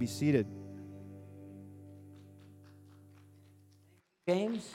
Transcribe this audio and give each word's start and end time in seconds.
Be 0.00 0.06
seated. 0.06 0.46
James. 4.26 4.70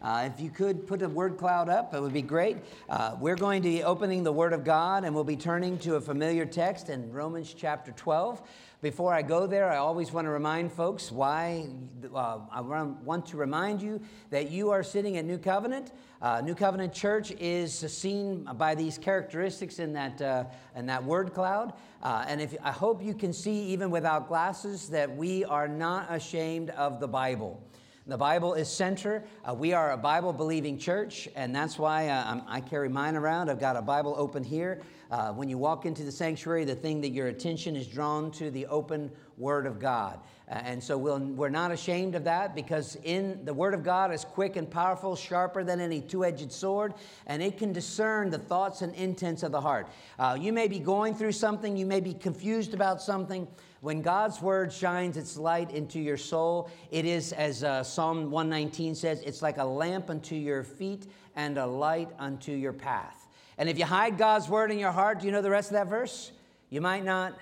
Uh, 0.00 0.28
if 0.32 0.40
you 0.40 0.50
could 0.50 0.86
put 0.86 1.02
a 1.02 1.08
word 1.08 1.36
cloud 1.36 1.68
up, 1.68 1.92
it 1.92 2.00
would 2.00 2.12
be 2.12 2.22
great. 2.22 2.58
Uh, 2.88 3.16
we're 3.18 3.36
going 3.36 3.62
to 3.62 3.68
be 3.68 3.82
opening 3.82 4.22
the 4.22 4.32
Word 4.32 4.52
of 4.52 4.62
God 4.62 5.04
and 5.04 5.12
we'll 5.14 5.24
be 5.24 5.36
turning 5.36 5.76
to 5.78 5.96
a 5.96 6.00
familiar 6.00 6.46
text 6.46 6.88
in 6.88 7.12
Romans 7.12 7.52
chapter 7.52 7.90
12. 7.92 8.42
Before 8.80 9.12
I 9.12 9.22
go 9.22 9.48
there, 9.48 9.68
I 9.68 9.78
always 9.78 10.12
want 10.12 10.26
to 10.26 10.30
remind 10.30 10.72
folks 10.72 11.10
why 11.10 11.66
uh, 12.14 12.38
I 12.48 12.60
want 12.60 13.26
to 13.26 13.36
remind 13.36 13.82
you 13.82 14.00
that 14.30 14.52
you 14.52 14.70
are 14.70 14.84
sitting 14.84 15.16
at 15.16 15.24
New 15.24 15.38
Covenant. 15.38 15.90
Uh, 16.22 16.42
New 16.42 16.54
Covenant 16.54 16.92
Church 16.92 17.32
is 17.40 17.74
seen 17.74 18.44
by 18.54 18.76
these 18.76 18.96
characteristics 18.96 19.80
in 19.80 19.92
that, 19.94 20.22
uh, 20.22 20.44
in 20.76 20.86
that 20.86 21.02
word 21.02 21.34
cloud. 21.34 21.72
Uh, 22.04 22.24
and 22.28 22.40
if, 22.40 22.54
I 22.62 22.70
hope 22.70 23.02
you 23.02 23.14
can 23.14 23.32
see, 23.32 23.64
even 23.64 23.90
without 23.90 24.28
glasses, 24.28 24.88
that 24.90 25.16
we 25.16 25.44
are 25.44 25.66
not 25.66 26.06
ashamed 26.14 26.70
of 26.70 27.00
the 27.00 27.08
Bible. 27.08 27.60
The 28.08 28.16
Bible 28.16 28.54
is 28.54 28.70
center. 28.70 29.22
Uh, 29.44 29.52
we 29.52 29.74
are 29.74 29.90
a 29.92 29.96
Bible 29.98 30.32
believing 30.32 30.78
church, 30.78 31.28
and 31.36 31.54
that's 31.54 31.78
why 31.78 32.08
uh, 32.08 32.40
I 32.48 32.62
carry 32.62 32.88
mine 32.88 33.16
around. 33.16 33.50
I've 33.50 33.60
got 33.60 33.76
a 33.76 33.82
Bible 33.82 34.14
open 34.16 34.42
here. 34.42 34.80
Uh, 35.10 35.32
when 35.32 35.48
you 35.48 35.56
walk 35.56 35.86
into 35.86 36.02
the 36.02 36.12
sanctuary, 36.12 36.64
the 36.64 36.74
thing 36.74 37.00
that 37.00 37.10
your 37.10 37.28
attention 37.28 37.74
is 37.76 37.86
drawn 37.86 38.30
to 38.30 38.50
the 38.50 38.66
open 38.66 39.10
Word 39.38 39.66
of 39.66 39.78
God. 39.78 40.20
Uh, 40.50 40.54
and 40.64 40.82
so 40.82 40.98
we 40.98 41.10
we 41.10 41.46
are 41.46 41.50
not 41.50 41.70
ashamed 41.70 42.14
of 42.14 42.24
that 42.24 42.54
because 42.54 42.96
in 43.04 43.42
the 43.44 43.54
Word 43.54 43.72
of 43.72 43.82
God 43.82 44.12
is 44.12 44.24
quick 44.24 44.56
and 44.56 44.70
powerful, 44.70 45.16
sharper 45.16 45.64
than 45.64 45.80
any 45.80 46.00
two 46.02 46.24
edged 46.24 46.52
sword, 46.52 46.92
and 47.26 47.42
it 47.42 47.56
can 47.56 47.72
discern 47.72 48.28
the 48.28 48.38
thoughts 48.38 48.82
and 48.82 48.94
intents 48.94 49.42
of 49.42 49.52
the 49.52 49.60
heart. 49.60 49.88
Uh, 50.18 50.36
you 50.38 50.52
may 50.52 50.68
be 50.68 50.78
going 50.78 51.14
through 51.14 51.32
something, 51.32 51.76
you 51.76 51.86
may 51.86 52.00
be 52.00 52.12
confused 52.12 52.74
about 52.74 53.00
something. 53.00 53.48
When 53.80 54.02
God's 54.02 54.42
word 54.42 54.72
shines 54.72 55.16
its 55.16 55.36
light 55.36 55.70
into 55.70 56.00
your 56.00 56.16
soul, 56.16 56.68
it 56.90 57.04
is, 57.04 57.32
as 57.32 57.62
uh, 57.62 57.84
Psalm 57.84 58.30
119 58.30 58.94
says, 58.94 59.22
it's 59.22 59.40
like 59.40 59.58
a 59.58 59.64
lamp 59.64 60.10
unto 60.10 60.34
your 60.34 60.64
feet 60.64 61.06
and 61.36 61.58
a 61.58 61.66
light 61.66 62.10
unto 62.18 62.50
your 62.50 62.72
path. 62.72 63.17
And 63.58 63.68
if 63.68 63.78
you 63.78 63.84
hide 63.84 64.16
God's 64.16 64.48
word 64.48 64.70
in 64.70 64.78
your 64.78 64.92
heart, 64.92 65.20
do 65.20 65.26
you 65.26 65.32
know 65.32 65.42
the 65.42 65.50
rest 65.50 65.70
of 65.70 65.74
that 65.74 65.88
verse? 65.88 66.32
You 66.70 66.80
might 66.80 67.04
not 67.04 67.36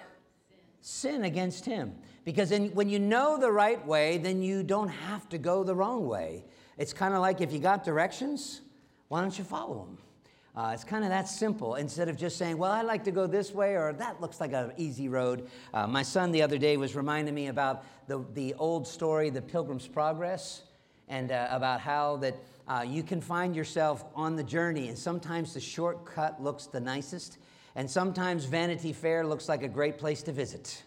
sin 0.81 1.25
against 1.25 1.65
Him. 1.67 1.95
Because 2.25 2.51
in, 2.51 2.71
when 2.71 2.89
you 2.89 2.99
know 2.99 3.39
the 3.39 3.53
right 3.53 3.85
way, 3.87 4.19
then 4.19 4.43
you 4.43 4.63
don't 4.63 4.89
have 4.89 5.29
to 5.29 5.39
go 5.39 5.63
the 5.63 5.75
wrong 5.75 6.09
way. 6.09 6.45
It's 6.79 6.93
kind 6.93 7.15
of 7.15 7.21
like 7.21 7.41
if 7.41 7.53
you 7.53 7.59
got 7.59 7.85
directions, 7.85 8.63
why 9.09 9.21
don't 9.21 9.37
you 9.39 9.45
follow 9.45 9.85
them? 9.85 9.99
Uh, 10.57 10.71
it's 10.73 10.85
kind 10.85 11.05
of 11.05 11.11
that 11.11 11.29
simple. 11.29 11.75
Instead 11.75 12.09
of 12.09 12.17
just 12.17 12.39
saying, 12.39 12.57
well, 12.57 12.73
I 12.73 12.81
like 12.81 13.05
to 13.05 13.11
go 13.11 13.27
this 13.27 13.53
way, 13.53 13.75
or 13.77 13.93
that 13.93 14.21
looks 14.23 14.41
like 14.41 14.55
an 14.55 14.73
easy 14.79 15.09
road. 15.09 15.49
Uh, 15.75 15.87
my 15.87 16.03
son 16.03 16.33
the 16.33 16.41
other 16.41 16.57
day 16.57 16.79
was 16.79 16.97
reminding 16.97 17.35
me 17.35 17.49
about 17.49 17.85
the, 18.07 18.25
the 18.33 18.55
old 18.55 18.89
story, 18.89 19.29
The 19.29 19.43
Pilgrim's 19.43 19.87
Progress, 19.87 20.63
and 21.09 21.31
uh, 21.31 21.49
about 21.51 21.81
how 21.81 22.17
that 22.17 22.37
uh, 22.69 22.85
you 22.87 23.03
can 23.03 23.21
find 23.21 23.55
yourself 23.55 24.05
on 24.15 24.37
the 24.37 24.43
journey, 24.43 24.89
and 24.89 24.99
sometimes 24.99 25.55
the 25.55 25.61
shortcut 25.61 26.43
looks 26.43 26.67
the 26.67 26.81
nicest, 26.81 27.39
and 27.75 27.91
sometimes 27.91 28.45
Vanity 28.45 28.93
Fair 28.93 29.27
looks 29.27 29.49
like 29.49 29.63
a 29.63 29.69
great 29.69 29.99
place 29.99 30.23
to 30.25 30.33
visit. 30.33 30.83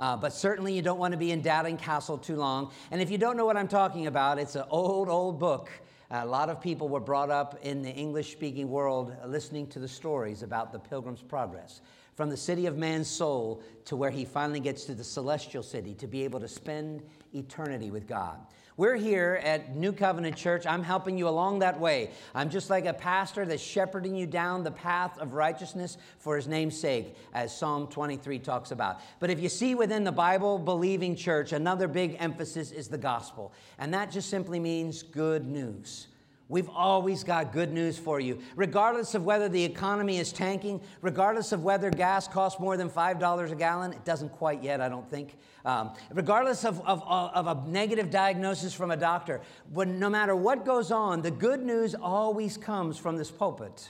Uh, 0.00 0.16
but 0.16 0.32
certainly 0.32 0.74
you 0.74 0.82
don't 0.82 0.98
want 0.98 1.12
to 1.12 1.18
be 1.18 1.30
in 1.30 1.40
Doubting 1.40 1.76
Castle 1.76 2.18
too 2.18 2.36
long. 2.36 2.72
And 2.90 3.00
if 3.00 3.10
you 3.10 3.18
don't 3.18 3.36
know 3.36 3.46
what 3.46 3.56
I'm 3.56 3.68
talking 3.68 4.08
about, 4.08 4.38
it's 4.38 4.56
an 4.56 4.64
old, 4.68 5.08
old 5.08 5.38
book 5.38 5.70
a 6.10 6.24
lot 6.24 6.48
of 6.48 6.60
people 6.60 6.88
were 6.88 7.00
brought 7.00 7.30
up 7.30 7.58
in 7.62 7.82
the 7.82 7.90
English 7.90 8.32
speaking 8.32 8.68
world 8.68 9.16
listening 9.26 9.66
to 9.68 9.78
the 9.78 9.88
stories 9.88 10.42
about 10.42 10.70
the 10.70 10.78
Pilgrim's 10.78 11.22
Progress. 11.22 11.80
From 12.14 12.30
the 12.30 12.36
city 12.36 12.66
of 12.66 12.78
man's 12.78 13.08
soul 13.08 13.62
to 13.86 13.96
where 13.96 14.10
he 14.10 14.24
finally 14.24 14.60
gets 14.60 14.84
to 14.84 14.94
the 14.94 15.02
celestial 15.02 15.62
city 15.62 15.94
to 15.94 16.06
be 16.06 16.22
able 16.22 16.38
to 16.38 16.46
spend 16.46 17.02
eternity 17.32 17.90
with 17.90 18.06
God. 18.06 18.38
We're 18.76 18.96
here 18.96 19.40
at 19.44 19.76
New 19.76 19.92
Covenant 19.92 20.34
Church. 20.36 20.66
I'm 20.66 20.82
helping 20.82 21.16
you 21.16 21.28
along 21.28 21.60
that 21.60 21.78
way. 21.78 22.10
I'm 22.34 22.50
just 22.50 22.70
like 22.70 22.86
a 22.86 22.92
pastor 22.92 23.46
that's 23.46 23.62
shepherding 23.62 24.16
you 24.16 24.26
down 24.26 24.64
the 24.64 24.72
path 24.72 25.16
of 25.18 25.32
righteousness 25.32 25.96
for 26.18 26.34
his 26.34 26.48
name's 26.48 26.76
sake, 26.76 27.16
as 27.34 27.56
Psalm 27.56 27.86
23 27.86 28.40
talks 28.40 28.72
about. 28.72 28.98
But 29.20 29.30
if 29.30 29.38
you 29.38 29.48
see 29.48 29.76
within 29.76 30.02
the 30.02 30.10
Bible 30.10 30.58
believing 30.58 31.14
church, 31.14 31.52
another 31.52 31.86
big 31.86 32.16
emphasis 32.18 32.72
is 32.72 32.88
the 32.88 32.98
gospel. 32.98 33.52
And 33.78 33.94
that 33.94 34.10
just 34.10 34.28
simply 34.28 34.58
means 34.58 35.04
good 35.04 35.46
news. 35.46 36.08
We've 36.48 36.68
always 36.68 37.24
got 37.24 37.52
good 37.52 37.72
news 37.72 37.98
for 37.98 38.20
you. 38.20 38.38
Regardless 38.54 39.14
of 39.14 39.24
whether 39.24 39.48
the 39.48 39.64
economy 39.64 40.18
is 40.18 40.30
tanking, 40.30 40.82
regardless 41.00 41.52
of 41.52 41.64
whether 41.64 41.90
gas 41.90 42.28
costs 42.28 42.60
more 42.60 42.76
than 42.76 42.90
$5 42.90 43.50
a 43.50 43.54
gallon, 43.54 43.94
it 43.94 44.04
doesn't 44.04 44.28
quite 44.28 44.62
yet, 44.62 44.82
I 44.82 44.90
don't 44.90 45.08
think. 45.08 45.36
Um, 45.64 45.94
regardless 46.12 46.66
of, 46.66 46.86
of, 46.86 47.02
of 47.02 47.46
a 47.46 47.68
negative 47.68 48.10
diagnosis 48.10 48.74
from 48.74 48.90
a 48.90 48.96
doctor, 48.96 49.40
when, 49.72 49.98
no 49.98 50.10
matter 50.10 50.36
what 50.36 50.66
goes 50.66 50.90
on, 50.90 51.22
the 51.22 51.30
good 51.30 51.62
news 51.62 51.94
always 51.94 52.58
comes 52.58 52.98
from 52.98 53.16
this 53.16 53.30
pulpit 53.30 53.88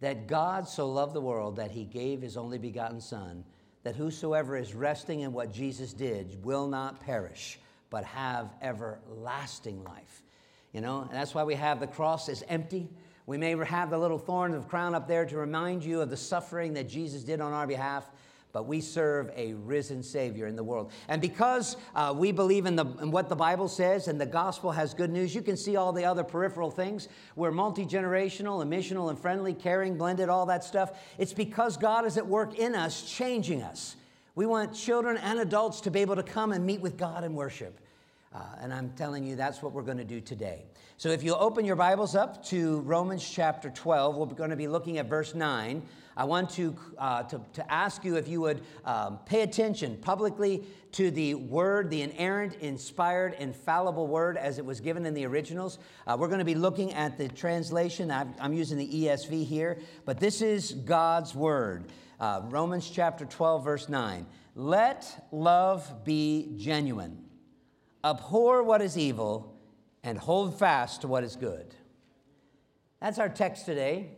that 0.00 0.28
God 0.28 0.68
so 0.68 0.88
loved 0.88 1.14
the 1.14 1.20
world 1.20 1.56
that 1.56 1.72
he 1.72 1.84
gave 1.84 2.22
his 2.22 2.36
only 2.36 2.58
begotten 2.58 3.00
Son, 3.00 3.44
that 3.82 3.96
whosoever 3.96 4.56
is 4.56 4.74
resting 4.74 5.20
in 5.20 5.32
what 5.32 5.52
Jesus 5.52 5.92
did 5.92 6.44
will 6.44 6.68
not 6.68 7.00
perish, 7.00 7.58
but 7.90 8.04
have 8.04 8.50
everlasting 8.62 9.82
life. 9.82 10.22
You 10.76 10.82
know, 10.82 11.00
and 11.00 11.10
that's 11.10 11.34
why 11.34 11.42
we 11.42 11.54
have 11.54 11.80
the 11.80 11.86
cross 11.86 12.28
is 12.28 12.44
empty. 12.50 12.86
We 13.24 13.38
may 13.38 13.56
have 13.64 13.88
the 13.88 13.96
little 13.96 14.18
thorn 14.18 14.52
of 14.52 14.68
crown 14.68 14.94
up 14.94 15.08
there 15.08 15.24
to 15.24 15.38
remind 15.38 15.82
you 15.82 16.02
of 16.02 16.10
the 16.10 16.18
suffering 16.18 16.74
that 16.74 16.86
Jesus 16.86 17.24
did 17.24 17.40
on 17.40 17.54
our 17.54 17.66
behalf, 17.66 18.04
but 18.52 18.66
we 18.66 18.82
serve 18.82 19.30
a 19.34 19.54
risen 19.54 20.02
Savior 20.02 20.46
in 20.46 20.54
the 20.54 20.62
world. 20.62 20.92
And 21.08 21.22
because 21.22 21.78
uh, 21.94 22.12
we 22.14 22.30
believe 22.30 22.66
in, 22.66 22.76
the, 22.76 22.84
in 23.00 23.10
what 23.10 23.30
the 23.30 23.34
Bible 23.34 23.68
says 23.68 24.06
and 24.06 24.20
the 24.20 24.26
gospel 24.26 24.70
has 24.70 24.92
good 24.92 25.10
news, 25.10 25.34
you 25.34 25.40
can 25.40 25.56
see 25.56 25.76
all 25.76 25.94
the 25.94 26.04
other 26.04 26.22
peripheral 26.22 26.70
things. 26.70 27.08
We're 27.36 27.52
multi 27.52 27.86
generational 27.86 28.62
missional 28.68 29.08
and 29.08 29.18
friendly, 29.18 29.54
caring, 29.54 29.96
blended, 29.96 30.28
all 30.28 30.44
that 30.44 30.62
stuff. 30.62 30.98
It's 31.16 31.32
because 31.32 31.78
God 31.78 32.04
is 32.04 32.18
at 32.18 32.26
work 32.26 32.58
in 32.58 32.74
us, 32.74 33.00
changing 33.00 33.62
us. 33.62 33.96
We 34.34 34.44
want 34.44 34.74
children 34.74 35.16
and 35.16 35.38
adults 35.38 35.80
to 35.80 35.90
be 35.90 36.00
able 36.00 36.16
to 36.16 36.22
come 36.22 36.52
and 36.52 36.66
meet 36.66 36.82
with 36.82 36.98
God 36.98 37.24
and 37.24 37.34
worship. 37.34 37.80
Uh, 38.36 38.40
and 38.60 38.74
I'm 38.74 38.90
telling 38.90 39.24
you, 39.24 39.34
that's 39.34 39.62
what 39.62 39.72
we're 39.72 39.80
going 39.80 39.96
to 39.96 40.04
do 40.04 40.20
today. 40.20 40.66
So 40.98 41.08
if 41.08 41.22
you 41.22 41.34
open 41.34 41.64
your 41.64 41.76
Bibles 41.76 42.14
up 42.14 42.44
to 42.46 42.80
Romans 42.80 43.26
chapter 43.26 43.70
12, 43.70 44.14
we're 44.14 44.26
going 44.26 44.50
to 44.50 44.56
be 44.56 44.68
looking 44.68 44.98
at 44.98 45.06
verse 45.06 45.34
9. 45.34 45.82
I 46.18 46.24
want 46.24 46.50
to, 46.50 46.76
uh, 46.98 47.22
to, 47.22 47.40
to, 47.54 47.72
ask 47.72 48.04
you 48.04 48.16
if 48.16 48.28
you 48.28 48.42
would 48.42 48.60
um, 48.84 49.20
pay 49.24 49.40
attention 49.40 49.96
publicly 50.02 50.64
to 50.92 51.10
the 51.10 51.34
word, 51.34 51.88
the 51.88 52.02
inerrant, 52.02 52.56
inspired, 52.56 53.36
infallible 53.38 54.06
word 54.06 54.36
as 54.36 54.58
it 54.58 54.66
was 54.66 54.80
given 54.80 55.06
in 55.06 55.14
the 55.14 55.24
originals. 55.24 55.78
Uh, 56.06 56.14
we're 56.18 56.28
going 56.28 56.38
to 56.38 56.44
be 56.44 56.54
looking 56.54 56.92
at 56.92 57.16
the 57.16 57.28
translation. 57.28 58.10
I'm, 58.10 58.34
I'm, 58.38 58.52
using 58.52 58.76
the 58.76 58.88
ESV 58.88 59.46
here, 59.46 59.78
but 60.04 60.20
this 60.20 60.42
is 60.42 60.72
God's 60.72 61.34
word. 61.34 61.86
Uh, 62.20 62.42
Romans 62.44 62.90
chapter 62.90 63.24
12, 63.24 63.64
verse 63.64 63.88
9. 63.88 64.26
Let 64.54 65.26
love 65.32 66.04
be 66.04 66.52
genuine. 66.58 67.25
Abhor 68.04 68.62
what 68.62 68.82
is 68.82 68.96
evil 68.96 69.56
and 70.02 70.18
hold 70.18 70.58
fast 70.58 71.00
to 71.00 71.08
what 71.08 71.24
is 71.24 71.36
good. 71.36 71.74
That's 73.00 73.18
our 73.18 73.28
text 73.28 73.66
today. 73.66 74.10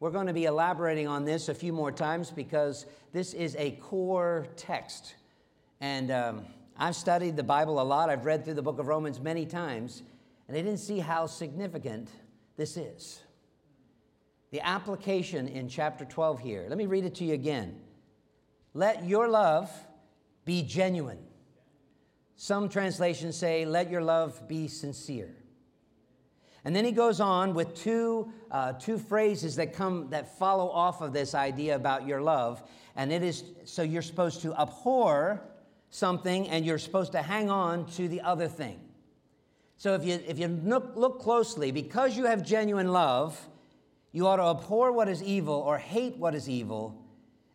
We're 0.00 0.10
going 0.10 0.26
to 0.26 0.32
be 0.32 0.44
elaborating 0.44 1.08
on 1.08 1.24
this 1.24 1.48
a 1.48 1.54
few 1.54 1.72
more 1.72 1.90
times 1.90 2.30
because 2.30 2.86
this 3.12 3.32
is 3.32 3.56
a 3.58 3.72
core 3.72 4.46
text. 4.56 5.14
And 5.80 6.10
um, 6.10 6.46
I've 6.76 6.96
studied 6.96 7.36
the 7.36 7.42
Bible 7.42 7.80
a 7.80 7.84
lot. 7.84 8.10
I've 8.10 8.26
read 8.26 8.44
through 8.44 8.54
the 8.54 8.62
book 8.62 8.78
of 8.78 8.86
Romans 8.86 9.20
many 9.20 9.46
times, 9.46 10.02
and 10.48 10.56
I 10.56 10.60
didn't 10.60 10.78
see 10.78 10.98
how 10.98 11.26
significant 11.26 12.10
this 12.56 12.76
is. 12.76 13.20
The 14.50 14.60
application 14.60 15.48
in 15.48 15.68
chapter 15.68 16.04
12 16.04 16.40
here. 16.40 16.66
Let 16.68 16.78
me 16.78 16.86
read 16.86 17.04
it 17.04 17.14
to 17.16 17.24
you 17.24 17.34
again. 17.34 17.80
Let 18.72 19.04
your 19.04 19.28
love 19.28 19.70
be 20.44 20.62
genuine. 20.62 21.23
Some 22.36 22.68
translations 22.68 23.36
say, 23.36 23.64
let 23.64 23.90
your 23.90 24.02
love 24.02 24.48
be 24.48 24.68
sincere. 24.68 25.34
And 26.64 26.74
then 26.74 26.84
he 26.84 26.92
goes 26.92 27.20
on 27.20 27.54
with 27.54 27.74
two, 27.74 28.32
uh, 28.50 28.72
two 28.72 28.98
phrases 28.98 29.56
that 29.56 29.74
come 29.74 30.08
that 30.10 30.38
follow 30.38 30.70
off 30.70 31.02
of 31.02 31.12
this 31.12 31.34
idea 31.34 31.76
about 31.76 32.06
your 32.06 32.22
love. 32.22 32.62
And 32.96 33.12
it 33.12 33.22
is 33.22 33.44
so 33.64 33.82
you're 33.82 34.02
supposed 34.02 34.40
to 34.42 34.54
abhor 34.54 35.42
something 35.90 36.48
and 36.48 36.64
you're 36.64 36.78
supposed 36.78 37.12
to 37.12 37.22
hang 37.22 37.50
on 37.50 37.86
to 37.92 38.08
the 38.08 38.22
other 38.22 38.48
thing. 38.48 38.80
So 39.76 39.94
if 39.94 40.04
you, 40.04 40.18
if 40.26 40.38
you 40.38 40.48
look, 40.48 40.92
look 40.96 41.20
closely, 41.20 41.70
because 41.70 42.16
you 42.16 42.24
have 42.24 42.44
genuine 42.44 42.92
love, 42.92 43.48
you 44.12 44.26
ought 44.26 44.36
to 44.36 44.44
abhor 44.44 44.92
what 44.92 45.08
is 45.08 45.22
evil 45.22 45.54
or 45.54 45.76
hate 45.76 46.16
what 46.16 46.34
is 46.34 46.48
evil, 46.48 47.04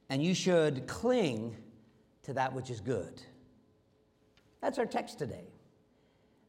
and 0.10 0.24
you 0.24 0.36
should 0.36 0.86
cling 0.86 1.56
to 2.24 2.34
that 2.34 2.54
which 2.54 2.70
is 2.70 2.82
good. 2.82 3.22
That's 4.62 4.78
our 4.78 4.86
text 4.86 5.20
today. 5.20 5.46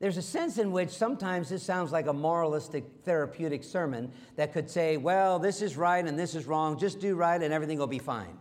There's 0.01 0.17
a 0.17 0.23
sense 0.23 0.57
in 0.57 0.73
which 0.73 0.89
sometimes 0.91 1.51
this 1.51 1.63
sounds 1.63 1.93
like 1.93 2.07
a 2.07 2.13
moralistic 2.13 2.85
therapeutic 3.05 3.63
sermon 3.63 4.11
that 4.37 4.55
could 4.55 4.71
say, 4.71 4.97
well, 4.97 5.39
this 5.39 5.61
is 5.61 5.77
right 5.77 6.05
and 6.05 6.19
this 6.19 6.35
is 6.35 6.47
wrong, 6.47 6.79
just 6.79 7.01
do 7.01 7.15
right 7.15 7.41
and 7.41 7.53
everything 7.53 7.79
will 7.79 7.87
be 7.87 7.99
fine. 7.99 8.39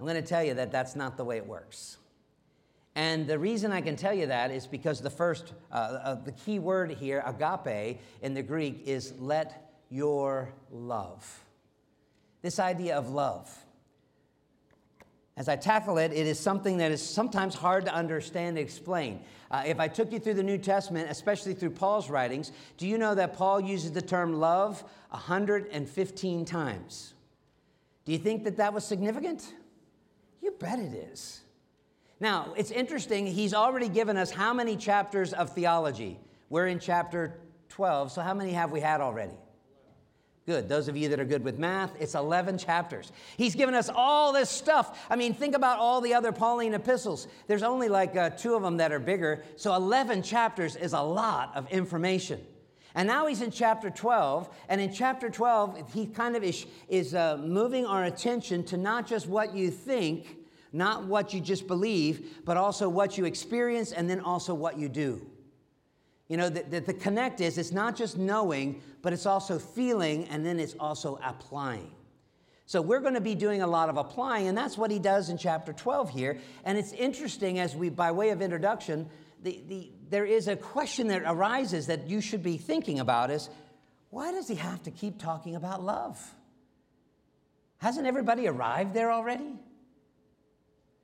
I'm 0.00 0.06
going 0.06 0.20
to 0.20 0.28
tell 0.28 0.42
you 0.42 0.54
that 0.54 0.72
that's 0.72 0.96
not 0.96 1.16
the 1.16 1.24
way 1.24 1.36
it 1.36 1.46
works. 1.46 1.98
And 2.96 3.28
the 3.28 3.38
reason 3.38 3.70
I 3.70 3.80
can 3.80 3.94
tell 3.94 4.12
you 4.12 4.26
that 4.26 4.50
is 4.50 4.66
because 4.66 5.00
the 5.00 5.08
first, 5.08 5.52
uh, 5.70 5.74
uh, 5.74 6.14
the 6.16 6.32
key 6.32 6.58
word 6.58 6.90
here, 6.90 7.22
agape, 7.24 8.00
in 8.20 8.34
the 8.34 8.42
Greek 8.42 8.82
is 8.84 9.14
let 9.18 9.72
your 9.88 10.52
love. 10.70 11.44
This 12.42 12.58
idea 12.58 12.96
of 12.96 13.08
love. 13.08 13.56
As 15.36 15.48
I 15.48 15.56
tackle 15.56 15.96
it, 15.96 16.12
it 16.12 16.26
is 16.26 16.38
something 16.38 16.76
that 16.76 16.92
is 16.92 17.02
sometimes 17.02 17.54
hard 17.54 17.86
to 17.86 17.94
understand 17.94 18.58
and 18.58 18.58
explain. 18.58 19.20
Uh, 19.50 19.62
if 19.64 19.80
I 19.80 19.88
took 19.88 20.12
you 20.12 20.18
through 20.18 20.34
the 20.34 20.42
New 20.42 20.58
Testament, 20.58 21.10
especially 21.10 21.54
through 21.54 21.70
Paul's 21.70 22.10
writings, 22.10 22.52
do 22.76 22.86
you 22.86 22.98
know 22.98 23.14
that 23.14 23.34
Paul 23.34 23.60
uses 23.60 23.92
the 23.92 24.02
term 24.02 24.34
love 24.34 24.84
115 25.10 26.44
times? 26.44 27.14
Do 28.04 28.12
you 28.12 28.18
think 28.18 28.44
that 28.44 28.58
that 28.58 28.74
was 28.74 28.84
significant? 28.84 29.54
You 30.42 30.52
bet 30.58 30.78
it 30.78 30.92
is. 30.92 31.40
Now, 32.20 32.52
it's 32.56 32.70
interesting, 32.70 33.26
he's 33.26 33.54
already 33.54 33.88
given 33.88 34.16
us 34.16 34.30
how 34.30 34.52
many 34.52 34.76
chapters 34.76 35.32
of 35.32 35.50
theology? 35.50 36.20
We're 36.50 36.66
in 36.66 36.78
chapter 36.78 37.40
12, 37.70 38.12
so 38.12 38.20
how 38.20 38.34
many 38.34 38.52
have 38.52 38.70
we 38.70 38.80
had 38.80 39.00
already? 39.00 39.32
Good. 40.44 40.68
Those 40.68 40.88
of 40.88 40.96
you 40.96 41.08
that 41.10 41.20
are 41.20 41.24
good 41.24 41.44
with 41.44 41.60
math, 41.60 41.92
it's 42.00 42.16
11 42.16 42.58
chapters. 42.58 43.12
He's 43.36 43.54
given 43.54 43.76
us 43.76 43.88
all 43.94 44.32
this 44.32 44.50
stuff. 44.50 45.06
I 45.08 45.14
mean, 45.14 45.34
think 45.34 45.54
about 45.54 45.78
all 45.78 46.00
the 46.00 46.14
other 46.14 46.32
Pauline 46.32 46.74
epistles. 46.74 47.28
There's 47.46 47.62
only 47.62 47.88
like 47.88 48.16
uh, 48.16 48.30
two 48.30 48.54
of 48.56 48.62
them 48.62 48.78
that 48.78 48.90
are 48.90 48.98
bigger. 48.98 49.44
So 49.54 49.72
11 49.74 50.24
chapters 50.24 50.74
is 50.74 50.94
a 50.94 51.00
lot 51.00 51.52
of 51.54 51.70
information. 51.70 52.40
And 52.96 53.06
now 53.06 53.26
he's 53.26 53.40
in 53.40 53.52
chapter 53.52 53.88
12. 53.88 54.48
And 54.68 54.80
in 54.80 54.92
chapter 54.92 55.30
12, 55.30 55.92
he 55.94 56.06
kind 56.06 56.34
of 56.34 56.42
is, 56.42 56.66
is 56.88 57.14
uh, 57.14 57.36
moving 57.36 57.86
our 57.86 58.04
attention 58.04 58.64
to 58.64 58.76
not 58.76 59.06
just 59.06 59.28
what 59.28 59.54
you 59.54 59.70
think, 59.70 60.38
not 60.72 61.06
what 61.06 61.32
you 61.32 61.40
just 61.40 61.68
believe, 61.68 62.40
but 62.44 62.56
also 62.56 62.88
what 62.88 63.16
you 63.16 63.26
experience 63.26 63.92
and 63.92 64.10
then 64.10 64.18
also 64.18 64.54
what 64.54 64.76
you 64.76 64.88
do. 64.88 65.24
You 66.32 66.38
know, 66.38 66.48
the, 66.48 66.62
the, 66.62 66.80
the, 66.80 66.94
connect 66.94 67.42
is 67.42 67.58
it's 67.58 67.72
not 67.72 67.94
just 67.94 68.16
knowing, 68.16 68.80
but 69.02 69.12
it's 69.12 69.26
also 69.26 69.58
feeling 69.58 70.24
and 70.28 70.46
then 70.46 70.58
it's 70.58 70.74
also 70.80 71.20
applying. 71.22 71.90
So 72.64 72.80
we're 72.80 73.00
going 73.00 73.12
to 73.12 73.20
be 73.20 73.34
doing 73.34 73.60
a 73.60 73.66
lot 73.66 73.90
of 73.90 73.98
applying, 73.98 74.48
and 74.48 74.56
that's 74.56 74.78
what 74.78 74.90
he 74.90 74.98
does 74.98 75.28
in 75.28 75.36
chapter 75.36 75.74
12 75.74 76.08
here. 76.08 76.38
And 76.64 76.78
it's 76.78 76.94
interesting 76.94 77.58
as 77.58 77.76
we, 77.76 77.90
by 77.90 78.12
way 78.12 78.30
of 78.30 78.40
introduction, 78.40 79.10
the, 79.42 79.62
the, 79.68 79.90
there 80.08 80.24
is 80.24 80.48
a 80.48 80.56
question 80.56 81.08
that 81.08 81.22
arises 81.26 81.88
that 81.88 82.08
you 82.08 82.22
should 82.22 82.42
be 82.42 82.56
thinking 82.56 82.98
about 82.98 83.30
is 83.30 83.50
why 84.08 84.32
does 84.32 84.48
he 84.48 84.54
have 84.54 84.82
to 84.84 84.90
keep 84.90 85.18
talking 85.18 85.54
about 85.54 85.84
love? 85.84 86.18
Hasn't 87.76 88.06
everybody 88.06 88.48
arrived 88.48 88.94
there 88.94 89.12
already? 89.12 89.52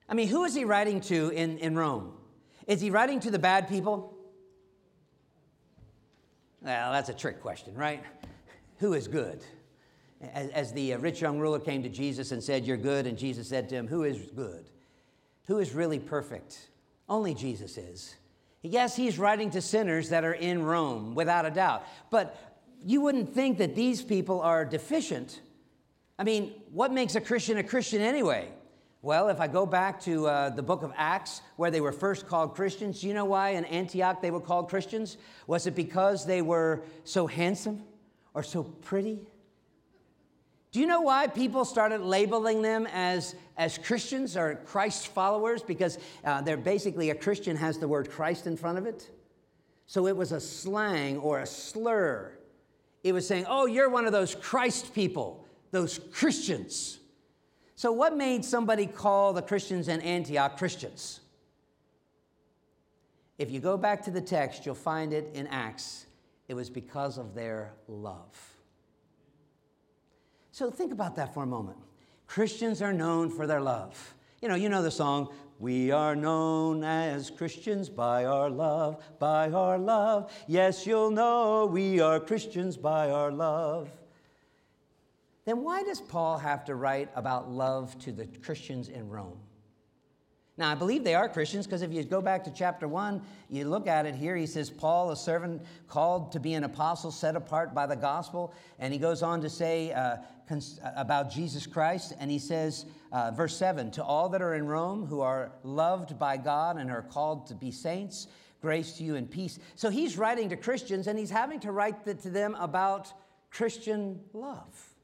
I 0.09 0.15
mean, 0.15 0.29
who 0.29 0.45
is 0.45 0.55
he 0.55 0.65
writing 0.65 1.03
to 1.03 1.29
in, 1.29 1.59
in 1.59 1.77
Rome? 1.77 2.15
Is 2.67 2.81
he 2.81 2.89
writing 2.89 3.21
to 3.21 3.31
the 3.31 3.39
bad 3.39 3.69
people? 3.69 4.15
Well, 6.62 6.93
that's 6.93 7.08
a 7.08 7.14
trick 7.14 7.40
question, 7.40 7.75
right? 7.75 8.02
Who 8.78 8.94
is 8.94 9.08
good? 9.08 9.44
As, 10.34 10.49
as 10.50 10.72
the 10.72 10.94
uh, 10.94 10.99
rich 10.99 11.20
young 11.20 11.38
ruler 11.38 11.60
came 11.60 11.82
to 11.84 11.88
Jesus 11.88 12.32
and 12.32 12.43
said, 12.43 12.64
You're 12.64 12.76
good, 12.76 13.06
and 13.06 13.16
Jesus 13.16 13.49
said 13.49 13.69
to 13.69 13.76
him, 13.76 13.87
Who 13.87 14.05
is 14.05 14.19
good? 14.34 14.64
Who 15.46 15.58
is 15.58 15.72
really 15.72 15.99
perfect? 15.99 16.69
Only 17.08 17.34
Jesus 17.34 17.78
is. 17.78 18.16
Yes, 18.62 18.96
he's 18.96 19.19
writing 19.19 19.50
to 19.52 19.62
sinners 19.62 20.08
that 20.08 20.25
are 20.25 20.34
in 20.34 20.62
Rome, 20.64 21.14
without 21.14 21.46
a 21.46 21.50
doubt. 21.50 21.84
But 22.10 22.37
you 22.84 23.00
wouldn't 23.00 23.32
think 23.32 23.58
that 23.58 23.75
these 23.75 24.02
people 24.02 24.40
are 24.40 24.64
deficient. 24.64 25.40
I 26.19 26.25
mean, 26.25 26.52
what 26.72 26.93
makes 26.93 27.14
a 27.14 27.20
Christian 27.20 27.58
a 27.58 27.62
Christian 27.62 28.02
anyway? 28.02 28.49
Well, 29.00 29.29
if 29.29 29.41
I 29.41 29.47
go 29.47 29.65
back 29.65 30.00
to 30.03 30.27
uh, 30.27 30.50
the 30.50 30.62
book 30.62 30.83
of 30.83 30.93
Acts, 30.97 31.41
where 31.55 31.71
they 31.71 31.81
were 31.81 31.93
first 31.93 32.27
called 32.27 32.56
Christians, 32.56 33.00
do 33.00 33.06
you 33.06 33.15
know 33.15 33.27
why 33.27 33.50
in 33.50 33.65
Antioch 33.67 34.21
they 34.21 34.33
were 34.33 34.41
called 34.41 34.69
Christians? 34.69 35.19
Was 35.47 35.69
it 35.69 35.77
because 35.77 36.27
they 36.27 36.43
were 36.43 36.83
so 37.05 37.29
handsome 37.29 37.85
or 38.35 38.43
so 38.43 38.65
pretty? 38.65 39.21
Do 40.73 40.81
you 40.81 40.87
know 40.87 41.03
why 41.03 41.29
people 41.29 41.65
started 41.65 42.00
labeling 42.00 42.61
them 42.61 42.89
as, 42.93 43.37
as 43.56 43.79
Christians 43.79 44.37
or 44.37 44.56
Christ 44.67 45.06
followers? 45.06 45.62
Because 45.62 45.99
uh, 46.25 46.43
they're 46.43 46.56
basically 46.56 47.11
a 47.11 47.15
Christian 47.15 47.56
has 47.56 47.79
the 47.79 47.87
word 47.87 48.11
Christ 48.11 48.49
in 48.49 48.56
front 48.56 48.79
of 48.79 48.87
it. 48.87 49.09
So 49.87 50.09
it 50.09 50.17
was 50.17 50.33
a 50.33 50.41
slang 50.41 51.19
or 51.19 51.39
a 51.39 51.47
slur. 51.47 52.33
It 53.05 53.12
was 53.12 53.29
saying, 53.29 53.47
oh, 53.49 53.67
you're 53.67 53.89
one 53.89 54.06
of 54.06 54.12
those 54.12 54.35
Christ 54.35 54.93
people, 54.93 55.47
those 55.71 56.01
Christians. 56.12 56.99
So, 57.79 57.93
what 57.93 58.17
made 58.17 58.45
somebody 58.45 58.87
call 58.89 59.33
the 59.33 59.41
Christians 59.41 59.87
in 59.87 60.01
Antioch 60.01 60.59
Christians? 60.59 61.21
If 63.39 63.53
you 63.53 63.61
go 63.61 63.77
back 63.77 64.03
to 64.07 64.11
the 64.11 64.21
text, 64.21 64.67
you'll 64.67 64.75
find 64.75 65.13
it 65.13 65.31
in 65.33 65.47
Acts. 65.47 66.07
It 66.49 66.55
was 66.55 66.71
because 66.71 67.19
of 67.19 67.37
their 67.37 67.71
love. 67.87 68.37
So, 70.51 70.73
think 70.73 70.91
about 70.91 71.15
that 71.15 71.33
for 71.33 71.45
a 71.45 71.47
moment. 71.47 71.79
Christians 72.27 72.83
are 72.83 72.93
known 72.93 73.31
for 73.31 73.47
their 73.47 73.61
love. 73.61 74.17
You 74.43 74.49
know, 74.49 74.57
you 74.57 74.69
know 74.69 74.83
the 74.83 74.91
song, 74.91 75.29
we 75.61 75.93
are 75.93 76.17
known 76.17 76.83
as 76.83 77.31
Christians 77.31 77.89
by 77.89 78.25
our 78.25 78.51
love, 78.51 79.01
by 79.21 79.53
our 79.53 79.79
love. 79.79 80.33
Yes, 80.49 80.85
you'll 80.85 81.13
know 81.13 81.67
we 81.67 82.01
are 82.01 82.19
Christians 82.19 82.77
by 82.77 83.09
our 83.09 83.31
love 83.31 83.89
then 85.49 85.62
why 85.62 85.83
does 85.83 86.00
Paul 86.00 86.37
have 86.37 86.65
to 86.67 86.75
write 86.75 87.09
about 87.15 87.50
love 87.50 87.99
to 88.00 88.12
the 88.12 88.27
Christians 88.27 88.91
in 88.91 89.09
Rome? 89.09 89.39
Now, 90.59 90.71
I 90.71 90.75
believe 90.75 91.05
they 91.05 91.15
are 91.15 91.29
Christians 91.29 91.67
because 91.67 91.83
if 91.83 91.93
you 91.93 92.03
go 92.03 92.21
back 92.21 92.45
to 92.45 92.50
chapter 92.50 92.87
1, 92.87 93.23
you 93.49 93.65
look 93.65 93.87
at 93.87 94.05
it 94.05 94.15
here, 94.15 94.37
he 94.37 94.45
says, 94.45 94.69
Paul, 94.69 95.12
a 95.12 95.17
servant 95.17 95.62
called 95.87 96.33
to 96.33 96.41
be 96.41 96.55
an 96.55 96.65
apostle, 96.65 97.12
set 97.12 97.35
apart 97.35 97.75
by 97.75 97.87
the 97.87 97.95
gospel. 97.95 98.53
And 98.81 98.93
he 98.93 98.99
goes 98.99 99.23
on 99.23 99.41
to 99.41 99.49
say 99.49 99.93
uh, 99.93 100.17
cons- 100.49 100.81
about 100.97 101.31
Jesus 101.31 101.65
Christ, 101.65 102.12
and 102.19 102.29
he 102.29 102.41
says, 102.41 102.87
uh, 103.12 103.31
verse 103.31 103.56
7 103.56 103.93
To 103.93 104.05
all 104.05 104.29
that 104.31 104.43
are 104.43 104.55
in 104.55 104.67
Rome 104.67 105.06
who 105.06 105.21
are 105.21 105.53
loved 105.62 106.19
by 106.19 106.37
God 106.37 106.77
and 106.77 106.91
are 106.91 107.03
called 107.03 107.47
to 107.47 107.55
be 107.55 107.71
saints, 107.71 108.27
grace 108.61 108.99
to 108.99 109.05
you 109.05 109.15
and 109.15 109.31
peace. 109.31 109.61
So 109.77 109.89
he's 109.89 110.19
writing 110.19 110.49
to 110.49 110.56
Christians, 110.56 111.06
and 111.06 111.19
he's 111.19 111.31
having 111.31 111.61
to 111.61 111.71
write 111.71 112.05
to 112.05 112.29
them 112.29 112.56
about 112.56 113.12
Christian 113.51 114.21
love. 114.35 114.98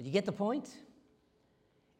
You 0.00 0.10
get 0.10 0.24
the 0.24 0.32
point? 0.32 0.68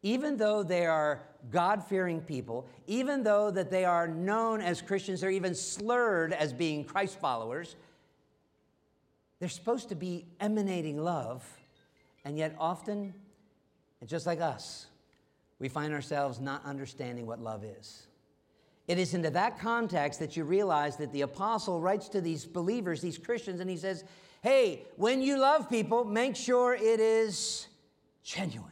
Even 0.03 0.37
though 0.37 0.63
they 0.63 0.87
are 0.87 1.23
God 1.51 1.85
fearing 1.85 2.21
people, 2.21 2.69
even 2.87 3.23
though 3.23 3.51
that 3.51 3.71
they 3.71 3.85
are 3.85 4.07
known 4.07 4.61
as 4.61 4.81
Christians, 4.81 5.21
they're 5.21 5.31
even 5.31 5.55
slurred 5.55 6.33
as 6.33 6.53
being 6.53 6.85
Christ 6.85 7.19
followers, 7.19 7.75
they're 9.41 9.49
supposed 9.49 9.89
to 9.89 9.95
be 9.95 10.27
emanating 10.41 11.03
love, 11.03 11.45
and 12.25 12.37
yet 12.37 12.55
often, 12.59 13.15
just 14.07 14.27
like 14.27 14.41
us, 14.41 14.87
we 15.59 15.69
find 15.69 15.93
ourselves 15.93 16.41
not 16.41 16.65
understanding 16.65 17.27
what 17.27 17.41
love 17.41 17.65
is. 17.65 18.07
It 18.87 18.99
is 18.99 19.15
into 19.15 19.31
that 19.31 19.59
context 19.59 20.19
that 20.21 20.37
you 20.37 20.45
realize 20.45 20.97
that 20.97 21.13
the 21.13 21.23
apostle 21.23 21.81
writes 21.81 22.09
to 22.11 22.21
these 22.21 22.47
believers, 22.47 23.01
these 23.01 23.19
Christians, 23.19 23.61
and 23.61 23.69
he 23.69 23.77
says, 23.77 24.05
Hey, 24.41 24.87
when 24.97 25.21
you 25.21 25.39
love 25.39 25.69
people, 25.69 26.05
make 26.05 26.37
sure 26.37 26.73
it 26.73 27.01
is 27.01 27.67
genuine, 28.29 28.71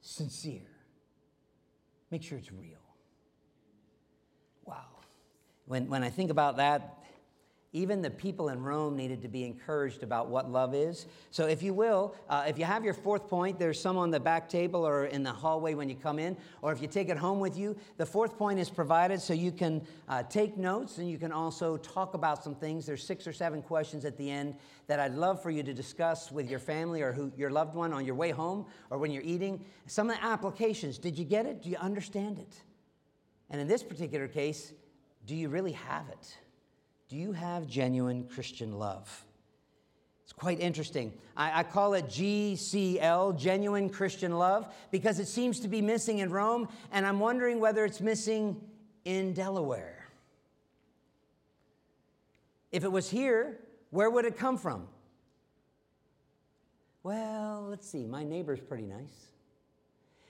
sincere. 0.00 0.60
Make 2.10 2.22
sure 2.22 2.36
it's 2.36 2.50
real. 2.52 2.82
Wow. 4.64 4.86
When, 5.66 5.88
when 5.88 6.02
I 6.02 6.10
think 6.10 6.30
about 6.30 6.56
that, 6.56 7.03
even 7.74 8.00
the 8.00 8.10
people 8.10 8.50
in 8.50 8.62
Rome 8.62 8.96
needed 8.96 9.20
to 9.22 9.28
be 9.28 9.44
encouraged 9.44 10.04
about 10.04 10.28
what 10.28 10.50
love 10.50 10.74
is. 10.74 11.06
So, 11.32 11.46
if 11.46 11.60
you 11.60 11.74
will, 11.74 12.14
uh, 12.30 12.44
if 12.46 12.56
you 12.56 12.64
have 12.64 12.84
your 12.84 12.94
fourth 12.94 13.28
point, 13.28 13.58
there's 13.58 13.80
some 13.80 13.98
on 13.98 14.12
the 14.12 14.20
back 14.20 14.48
table 14.48 14.86
or 14.86 15.06
in 15.06 15.24
the 15.24 15.32
hallway 15.32 15.74
when 15.74 15.88
you 15.88 15.96
come 15.96 16.20
in, 16.20 16.36
or 16.62 16.72
if 16.72 16.80
you 16.80 16.86
take 16.86 17.08
it 17.08 17.18
home 17.18 17.40
with 17.40 17.58
you, 17.58 17.76
the 17.96 18.06
fourth 18.06 18.38
point 18.38 18.60
is 18.60 18.70
provided 18.70 19.20
so 19.20 19.34
you 19.34 19.50
can 19.50 19.84
uh, 20.08 20.22
take 20.22 20.56
notes 20.56 20.98
and 20.98 21.10
you 21.10 21.18
can 21.18 21.32
also 21.32 21.76
talk 21.76 22.14
about 22.14 22.44
some 22.44 22.54
things. 22.54 22.86
There's 22.86 23.02
six 23.02 23.26
or 23.26 23.32
seven 23.32 23.60
questions 23.60 24.04
at 24.04 24.16
the 24.16 24.30
end 24.30 24.54
that 24.86 25.00
I'd 25.00 25.14
love 25.14 25.42
for 25.42 25.50
you 25.50 25.64
to 25.64 25.74
discuss 25.74 26.30
with 26.30 26.48
your 26.48 26.60
family 26.60 27.02
or 27.02 27.12
who, 27.12 27.32
your 27.36 27.50
loved 27.50 27.74
one 27.74 27.92
on 27.92 28.04
your 28.04 28.14
way 28.14 28.30
home 28.30 28.66
or 28.90 28.98
when 28.98 29.10
you're 29.10 29.24
eating. 29.24 29.64
Some 29.88 30.10
of 30.10 30.16
the 30.16 30.24
applications 30.24 30.96
did 30.96 31.18
you 31.18 31.24
get 31.24 31.44
it? 31.44 31.60
Do 31.62 31.70
you 31.70 31.76
understand 31.78 32.38
it? 32.38 32.54
And 33.50 33.60
in 33.60 33.66
this 33.66 33.82
particular 33.82 34.28
case, 34.28 34.72
do 35.26 35.34
you 35.34 35.48
really 35.48 35.72
have 35.72 36.08
it? 36.08 36.36
Do 37.14 37.20
you 37.20 37.30
have 37.30 37.68
genuine 37.68 38.24
Christian 38.24 38.76
love? 38.76 39.24
It's 40.24 40.32
quite 40.32 40.58
interesting. 40.58 41.12
I, 41.36 41.60
I, 41.60 41.62
call 41.62 41.94
it 41.94 42.06
GCL, 42.06 43.38
genuine 43.38 43.88
Christian 43.88 44.36
love, 44.36 44.66
because 44.90 45.20
it 45.20 45.28
seems 45.28 45.60
to 45.60 45.68
be 45.68 45.80
missing 45.80 46.18
in 46.18 46.30
Rome, 46.32 46.66
and 46.90 47.06
I'm 47.06 47.20
wondering 47.20 47.60
whether 47.60 47.84
it's 47.84 48.00
missing 48.00 48.60
in 49.04 49.32
Delaware. 49.32 50.08
If 52.72 52.82
it 52.82 52.90
was 52.90 53.08
here, 53.08 53.60
where 53.90 54.10
would 54.10 54.24
it 54.24 54.36
come 54.36 54.58
from? 54.58 54.88
Well, 57.04 57.68
let's 57.70 57.88
see. 57.88 58.06
My 58.06 58.24
neighbor's 58.24 58.58
pretty 58.58 58.86
nice. 58.86 59.28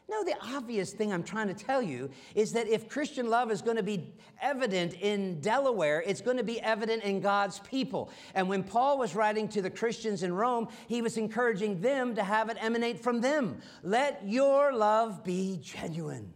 No, 0.08 0.22
the 0.22 0.36
obvious 0.54 0.92
thing 0.92 1.12
I'm 1.12 1.22
trying 1.22 1.48
to 1.48 1.54
tell 1.54 1.80
you 1.80 2.10
is 2.34 2.52
that 2.52 2.68
if 2.68 2.88
Christian 2.88 3.30
love 3.30 3.50
is 3.50 3.62
going 3.62 3.78
to 3.78 3.82
be 3.82 4.12
evident 4.40 4.94
in 5.00 5.40
Delaware, 5.40 6.02
it's 6.06 6.20
going 6.20 6.36
to 6.36 6.44
be 6.44 6.60
evident 6.60 7.04
in 7.04 7.20
God's 7.20 7.60
people. 7.60 8.10
And 8.34 8.46
when 8.48 8.62
Paul 8.64 8.98
was 8.98 9.14
writing 9.14 9.48
to 9.48 9.62
the 9.62 9.70
Christians 9.70 10.22
in 10.22 10.34
Rome, 10.34 10.68
he 10.88 11.00
was 11.00 11.16
encouraging 11.16 11.80
them 11.80 12.14
to 12.16 12.22
have 12.22 12.50
it 12.50 12.58
emanate 12.60 13.02
from 13.02 13.22
them. 13.22 13.62
Let 13.82 14.20
your 14.28 14.74
love 14.74 15.24
be 15.24 15.58
genuine. 15.62 16.34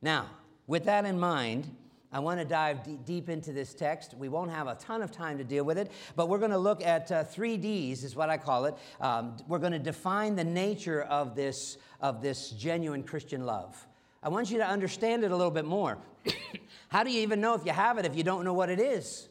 Now, 0.00 0.28
with 0.66 0.84
that 0.86 1.04
in 1.04 1.20
mind, 1.20 1.70
I 2.12 2.20
want 2.20 2.40
to 2.40 2.44
dive 2.44 2.84
d- 2.84 2.98
deep 3.04 3.30
into 3.30 3.52
this 3.52 3.72
text. 3.72 4.14
We 4.14 4.28
won't 4.28 4.50
have 4.50 4.66
a 4.66 4.74
ton 4.74 5.00
of 5.00 5.10
time 5.10 5.38
to 5.38 5.44
deal 5.44 5.64
with 5.64 5.78
it, 5.78 5.90
but 6.14 6.28
we're 6.28 6.38
going 6.38 6.50
to 6.50 6.58
look 6.58 6.82
at 6.84 7.10
uh, 7.10 7.24
three 7.24 7.56
D's, 7.56 8.04
is 8.04 8.14
what 8.14 8.28
I 8.28 8.36
call 8.36 8.66
it. 8.66 8.74
Um, 9.00 9.36
we're 9.48 9.58
going 9.58 9.72
to 9.72 9.78
define 9.78 10.36
the 10.36 10.44
nature 10.44 11.02
of 11.02 11.34
this, 11.34 11.78
of 12.00 12.20
this 12.20 12.50
genuine 12.50 13.02
Christian 13.02 13.46
love. 13.46 13.86
I 14.22 14.28
want 14.28 14.50
you 14.50 14.58
to 14.58 14.66
understand 14.66 15.24
it 15.24 15.30
a 15.30 15.36
little 15.36 15.50
bit 15.50 15.64
more. 15.64 15.98
How 16.88 17.02
do 17.02 17.10
you 17.10 17.20
even 17.20 17.40
know 17.40 17.54
if 17.54 17.64
you 17.64 17.72
have 17.72 17.96
it 17.96 18.04
if 18.04 18.14
you 18.14 18.22
don't 18.22 18.44
know 18.44 18.52
what 18.52 18.68
it 18.68 18.78
is? 18.78 19.28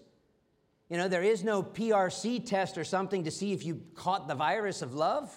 You 0.89 0.97
know, 0.97 1.07
there 1.07 1.23
is 1.23 1.43
no 1.43 1.63
PRC 1.63 2.45
test 2.45 2.77
or 2.77 2.83
something 2.83 3.23
to 3.23 3.31
see 3.31 3.53
if 3.53 3.63
you 3.63 3.81
caught 3.95 4.27
the 4.27 4.35
virus 4.35 4.81
of 4.81 4.93
love. 4.93 5.31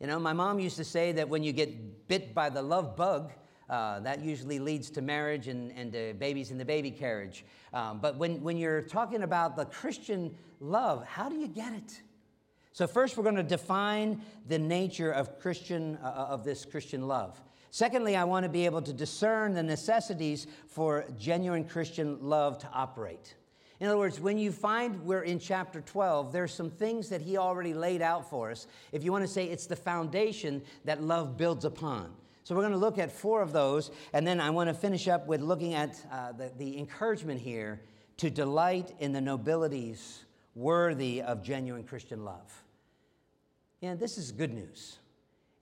You 0.00 0.08
know, 0.08 0.18
my 0.18 0.32
mom 0.32 0.58
used 0.58 0.76
to 0.78 0.84
say 0.84 1.12
that 1.12 1.28
when 1.28 1.44
you 1.44 1.52
get 1.52 2.08
bit 2.08 2.34
by 2.34 2.50
the 2.50 2.60
love 2.60 2.96
bug, 2.96 3.32
uh, 3.70 4.00
that 4.00 4.20
usually 4.22 4.58
leads 4.58 4.90
to 4.90 5.02
marriage 5.02 5.48
and, 5.48 5.72
and 5.72 6.18
babies 6.18 6.50
in 6.50 6.58
the 6.58 6.64
baby 6.64 6.90
carriage. 6.90 7.44
Um, 7.72 7.98
but 7.98 8.16
when, 8.16 8.42
when 8.42 8.56
you're 8.56 8.82
talking 8.82 9.22
about 9.22 9.56
the 9.56 9.64
Christian 9.64 10.34
love, 10.60 11.06
how 11.06 11.28
do 11.28 11.36
you 11.36 11.48
get 11.48 11.72
it? 11.72 12.00
So 12.72 12.88
first, 12.88 13.16
we're 13.16 13.22
going 13.22 13.36
to 13.36 13.42
define 13.44 14.20
the 14.48 14.58
nature 14.58 15.12
of 15.12 15.38
Christian 15.38 15.96
uh, 16.02 16.06
uh, 16.06 16.26
of 16.30 16.44
this 16.44 16.64
Christian 16.64 17.06
love. 17.06 17.40
Secondly, 17.70 18.16
I 18.16 18.24
want 18.24 18.44
to 18.44 18.48
be 18.48 18.66
able 18.66 18.82
to 18.82 18.92
discern 18.92 19.54
the 19.54 19.62
necessities 19.62 20.46
for 20.66 21.04
genuine 21.18 21.64
Christian 21.64 22.18
love 22.20 22.58
to 22.58 22.68
operate. 22.72 23.34
In 23.80 23.88
other 23.88 23.98
words, 23.98 24.20
when 24.20 24.38
you 24.38 24.50
find 24.50 25.04
we're 25.04 25.22
in 25.22 25.38
chapter 25.38 25.80
12, 25.80 26.32
there's 26.32 26.52
some 26.52 26.70
things 26.70 27.08
that 27.08 27.20
he 27.20 27.36
already 27.36 27.74
laid 27.74 28.02
out 28.02 28.28
for 28.28 28.50
us. 28.50 28.66
If 28.92 29.04
you 29.04 29.12
want 29.12 29.22
to 29.22 29.28
say 29.28 29.46
it's 29.46 29.66
the 29.66 29.76
foundation 29.76 30.62
that 30.84 31.02
love 31.02 31.36
builds 31.36 31.64
upon. 31.64 32.12
So 32.44 32.54
we're 32.54 32.60
going 32.60 32.72
to 32.72 32.78
look 32.78 32.98
at 32.98 33.10
four 33.10 33.40
of 33.40 33.52
those, 33.52 33.90
and 34.12 34.26
then 34.26 34.38
I 34.38 34.50
want 34.50 34.68
to 34.68 34.74
finish 34.74 35.08
up 35.08 35.26
with 35.26 35.40
looking 35.40 35.72
at 35.72 35.98
uh, 36.12 36.32
the, 36.32 36.52
the 36.58 36.78
encouragement 36.78 37.40
here 37.40 37.80
to 38.18 38.28
delight 38.28 38.94
in 39.00 39.12
the 39.12 39.20
nobilities 39.20 40.24
worthy 40.54 41.22
of 41.22 41.42
genuine 41.42 41.84
Christian 41.84 42.22
love. 42.22 42.62
Yeah, 43.80 43.94
this 43.94 44.18
is 44.18 44.30
good 44.30 44.52
news. 44.52 44.98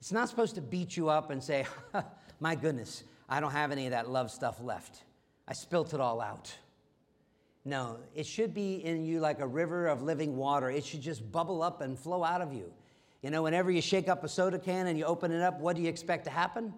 It's 0.01 0.11
not 0.11 0.27
supposed 0.27 0.55
to 0.55 0.61
beat 0.61 0.97
you 0.97 1.09
up 1.09 1.31
and 1.31 1.41
say, 1.41 1.65
my 2.41 2.55
goodness, 2.55 3.05
I 3.29 3.39
don't 3.39 3.51
have 3.51 3.71
any 3.71 3.85
of 3.85 3.91
that 3.91 4.09
love 4.09 4.29
stuff 4.29 4.61
left. 4.61 5.03
I 5.47 5.53
spilt 5.53 5.93
it 5.93 6.01
all 6.01 6.19
out. 6.19 6.53
No, 7.63 7.97
it 8.13 8.25
should 8.25 8.53
be 8.53 8.83
in 8.83 9.05
you 9.05 9.21
like 9.21 9.39
a 9.39 9.47
river 9.47 9.87
of 9.87 10.01
living 10.01 10.35
water. 10.35 10.69
It 10.69 10.83
should 10.83 11.01
just 11.01 11.31
bubble 11.31 11.63
up 11.63 11.79
and 11.79 11.97
flow 11.97 12.25
out 12.25 12.41
of 12.41 12.51
you. 12.51 12.73
You 13.23 13.29
know, 13.29 13.41
whenever 13.41 13.71
you 13.71 13.81
shake 13.81 14.09
up 14.09 14.23
a 14.25 14.27
soda 14.27 14.59
can 14.59 14.87
and 14.87 14.99
you 14.99 15.05
open 15.05 15.31
it 15.31 15.41
up, 15.41 15.61
what 15.61 15.77
do 15.77 15.81
you 15.81 15.87
expect 15.87 16.25
to 16.25 16.29
happen? 16.29 16.73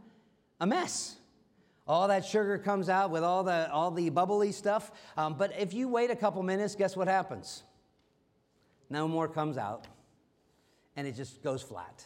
A 0.62 0.68
mess. 0.68 1.18
All 1.88 2.08
that 2.08 2.24
sugar 2.24 2.60
comes 2.60 2.88
out 2.88 3.10
with 3.10 3.24
all 3.24 3.44
the, 3.44 3.70
all 3.72 3.90
the 3.90 4.10
bubbly 4.12 4.52
stuff. 4.52 4.92
Um, 5.18 5.34
but 5.38 5.52
if 5.58 5.74
you 5.74 5.88
wait 5.88 6.12
a 6.12 6.16
couple 6.16 6.42
minutes, 6.44 6.76
guess 6.76 6.96
what 6.96 7.08
happens? 7.08 7.64
No 8.92 9.08
more 9.08 9.28
comes 9.28 9.58
out, 9.58 9.88
and 10.96 11.08
it 11.08 11.16
just 11.16 11.42
goes 11.42 11.64
flat. 11.64 12.06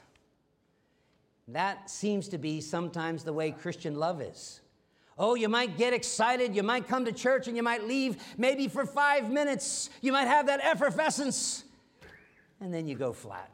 That 1.49 1.89
seems 1.89 2.29
to 2.29 2.37
be 2.37 2.61
sometimes 2.61 3.25
the 3.25 3.33
way 3.33 3.51
Christian 3.51 3.95
love 3.95 4.21
is. 4.21 4.61
Oh, 5.17 5.35
you 5.35 5.49
might 5.49 5.77
get 5.77 5.91
excited, 5.91 6.55
you 6.55 6.63
might 6.63 6.87
come 6.87 7.03
to 7.03 7.11
church, 7.11 7.49
and 7.49 7.57
you 7.57 7.63
might 7.63 7.85
leave 7.85 8.23
maybe 8.37 8.69
for 8.69 8.85
five 8.85 9.29
minutes. 9.29 9.89
You 9.99 10.13
might 10.13 10.27
have 10.27 10.47
that 10.47 10.61
effervescence, 10.63 11.65
and 12.61 12.73
then 12.73 12.87
you 12.87 12.95
go 12.95 13.11
flat. 13.11 13.51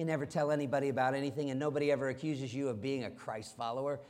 You 0.00 0.06
never 0.06 0.24
tell 0.24 0.50
anybody 0.50 0.88
about 0.88 1.12
anything, 1.12 1.50
and 1.50 1.60
nobody 1.60 1.92
ever 1.92 2.08
accuses 2.08 2.54
you 2.54 2.70
of 2.70 2.80
being 2.80 3.04
a 3.04 3.10
Christ 3.10 3.54
follower 3.54 4.00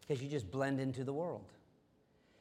because 0.00 0.20
you 0.20 0.28
just 0.28 0.50
blend 0.50 0.80
into 0.80 1.04
the 1.04 1.12
world. 1.12 1.44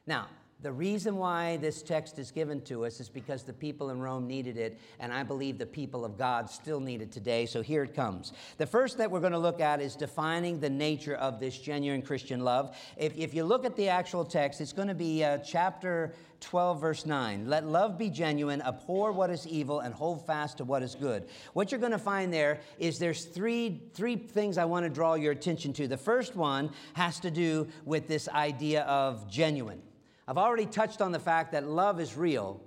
Now, 0.07 0.29
the 0.63 0.71
reason 0.71 1.17
why 1.17 1.57
this 1.57 1.81
text 1.83 2.17
is 2.17 2.31
given 2.31 2.61
to 2.61 2.85
us 2.85 3.01
is 3.01 3.09
because 3.09 3.43
the 3.43 3.51
people 3.51 3.89
in 3.89 3.99
Rome 3.99 4.25
needed 4.25 4.57
it, 4.57 4.79
and 4.97 5.11
I 5.11 5.21
believe 5.21 5.57
the 5.57 5.65
people 5.65 6.05
of 6.05 6.17
God 6.17 6.49
still 6.49 6.79
need 6.79 7.01
it 7.01 7.11
today. 7.11 7.45
So 7.45 7.61
here 7.61 7.83
it 7.83 7.93
comes. 7.93 8.31
The 8.57 8.65
first 8.65 8.97
that 8.97 9.11
we're 9.11 9.19
going 9.19 9.33
to 9.33 9.37
look 9.37 9.59
at 9.59 9.81
is 9.81 9.97
defining 9.97 10.61
the 10.61 10.69
nature 10.69 11.15
of 11.15 11.41
this 11.41 11.57
genuine 11.57 12.01
Christian 12.01 12.39
love. 12.39 12.77
If, 12.95 13.13
if 13.17 13.33
you 13.33 13.43
look 13.43 13.65
at 13.65 13.75
the 13.75 13.89
actual 13.89 14.23
text, 14.23 14.61
it's 14.61 14.71
going 14.71 14.87
to 14.87 14.93
be 14.93 15.21
uh, 15.21 15.39
chapter 15.39 16.13
12, 16.39 16.79
verse 16.79 17.05
9. 17.05 17.49
Let 17.49 17.65
love 17.65 17.97
be 17.97 18.09
genuine, 18.09 18.61
abhor 18.61 19.11
what 19.11 19.29
is 19.29 19.45
evil, 19.45 19.81
and 19.81 19.93
hold 19.93 20.25
fast 20.25 20.59
to 20.59 20.63
what 20.63 20.81
is 20.81 20.95
good. 20.95 21.27
What 21.51 21.71
you're 21.71 21.79
going 21.79 21.91
to 21.91 21.97
find 21.97 22.33
there 22.33 22.61
is 22.79 22.99
there's 22.99 23.25
three, 23.25 23.81
three 23.93 24.15
things 24.15 24.57
I 24.57 24.63
want 24.63 24.85
to 24.85 24.89
draw 24.89 25.15
your 25.15 25.33
attention 25.33 25.73
to. 25.73 25.89
The 25.89 25.97
first 25.97 26.37
one 26.37 26.71
has 26.93 27.19
to 27.19 27.31
do 27.31 27.67
with 27.83 28.07
this 28.07 28.29
idea 28.29 28.83
of 28.83 29.29
genuine. 29.29 29.81
I've 30.27 30.37
already 30.37 30.65
touched 30.65 31.01
on 31.01 31.11
the 31.11 31.19
fact 31.19 31.51
that 31.51 31.67
love 31.67 31.99
is 31.99 32.15
real, 32.15 32.61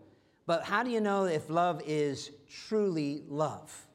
but 0.47 0.63
how 0.63 0.83
do 0.83 0.91
you 0.91 1.01
know 1.01 1.25
if 1.25 1.49
love 1.49 1.83
is 1.87 2.31
truly 2.49 3.23
love? 3.29 3.87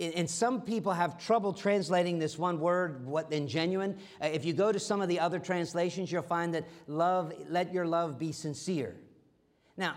And 0.00 0.28
some 0.28 0.60
people 0.60 0.92
have 0.92 1.24
trouble 1.24 1.52
translating 1.52 2.18
this 2.18 2.36
one 2.36 2.58
word, 2.58 3.06
what 3.06 3.32
in 3.32 3.46
genuine. 3.46 3.96
Uh, 4.20 4.26
if 4.26 4.44
you 4.44 4.52
go 4.52 4.72
to 4.72 4.80
some 4.80 5.00
of 5.00 5.08
the 5.08 5.20
other 5.20 5.38
translations, 5.38 6.10
you'll 6.10 6.22
find 6.22 6.52
that 6.54 6.64
love, 6.88 7.32
let 7.48 7.72
your 7.72 7.86
love 7.86 8.18
be 8.18 8.32
sincere. 8.32 8.96
Now, 9.76 9.94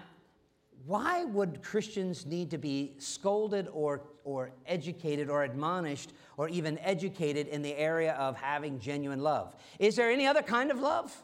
why 0.86 1.25
would 1.25 1.63
Christians 1.63 2.27
need 2.27 2.51
to 2.51 2.60
be 2.60 2.94
scolded 3.00 3.68
or, 3.74 4.04
or 4.24 4.51
educated 4.68 5.32
or 5.32 5.44
admonished 5.44 6.13
or 6.38 6.48
even 6.48 6.77
educated 6.80 7.48
in 7.48 7.63
the 7.63 7.75
area 7.75 8.13
of 8.13 8.38
having 8.38 8.80
genuine 8.80 9.24
love? 9.24 9.56
Is 9.80 9.96
there 9.96 10.12
any 10.12 10.27
other 10.27 10.44
kind 10.44 10.70
of 10.70 10.80
love? 10.80 11.24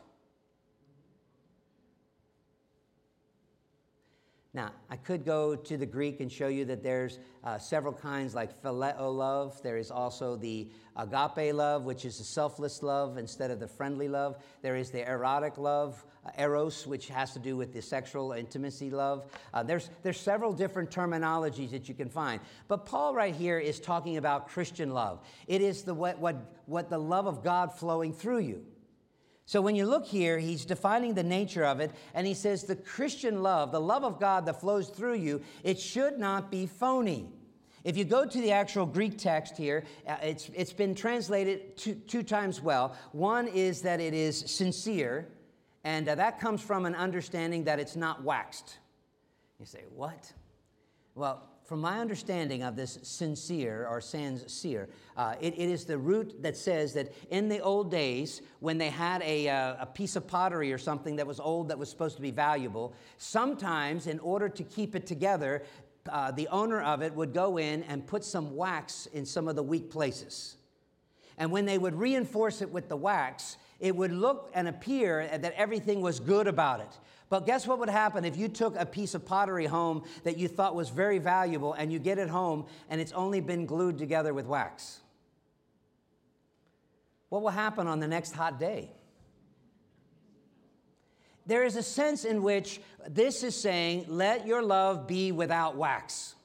Now, 4.55 4.71
I 4.87 4.97
could 4.97 5.25
go 5.25 5.55
to 5.55 5.77
the 5.77 5.85
Greek 5.87 6.19
and 6.19 6.31
show 6.31 6.47
you 6.47 6.65
that 6.65 6.83
there's 6.83 7.17
uh, 7.43 7.57
several 7.57 7.91
kinds, 7.91 8.35
like 8.35 8.61
phileo 8.61 9.11
love. 9.11 9.59
There 9.63 9.77
is 9.77 9.89
also 9.89 10.35
the 10.35 10.69
agape 10.95 11.55
love, 11.55 11.85
which 11.85 12.05
is 12.05 12.19
a 12.19 12.23
selfless 12.23 12.83
love 12.83 13.17
instead 13.17 13.49
of 13.49 13.59
the 13.59 13.67
friendly 13.67 14.07
love. 14.07 14.37
There 14.61 14.75
is 14.75 14.91
the 14.91 15.09
erotic 15.09 15.57
love, 15.57 16.05
uh, 16.23 16.29
eros, 16.37 16.85
which 16.85 17.07
has 17.07 17.33
to 17.33 17.39
do 17.39 17.57
with 17.57 17.73
the 17.73 17.81
sexual 17.81 18.33
intimacy 18.33 18.91
love. 18.91 19.25
Uh, 19.55 19.63
there's, 19.63 19.89
there's 20.03 20.19
several 20.19 20.53
different 20.53 20.91
terminologies 20.91 21.71
that 21.71 21.89
you 21.89 21.95
can 21.95 22.09
find. 22.09 22.39
But 22.67 22.85
Paul, 22.85 23.15
right 23.15 23.33
here, 23.33 23.57
is 23.57 23.79
talking 23.79 24.17
about 24.17 24.49
Christian 24.49 24.91
love. 24.91 25.19
It 25.47 25.61
is 25.61 25.81
the, 25.81 25.95
what, 25.95 26.19
what, 26.19 26.35
what 26.67 26.91
the 26.91 26.99
love 26.99 27.25
of 27.25 27.43
God 27.43 27.73
flowing 27.73 28.13
through 28.13 28.39
you. 28.39 28.63
So 29.45 29.61
when 29.61 29.75
you 29.75 29.85
look 29.85 30.05
here, 30.05 30.39
he's 30.39 30.65
defining 30.65 31.13
the 31.13 31.23
nature 31.23 31.65
of 31.65 31.79
it, 31.79 31.91
and 32.13 32.25
he 32.25 32.33
says 32.33 32.63
the 32.63 32.75
Christian 32.75 33.43
love, 33.43 33.71
the 33.71 33.81
love 33.81 34.03
of 34.03 34.19
God 34.19 34.45
that 34.45 34.61
flows 34.61 34.89
through 34.89 35.15
you, 35.15 35.41
it 35.63 35.79
should 35.79 36.17
not 36.17 36.49
be 36.49 36.65
phony. 36.65 37.27
If 37.83 37.97
you 37.97 38.05
go 38.05 38.25
to 38.25 38.41
the 38.41 38.51
actual 38.51 38.85
Greek 38.85 39.17
text 39.17 39.57
here, 39.57 39.83
uh, 40.07 40.15
it's, 40.23 40.49
it's 40.53 40.71
been 40.71 40.95
translated 40.95 41.75
two, 41.75 41.95
two 41.95 42.23
times 42.23 42.61
well. 42.61 42.95
One 43.11 43.49
is 43.49 43.81
that 43.81 43.99
it 43.99 44.13
is 44.13 44.39
sincere, 44.49 45.27
and 45.83 46.07
uh, 46.07 46.15
that 46.15 46.39
comes 46.39 46.61
from 46.61 46.85
an 46.85 46.95
understanding 46.95 47.65
that 47.65 47.79
it's 47.79 47.97
not 47.97 48.23
waxed. 48.23 48.77
You 49.59 49.65
say, 49.65 49.83
what? 49.93 50.31
Well, 51.15 51.43
from 51.73 51.81
my 51.81 51.97
understanding 51.97 52.61
of 52.61 52.75
this 52.75 52.99
sincere 53.01 53.87
or 53.89 53.99
sans 53.99 54.43
cere, 54.45 54.87
uh, 55.17 55.33
it, 55.41 55.55
it 55.57 55.69
is 55.71 55.85
the 55.85 55.97
root 55.97 56.39
that 56.43 56.55
says 56.55 56.93
that 56.93 57.11
in 57.31 57.49
the 57.49 57.59
old 57.61 57.89
days, 57.89 58.43
when 58.59 58.77
they 58.77 58.91
had 58.91 59.23
a, 59.23 59.49
uh, 59.49 59.77
a 59.79 59.85
piece 59.87 60.15
of 60.15 60.27
pottery 60.27 60.71
or 60.71 60.77
something 60.77 61.15
that 61.15 61.25
was 61.25 61.39
old 61.39 61.69
that 61.69 61.79
was 61.79 61.89
supposed 61.89 62.15
to 62.15 62.21
be 62.21 62.29
valuable, 62.29 62.93
sometimes 63.17 64.05
in 64.05 64.19
order 64.19 64.47
to 64.47 64.61
keep 64.61 64.95
it 64.95 65.07
together, 65.07 65.63
uh, 66.11 66.29
the 66.29 66.47
owner 66.49 66.79
of 66.79 67.01
it 67.01 67.11
would 67.15 67.33
go 67.33 67.57
in 67.57 67.81
and 67.85 68.05
put 68.05 68.23
some 68.23 68.55
wax 68.55 69.07
in 69.07 69.25
some 69.25 69.47
of 69.47 69.55
the 69.55 69.63
weak 69.63 69.89
places. 69.89 70.57
And 71.39 71.51
when 71.51 71.65
they 71.65 71.79
would 71.79 71.95
reinforce 71.95 72.61
it 72.61 72.69
with 72.69 72.87
the 72.87 72.97
wax, 72.97 73.57
it 73.79 73.95
would 73.95 74.11
look 74.11 74.51
and 74.53 74.67
appear 74.67 75.27
that 75.27 75.53
everything 75.53 76.01
was 76.01 76.19
good 76.19 76.45
about 76.45 76.81
it. 76.81 76.99
But 77.29 77.45
guess 77.45 77.65
what 77.65 77.79
would 77.79 77.89
happen 77.89 78.25
if 78.25 78.37
you 78.37 78.47
took 78.47 78.75
a 78.77 78.85
piece 78.85 79.15
of 79.15 79.25
pottery 79.25 79.65
home 79.65 80.03
that 80.23 80.37
you 80.37 80.47
thought 80.47 80.75
was 80.75 80.89
very 80.89 81.17
valuable 81.17 81.73
and 81.73 81.91
you 81.91 81.99
get 81.99 82.17
it 82.19 82.29
home 82.29 82.65
and 82.89 83.01
it's 83.01 83.11
only 83.13 83.41
been 83.41 83.65
glued 83.65 83.97
together 83.97 84.33
with 84.33 84.45
wax? 84.45 84.99
What 87.29 87.41
will 87.41 87.49
happen 87.49 87.87
on 87.87 87.99
the 87.99 88.07
next 88.07 88.33
hot 88.33 88.59
day? 88.59 88.91
There 91.45 91.63
is 91.63 91.75
a 91.75 91.83
sense 91.83 92.25
in 92.25 92.43
which 92.43 92.79
this 93.09 93.43
is 93.43 93.59
saying, 93.59 94.05
let 94.07 94.47
your 94.47 94.61
love 94.61 95.07
be 95.07 95.31
without 95.31 95.75
wax. 95.75 96.35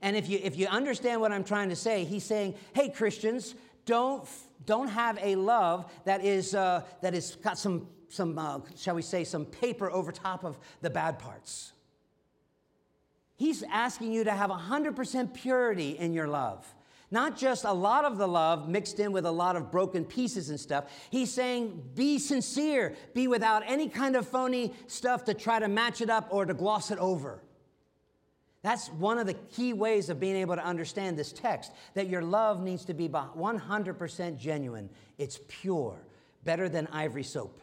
And 0.00 0.16
if 0.16 0.28
you, 0.28 0.40
if 0.42 0.58
you 0.58 0.66
understand 0.66 1.20
what 1.20 1.30
I'm 1.30 1.44
trying 1.44 1.68
to 1.68 1.76
say, 1.76 2.04
he's 2.04 2.24
saying, 2.24 2.54
hey, 2.74 2.88
Christians, 2.88 3.54
don't, 3.86 4.26
don't 4.66 4.88
have 4.88 5.18
a 5.22 5.36
love 5.36 5.90
that 6.04 6.24
is, 6.24 6.54
uh, 6.54 6.82
that 7.02 7.14
is 7.14 7.36
got 7.36 7.56
some, 7.56 7.86
some 8.12 8.38
uh, 8.38 8.60
shall 8.76 8.94
we 8.94 9.02
say, 9.02 9.24
some 9.24 9.46
paper 9.46 9.90
over 9.90 10.12
top 10.12 10.44
of 10.44 10.58
the 10.82 10.90
bad 10.90 11.18
parts. 11.18 11.72
He's 13.36 13.62
asking 13.64 14.12
you 14.12 14.24
to 14.24 14.30
have 14.30 14.50
100% 14.50 15.34
purity 15.34 15.98
in 15.98 16.12
your 16.12 16.28
love. 16.28 16.66
Not 17.10 17.36
just 17.36 17.64
a 17.64 17.72
lot 17.72 18.04
of 18.04 18.18
the 18.18 18.28
love 18.28 18.68
mixed 18.68 19.00
in 19.00 19.12
with 19.12 19.26
a 19.26 19.30
lot 19.30 19.56
of 19.56 19.70
broken 19.70 20.04
pieces 20.04 20.50
and 20.50 20.60
stuff. 20.60 20.84
He's 21.10 21.32
saying, 21.32 21.82
be 21.94 22.18
sincere, 22.18 22.94
be 23.14 23.28
without 23.28 23.62
any 23.66 23.88
kind 23.88 24.14
of 24.14 24.28
phony 24.28 24.72
stuff 24.86 25.24
to 25.24 25.34
try 25.34 25.58
to 25.58 25.68
match 25.68 26.00
it 26.00 26.10
up 26.10 26.28
or 26.30 26.44
to 26.44 26.54
gloss 26.54 26.90
it 26.90 26.98
over. 26.98 27.42
That's 28.62 28.88
one 28.88 29.18
of 29.18 29.26
the 29.26 29.34
key 29.34 29.72
ways 29.72 30.08
of 30.08 30.20
being 30.20 30.36
able 30.36 30.54
to 30.54 30.64
understand 30.64 31.18
this 31.18 31.32
text 31.32 31.72
that 31.94 32.08
your 32.08 32.22
love 32.22 32.62
needs 32.62 32.84
to 32.84 32.94
be 32.94 33.08
100% 33.08 34.38
genuine. 34.38 34.88
It's 35.18 35.40
pure, 35.48 35.98
better 36.44 36.68
than 36.68 36.86
ivory 36.88 37.24
soap, 37.24 37.60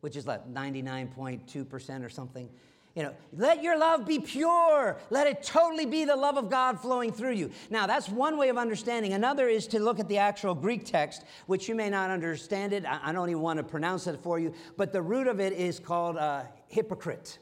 which 0.00 0.16
is 0.16 0.26
like 0.26 0.48
99.2% 0.52 2.04
or 2.04 2.08
something. 2.08 2.48
You 2.94 3.04
know, 3.04 3.14
let 3.36 3.62
your 3.62 3.78
love 3.78 4.06
be 4.06 4.18
pure. 4.18 4.98
Let 5.10 5.28
it 5.28 5.42
totally 5.42 5.86
be 5.86 6.04
the 6.04 6.16
love 6.16 6.36
of 6.36 6.50
God 6.50 6.80
flowing 6.80 7.12
through 7.12 7.34
you. 7.34 7.50
Now, 7.70 7.86
that's 7.86 8.08
one 8.08 8.36
way 8.36 8.48
of 8.48 8.58
understanding. 8.58 9.12
Another 9.12 9.46
is 9.46 9.68
to 9.68 9.78
look 9.78 10.00
at 10.00 10.08
the 10.08 10.18
actual 10.18 10.54
Greek 10.54 10.84
text, 10.84 11.24
which 11.46 11.68
you 11.68 11.76
may 11.76 11.90
not 11.90 12.10
understand 12.10 12.72
it. 12.72 12.84
I 12.84 13.12
don't 13.12 13.30
even 13.30 13.40
want 13.40 13.58
to 13.58 13.62
pronounce 13.62 14.08
it 14.08 14.18
for 14.20 14.40
you, 14.40 14.52
but 14.76 14.92
the 14.92 15.00
root 15.00 15.28
of 15.28 15.38
it 15.38 15.52
is 15.52 15.78
called 15.78 16.16
uh, 16.16 16.42
hypocrite. 16.66 17.38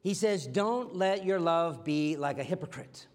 He 0.00 0.14
says, 0.14 0.46
Don't 0.46 0.96
let 0.96 1.24
your 1.24 1.40
love 1.40 1.84
be 1.84 2.16
like 2.16 2.38
a 2.38 2.44
hypocrite. 2.44 3.06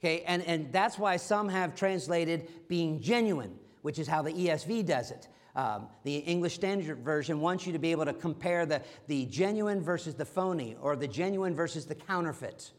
Okay, 0.00 0.22
and, 0.22 0.42
and 0.44 0.72
that's 0.72 0.98
why 0.98 1.18
some 1.18 1.48
have 1.48 1.74
translated 1.74 2.48
being 2.68 3.00
genuine, 3.00 3.58
which 3.82 3.98
is 3.98 4.08
how 4.08 4.22
the 4.22 4.32
ESV 4.32 4.86
does 4.86 5.10
it. 5.10 5.28
Um, 5.56 5.88
the 6.04 6.16
English 6.16 6.54
Standard 6.54 6.98
Version 6.98 7.40
wants 7.40 7.66
you 7.66 7.72
to 7.72 7.78
be 7.78 7.90
able 7.90 8.04
to 8.04 8.12
compare 8.12 8.66
the, 8.66 8.82
the 9.08 9.26
genuine 9.26 9.80
versus 9.80 10.14
the 10.14 10.24
phony 10.24 10.76
or 10.80 10.96
the 10.96 11.08
genuine 11.08 11.54
versus 11.54 11.86
the 11.86 11.94
counterfeit. 11.94 12.70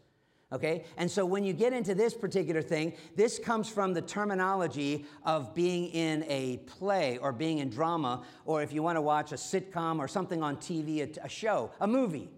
Okay? 0.53 0.83
And 0.97 1.09
so 1.09 1.25
when 1.25 1.43
you 1.43 1.53
get 1.53 1.71
into 1.73 1.95
this 1.95 2.13
particular 2.13 2.61
thing, 2.61 2.93
this 3.15 3.39
comes 3.39 3.69
from 3.69 3.93
the 3.93 4.01
terminology 4.01 5.05
of 5.23 5.53
being 5.53 5.87
in 5.87 6.25
a 6.27 6.57
play 6.57 7.17
or 7.17 7.31
being 7.31 7.59
in 7.59 7.69
drama, 7.69 8.23
or 8.45 8.61
if 8.61 8.73
you 8.73 8.83
want 8.83 8.97
to 8.97 9.01
watch 9.01 9.31
a 9.31 9.35
sitcom 9.35 9.99
or 9.99 10.07
something 10.07 10.43
on 10.43 10.57
TV, 10.57 11.17
a, 11.17 11.25
a 11.25 11.29
show, 11.29 11.71
a 11.79 11.87
movie. 11.87 12.29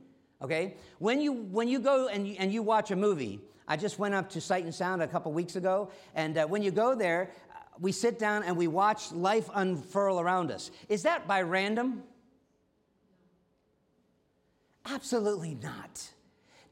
Okay? 0.41 0.75
When 0.99 1.21
you, 1.21 1.33
when 1.33 1.67
you 1.67 1.79
go 1.79 2.07
and 2.07 2.27
you, 2.27 2.35
and 2.37 2.53
you 2.53 2.61
watch 2.61 2.91
a 2.91 2.95
movie, 2.95 3.39
I 3.67 3.77
just 3.77 3.97
went 3.97 4.13
up 4.13 4.29
to 4.31 4.41
Sight 4.41 4.65
and 4.65 4.75
Sound 4.75 5.01
a 5.01 5.07
couple 5.07 5.31
weeks 5.31 5.55
ago, 5.55 5.89
and 6.15 6.37
uh, 6.37 6.45
when 6.45 6.61
you 6.61 6.69
go 6.69 6.95
there, 6.95 7.31
we 7.79 7.91
sit 7.91 8.19
down 8.19 8.43
and 8.43 8.57
we 8.57 8.67
watch 8.67 9.11
life 9.11 9.49
unfurl 9.53 10.19
around 10.19 10.51
us. 10.51 10.71
Is 10.89 11.03
that 11.03 11.27
by 11.27 11.41
random? 11.41 12.03
Absolutely 14.85 15.55
not. 15.55 16.09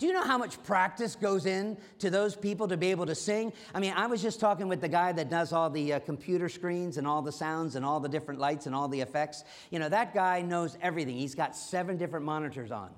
Do 0.01 0.08
you 0.08 0.13
know 0.13 0.24
how 0.24 0.39
much 0.39 0.62
practice 0.63 1.15
goes 1.15 1.46
in 1.46 1.77
to 2.00 2.10
those 2.10 2.36
people 2.36 2.67
to 2.70 2.75
be 2.75 2.89
able 2.89 3.05
to 3.05 3.13
sing? 3.13 3.53
I 3.74 3.79
mean, 3.79 3.93
I 3.96 4.08
was 4.08 4.20
just 4.20 4.39
talking 4.39 4.67
with 4.67 4.81
the 4.81 4.89
guy 4.89 5.12
that 5.12 5.29
does 5.29 5.53
all 5.53 5.70
the 5.70 5.93
uh, 5.93 6.00
computer 6.00 6.50
screens 6.50 6.98
and 6.98 7.05
all 7.05 7.22
the 7.22 7.31
sounds 7.31 7.75
and 7.75 7.86
all 7.86 8.00
the 8.00 8.10
different 8.10 8.39
lights 8.39 8.65
and 8.65 8.74
all 8.74 8.88
the 8.88 9.00
effects. 9.00 9.43
You 9.70 9.77
know, 9.77 9.89
that 9.89 10.15
guy 10.15 10.41
knows 10.41 10.75
everything. 10.81 11.17
He's 11.17 11.36
got 11.36 11.55
seven 11.55 11.98
different 11.98 12.25
monitors 12.25 12.72
on. 12.72 12.89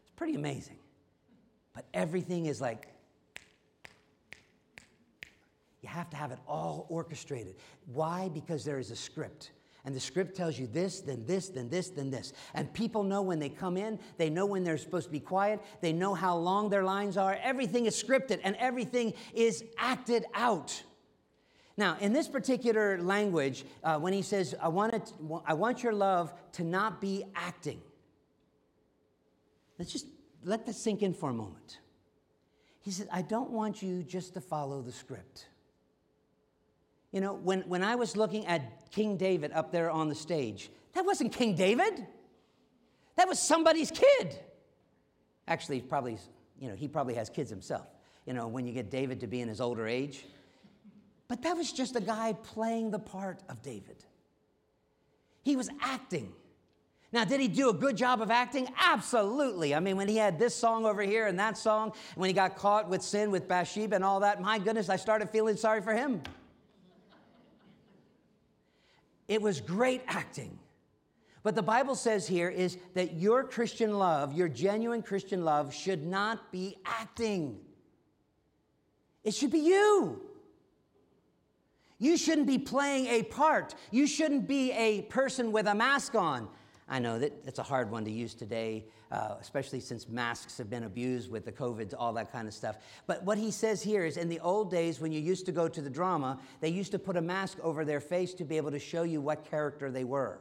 It's 0.00 0.12
pretty 0.16 0.34
amazing. 0.34 0.78
But 1.74 1.84
everything 1.92 2.46
is 2.46 2.58
like 2.58 2.88
you 5.86 5.92
have 5.92 6.10
to 6.10 6.16
have 6.16 6.32
it 6.32 6.40
all 6.48 6.86
orchestrated. 6.88 7.54
Why? 7.92 8.28
Because 8.28 8.64
there 8.64 8.80
is 8.80 8.90
a 8.90 8.96
script. 8.96 9.52
And 9.84 9.94
the 9.94 10.00
script 10.00 10.36
tells 10.36 10.58
you 10.58 10.66
this, 10.66 11.00
then 11.00 11.24
this, 11.26 11.48
then 11.48 11.70
this, 11.70 11.90
then 11.90 12.10
this. 12.10 12.32
And 12.54 12.72
people 12.74 13.04
know 13.04 13.22
when 13.22 13.38
they 13.38 13.48
come 13.48 13.76
in, 13.76 14.00
they 14.18 14.28
know 14.28 14.44
when 14.44 14.64
they're 14.64 14.78
supposed 14.78 15.06
to 15.06 15.12
be 15.12 15.20
quiet, 15.20 15.62
they 15.80 15.92
know 15.92 16.12
how 16.12 16.36
long 16.36 16.70
their 16.70 16.82
lines 16.82 17.16
are. 17.16 17.38
Everything 17.40 17.86
is 17.86 17.94
scripted 17.94 18.40
and 18.42 18.56
everything 18.56 19.14
is 19.32 19.62
acted 19.78 20.24
out. 20.34 20.82
Now, 21.76 21.96
in 22.00 22.12
this 22.12 22.26
particular 22.26 23.00
language, 23.00 23.64
uh, 23.84 23.96
when 23.98 24.12
he 24.12 24.22
says, 24.22 24.56
I 24.60 24.66
want, 24.66 24.94
it, 24.94 25.12
I 25.46 25.54
want 25.54 25.84
your 25.84 25.92
love 25.92 26.34
to 26.54 26.64
not 26.64 27.00
be 27.00 27.22
acting, 27.36 27.80
let's 29.78 29.92
just 29.92 30.06
let 30.42 30.66
that 30.66 30.74
sink 30.74 31.02
in 31.02 31.14
for 31.14 31.30
a 31.30 31.34
moment. 31.34 31.78
He 32.80 32.90
says, 32.90 33.06
I 33.12 33.22
don't 33.22 33.50
want 33.50 33.82
you 33.82 34.02
just 34.02 34.34
to 34.34 34.40
follow 34.40 34.80
the 34.80 34.92
script. 34.92 35.46
You 37.16 37.22
know, 37.22 37.32
when, 37.32 37.62
when 37.62 37.82
I 37.82 37.94
was 37.94 38.14
looking 38.14 38.44
at 38.44 38.90
King 38.90 39.16
David 39.16 39.50
up 39.52 39.72
there 39.72 39.90
on 39.90 40.10
the 40.10 40.14
stage, 40.14 40.68
that 40.92 41.06
wasn't 41.06 41.32
King 41.32 41.54
David. 41.54 42.06
That 43.16 43.26
was 43.26 43.38
somebody's 43.38 43.90
kid. 43.90 44.38
Actually, 45.48 45.80
probably, 45.80 46.18
you 46.60 46.68
know, 46.68 46.74
he 46.74 46.88
probably 46.88 47.14
has 47.14 47.30
kids 47.30 47.48
himself, 47.48 47.86
you 48.26 48.34
know, 48.34 48.48
when 48.48 48.66
you 48.66 48.74
get 48.74 48.90
David 48.90 49.20
to 49.20 49.26
be 49.26 49.40
in 49.40 49.48
his 49.48 49.62
older 49.62 49.86
age. 49.86 50.26
But 51.26 51.40
that 51.40 51.56
was 51.56 51.72
just 51.72 51.96
a 51.96 52.02
guy 52.02 52.34
playing 52.34 52.90
the 52.90 52.98
part 52.98 53.40
of 53.48 53.62
David. 53.62 54.04
He 55.42 55.56
was 55.56 55.70
acting. 55.80 56.34
Now, 57.12 57.24
did 57.24 57.40
he 57.40 57.48
do 57.48 57.70
a 57.70 57.72
good 57.72 57.96
job 57.96 58.20
of 58.20 58.30
acting? 58.30 58.68
Absolutely. 58.78 59.74
I 59.74 59.80
mean, 59.80 59.96
when 59.96 60.08
he 60.08 60.18
had 60.18 60.38
this 60.38 60.54
song 60.54 60.84
over 60.84 61.00
here 61.00 61.28
and 61.28 61.38
that 61.38 61.56
song, 61.56 61.94
when 62.14 62.28
he 62.28 62.34
got 62.34 62.56
caught 62.56 62.90
with 62.90 63.00
sin 63.00 63.30
with 63.30 63.48
Bathsheba 63.48 63.94
and 63.94 64.04
all 64.04 64.20
that, 64.20 64.42
my 64.42 64.58
goodness, 64.58 64.90
I 64.90 64.96
started 64.96 65.30
feeling 65.30 65.56
sorry 65.56 65.80
for 65.80 65.94
him. 65.94 66.20
It 69.28 69.42
was 69.42 69.60
great 69.60 70.02
acting. 70.06 70.58
But 71.42 71.54
the 71.54 71.62
Bible 71.62 71.94
says 71.94 72.26
here 72.26 72.48
is 72.48 72.76
that 72.94 73.14
your 73.14 73.44
Christian 73.44 73.98
love, 73.98 74.32
your 74.32 74.48
genuine 74.48 75.02
Christian 75.02 75.44
love, 75.44 75.72
should 75.72 76.04
not 76.04 76.50
be 76.50 76.76
acting. 76.84 77.58
It 79.22 79.34
should 79.34 79.52
be 79.52 79.60
you. 79.60 80.22
You 81.98 82.16
shouldn't 82.16 82.46
be 82.46 82.58
playing 82.58 83.06
a 83.06 83.22
part. 83.22 83.74
You 83.90 84.06
shouldn't 84.06 84.46
be 84.46 84.72
a 84.72 85.02
person 85.02 85.52
with 85.52 85.66
a 85.66 85.74
mask 85.74 86.14
on. 86.14 86.48
I 86.88 87.00
know 87.00 87.18
that 87.18 87.32
it's 87.44 87.58
a 87.58 87.64
hard 87.64 87.90
one 87.90 88.04
to 88.04 88.10
use 88.10 88.34
today, 88.34 88.84
uh, 89.10 89.34
especially 89.40 89.80
since 89.80 90.08
masks 90.08 90.56
have 90.58 90.70
been 90.70 90.84
abused 90.84 91.30
with 91.30 91.44
the 91.44 91.50
COVID, 91.50 91.92
all 91.98 92.12
that 92.12 92.30
kind 92.30 92.46
of 92.46 92.54
stuff. 92.54 92.76
But 93.08 93.24
what 93.24 93.38
he 93.38 93.50
says 93.50 93.82
here 93.82 94.04
is 94.04 94.16
in 94.16 94.28
the 94.28 94.38
old 94.38 94.70
days, 94.70 95.00
when 95.00 95.10
you 95.10 95.20
used 95.20 95.46
to 95.46 95.52
go 95.52 95.66
to 95.68 95.80
the 95.80 95.90
drama, 95.90 96.38
they 96.60 96.68
used 96.68 96.92
to 96.92 96.98
put 96.98 97.16
a 97.16 97.20
mask 97.20 97.58
over 97.60 97.84
their 97.84 98.00
face 98.00 98.34
to 98.34 98.44
be 98.44 98.56
able 98.56 98.70
to 98.70 98.78
show 98.78 99.02
you 99.02 99.20
what 99.20 99.50
character 99.50 99.90
they 99.90 100.04
were. 100.04 100.38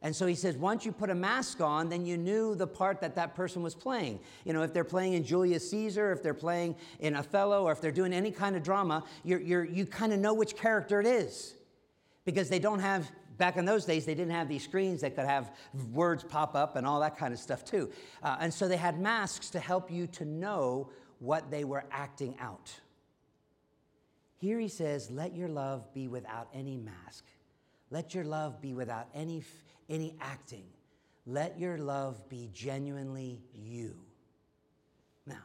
And 0.00 0.14
so 0.14 0.26
he 0.26 0.34
says, 0.34 0.56
once 0.56 0.84
you 0.84 0.92
put 0.92 1.08
a 1.08 1.14
mask 1.14 1.60
on, 1.62 1.88
then 1.88 2.04
you 2.04 2.18
knew 2.18 2.54
the 2.54 2.66
part 2.66 3.00
that 3.00 3.14
that 3.14 3.34
person 3.34 3.62
was 3.62 3.74
playing. 3.74 4.20
You 4.44 4.52
know, 4.52 4.62
if 4.62 4.72
they're 4.72 4.84
playing 4.84 5.14
in 5.14 5.24
Julius 5.24 5.70
Caesar, 5.70 6.12
if 6.12 6.22
they're 6.22 6.34
playing 6.34 6.76
in 7.00 7.16
Othello, 7.16 7.64
or 7.64 7.72
if 7.72 7.80
they're 7.80 7.90
doing 7.90 8.12
any 8.12 8.30
kind 8.30 8.54
of 8.54 8.62
drama, 8.62 9.04
you're, 9.22 9.40
you're, 9.40 9.64
you 9.64 9.86
kind 9.86 10.12
of 10.12 10.18
know 10.18 10.34
which 10.34 10.56
character 10.56 11.00
it 11.00 11.06
is 11.06 11.54
because 12.24 12.48
they 12.48 12.58
don't 12.58 12.80
have 12.80 13.10
back 13.38 13.56
in 13.56 13.64
those 13.64 13.84
days, 13.84 14.04
they 14.04 14.14
didn't 14.14 14.32
have 14.32 14.48
these 14.48 14.64
screens 14.64 15.00
that 15.00 15.14
could 15.14 15.26
have 15.26 15.52
words 15.92 16.22
pop 16.24 16.54
up 16.54 16.76
and 16.76 16.86
all 16.86 17.00
that 17.00 17.16
kind 17.16 17.32
of 17.32 17.40
stuff, 17.40 17.64
too. 17.64 17.90
Uh, 18.22 18.36
and 18.40 18.52
so 18.52 18.68
they 18.68 18.76
had 18.76 19.00
masks 19.00 19.50
to 19.50 19.58
help 19.58 19.90
you 19.90 20.06
to 20.08 20.24
know 20.24 20.90
what 21.18 21.50
they 21.50 21.64
were 21.64 21.84
acting 21.90 22.36
out. 22.40 22.72
Here 24.36 24.58
he 24.58 24.68
says, 24.68 25.10
Let 25.10 25.34
your 25.34 25.48
love 25.48 25.92
be 25.94 26.08
without 26.08 26.48
any 26.52 26.76
mask. 26.76 27.24
Let 27.90 28.14
your 28.14 28.24
love 28.24 28.60
be 28.60 28.74
without 28.74 29.08
any, 29.14 29.42
any 29.88 30.14
acting. 30.20 30.64
Let 31.26 31.58
your 31.58 31.78
love 31.78 32.28
be 32.28 32.50
genuinely 32.52 33.40
you. 33.54 33.96
Now, 35.26 35.42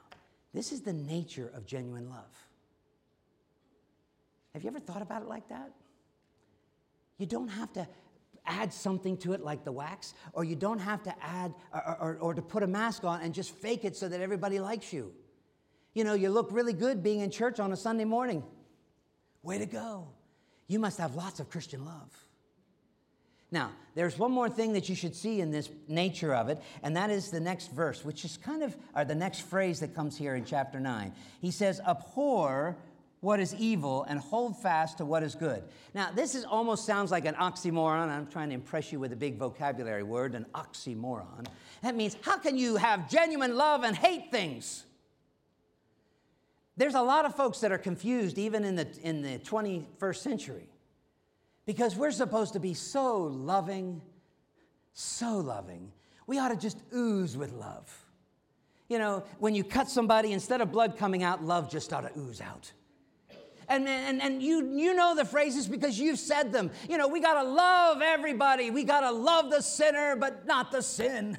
this 0.53 0.71
is 0.71 0.81
the 0.81 0.93
nature 0.93 1.51
of 1.55 1.65
genuine 1.65 2.09
love. 2.09 2.49
Have 4.53 4.63
you 4.63 4.69
ever 4.69 4.79
thought 4.79 5.01
about 5.01 5.21
it 5.21 5.27
like 5.27 5.47
that? 5.49 5.71
You 7.19 7.27
don't 7.27 7.49
have 7.49 7.71
to 7.73 7.87
add 8.45 8.73
something 8.73 9.15
to 9.17 9.33
it 9.33 9.41
like 9.41 9.63
the 9.63 9.71
wax, 9.71 10.15
or 10.33 10.43
you 10.43 10.55
don't 10.55 10.79
have 10.79 11.03
to 11.03 11.13
add 11.23 11.53
or, 11.71 11.97
or, 11.99 12.17
or, 12.17 12.33
to 12.33 12.41
put 12.41 12.63
a 12.63 12.67
mask 12.67 13.03
on 13.03 13.21
and 13.21 13.33
just 13.33 13.53
fake 13.53 13.85
it 13.85 13.95
so 13.95 14.09
that 14.09 14.21
everybody 14.21 14.59
likes 14.59 14.91
you. 14.91 15.13
You 15.93 16.03
know, 16.03 16.13
you 16.15 16.29
look 16.29 16.49
really 16.51 16.73
good 16.73 17.03
being 17.03 17.19
in 17.19 17.29
church 17.29 17.59
on 17.59 17.71
a 17.71 17.77
Sunday 17.77 18.05
morning. 18.05 18.43
Way 19.43 19.59
to 19.59 19.65
go. 19.65 20.07
You 20.67 20.79
must 20.79 20.97
have 20.97 21.15
lots 21.15 21.39
of 21.39 21.49
Christian 21.49 21.85
love. 21.85 22.11
Now, 23.51 23.71
there's 23.95 24.17
one 24.17 24.31
more 24.31 24.49
thing 24.49 24.73
that 24.73 24.89
you 24.89 24.95
should 24.95 25.15
see 25.15 25.41
in 25.41 25.49
this 25.49 25.69
nature 25.87 26.35
of 26.35 26.49
it, 26.49 26.61
and 26.83 26.95
that 26.95 27.09
is 27.09 27.31
the 27.31 27.39
next 27.39 27.71
verse, 27.71 28.05
which 28.05 28.23
is 28.23 28.37
kind 28.37 28.61
of, 28.61 28.77
or 28.95 29.05
the 29.05 29.15
next 29.15 29.41
phrase 29.41 29.79
that 29.79 29.95
comes 29.95 30.15
here 30.15 30.35
in 30.35 30.45
chapter 30.45 30.79
9. 30.79 31.11
He 31.41 31.49
says, 31.49 31.81
Abhor 31.87 32.77
what 33.21 33.39
is 33.39 33.53
evil 33.55 34.05
and 34.07 34.19
hold 34.19 34.61
fast 34.61 34.97
to 34.97 35.05
what 35.05 35.23
is 35.23 35.35
good. 35.35 35.63
Now, 35.93 36.09
this 36.13 36.35
is 36.35 36.45
almost 36.45 36.85
sounds 36.85 37.11
like 37.11 37.25
an 37.25 37.35
oxymoron. 37.35 38.07
I'm 38.07 38.27
trying 38.27 38.49
to 38.49 38.55
impress 38.55 38.91
you 38.91 38.99
with 38.99 39.11
a 39.11 39.15
big 39.15 39.37
vocabulary 39.37 40.03
word, 40.03 40.35
an 40.35 40.45
oxymoron. 40.55 41.47
That 41.83 41.95
means 41.95 42.15
how 42.21 42.37
can 42.37 42.57
you 42.57 42.77
have 42.77 43.09
genuine 43.09 43.57
love 43.57 43.83
and 43.83 43.95
hate 43.95 44.31
things? 44.31 44.85
There's 46.77 46.95
a 46.95 47.01
lot 47.01 47.25
of 47.25 47.35
folks 47.35 47.59
that 47.59 47.73
are 47.73 47.77
confused 47.77 48.37
even 48.37 48.63
in 48.63 48.75
the, 48.75 48.87
in 49.03 49.21
the 49.21 49.39
21st 49.39 50.15
century 50.15 50.69
because 51.65 51.97
we're 51.97 52.11
supposed 52.11 52.53
to 52.53 52.59
be 52.59 52.73
so 52.73 53.23
loving, 53.23 54.01
so 54.93 55.39
loving. 55.39 55.91
We 56.25 56.39
ought 56.39 56.49
to 56.49 56.55
just 56.55 56.77
ooze 56.95 57.35
with 57.35 57.51
love. 57.51 57.93
You 58.87 58.97
know, 58.97 59.23
when 59.39 59.55
you 59.55 59.65
cut 59.65 59.89
somebody, 59.89 60.31
instead 60.31 60.61
of 60.61 60.71
blood 60.71 60.97
coming 60.97 61.21
out, 61.21 61.43
love 61.43 61.69
just 61.69 61.91
ought 61.91 62.01
to 62.01 62.17
ooze 62.17 62.39
out. 62.39 62.71
And, 63.69 63.87
and, 63.87 64.19
and 64.21 64.41
you, 64.41 64.75
you 64.75 64.95
know 64.95 65.15
the 65.15 65.23
phrases 65.23 65.67
because 65.67 65.99
you've 65.99 66.17
said 66.17 66.51
them. 66.51 66.71
You 66.89 66.97
know, 66.97 67.07
we 67.07 67.21
got 67.21 67.41
to 67.41 67.47
love 67.47 68.01
everybody. 68.01 68.71
We 68.71 68.83
got 68.83 69.01
to 69.01 69.11
love 69.11 69.51
the 69.51 69.61
sinner, 69.61 70.15
but 70.15 70.47
not 70.47 70.71
the 70.71 70.81
sin. 70.81 71.37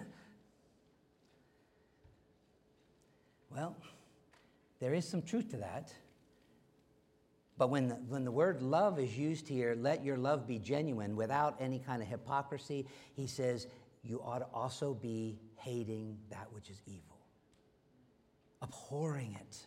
Well, 3.51 3.77
there 4.79 4.95
is 4.95 5.07
some 5.07 5.23
truth 5.23 5.51
to 5.51 5.57
that. 5.57 5.93
But 7.59 7.69
when 7.69 7.89
the, 7.89 7.95
when 7.97 8.25
the 8.25 8.31
word 8.31 8.63
love 8.63 8.99
is 8.99 9.19
used 9.19 9.47
here, 9.47 9.77
let 9.79 10.03
your 10.03 10.17
love 10.17 10.47
be 10.47 10.59
genuine 10.59 11.17
without 11.17 11.57
any 11.61 11.79
kind 11.79 12.01
of 12.01 12.09
hypocrisy, 12.09 12.87
he 13.13 13.27
says 13.27 13.67
you 14.03 14.23
ought 14.25 14.39
to 14.39 14.47
also 14.55 14.95
be 14.95 15.39
hating 15.57 16.17
that 16.31 16.47
which 16.53 16.71
is 16.71 16.81
evil, 16.87 17.19
abhorring 18.63 19.37
it. 19.39 19.67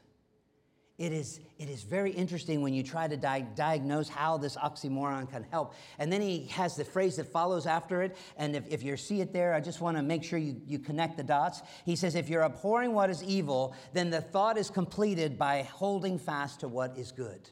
It 0.99 1.12
is, 1.12 1.39
it 1.58 1.69
is 1.69 1.82
very 1.82 2.12
interesting 2.12 2.62
when 2.62 2.75
you 2.75 2.84
try 2.84 3.08
to 3.08 3.17
di- 3.17 3.47
diagnose 3.56 4.08
how 4.08 4.38
this 4.38 4.56
oxymoron 4.56 5.29
can 5.29 5.43
help. 5.49 5.73
And 5.97 6.13
then 6.13 6.21
he 6.21 6.45
has 6.51 6.75
the 6.75 6.86
phrase 6.86 7.15
that 7.15 7.25
follows 7.25 7.65
after 7.65 8.03
it. 8.03 8.15
And 8.38 8.56
if, 8.56 8.67
if 8.69 8.84
you 8.84 8.95
see 8.95 9.19
it 9.19 9.34
there, 9.34 9.56
I 9.56 9.60
just 9.60 9.82
want 9.82 9.97
to 9.97 10.03
make 10.03 10.23
sure 10.23 10.38
you, 10.38 10.62
you 10.67 10.77
connect 10.77 11.17
the 11.17 11.23
dots. 11.23 11.63
He 11.84 11.95
says, 11.95 12.13
If 12.13 12.29
you're 12.29 12.43
abhorring 12.43 12.93
what 12.93 13.10
is 13.10 13.23
evil, 13.23 13.73
then 13.93 14.12
the 14.12 14.21
thought 14.21 14.56
is 14.56 14.69
completed 14.69 15.36
by 15.38 15.63
holding 15.63 16.19
fast 16.19 16.60
to 16.60 16.67
what 16.67 16.95
is 16.95 17.12
good. 17.12 17.49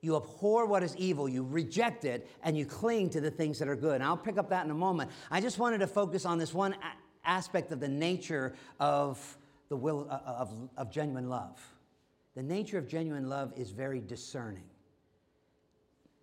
You 0.00 0.16
abhor 0.16 0.66
what 0.66 0.82
is 0.82 0.96
evil, 0.96 1.28
you 1.28 1.44
reject 1.44 2.04
it, 2.04 2.28
and 2.42 2.58
you 2.58 2.66
cling 2.66 3.08
to 3.10 3.20
the 3.20 3.30
things 3.30 3.58
that 3.60 3.68
are 3.68 3.76
good. 3.76 3.94
And 3.94 4.04
I'll 4.04 4.16
pick 4.16 4.36
up 4.36 4.50
that 4.50 4.64
in 4.64 4.70
a 4.72 4.74
moment. 4.74 5.10
I 5.30 5.40
just 5.40 5.58
wanted 5.58 5.78
to 5.78 5.86
focus 5.86 6.26
on 6.26 6.38
this 6.38 6.52
one 6.52 6.74
a- 6.74 7.28
aspect 7.28 7.70
of 7.70 7.78
the 7.78 7.88
nature 7.88 8.54
of 8.80 9.38
the 9.68 9.76
will 9.76 10.08
uh, 10.10 10.18
of, 10.26 10.52
of 10.76 10.90
genuine 10.90 11.28
love. 11.30 11.73
The 12.34 12.42
nature 12.42 12.78
of 12.78 12.88
genuine 12.88 13.28
love 13.28 13.52
is 13.56 13.70
very 13.70 14.00
discerning. 14.00 14.64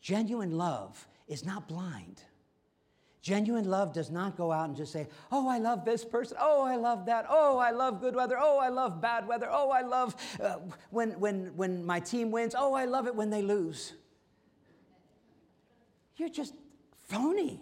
Genuine 0.01 0.57
love 0.57 1.07
is 1.27 1.45
not 1.45 1.67
blind. 1.67 2.23
Genuine 3.21 3.65
love 3.69 3.93
does 3.93 4.09
not 4.09 4.35
go 4.35 4.51
out 4.51 4.67
and 4.67 4.75
just 4.75 4.91
say, 4.91 5.07
Oh, 5.31 5.47
I 5.47 5.59
love 5.59 5.85
this 5.85 6.03
person. 6.03 6.37
Oh, 6.39 6.63
I 6.63 6.75
love 6.75 7.05
that. 7.05 7.27
Oh, 7.29 7.59
I 7.59 7.69
love 7.69 8.01
good 8.01 8.15
weather. 8.15 8.35
Oh, 8.39 8.57
I 8.57 8.69
love 8.69 8.99
bad 8.99 9.27
weather. 9.27 9.47
Oh, 9.49 9.69
I 9.69 9.81
love 9.81 10.15
uh, 10.41 10.55
when, 10.89 11.11
when, 11.19 11.55
when 11.55 11.85
my 11.85 11.99
team 11.99 12.31
wins. 12.31 12.55
Oh, 12.57 12.73
I 12.73 12.85
love 12.85 13.05
it 13.05 13.15
when 13.15 13.29
they 13.29 13.43
lose. 13.43 13.93
You're 16.17 16.29
just 16.29 16.55
phony. 17.07 17.61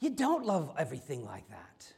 You 0.00 0.10
don't 0.10 0.46
love 0.46 0.72
everything 0.78 1.24
like 1.24 1.48
that. 1.50 1.92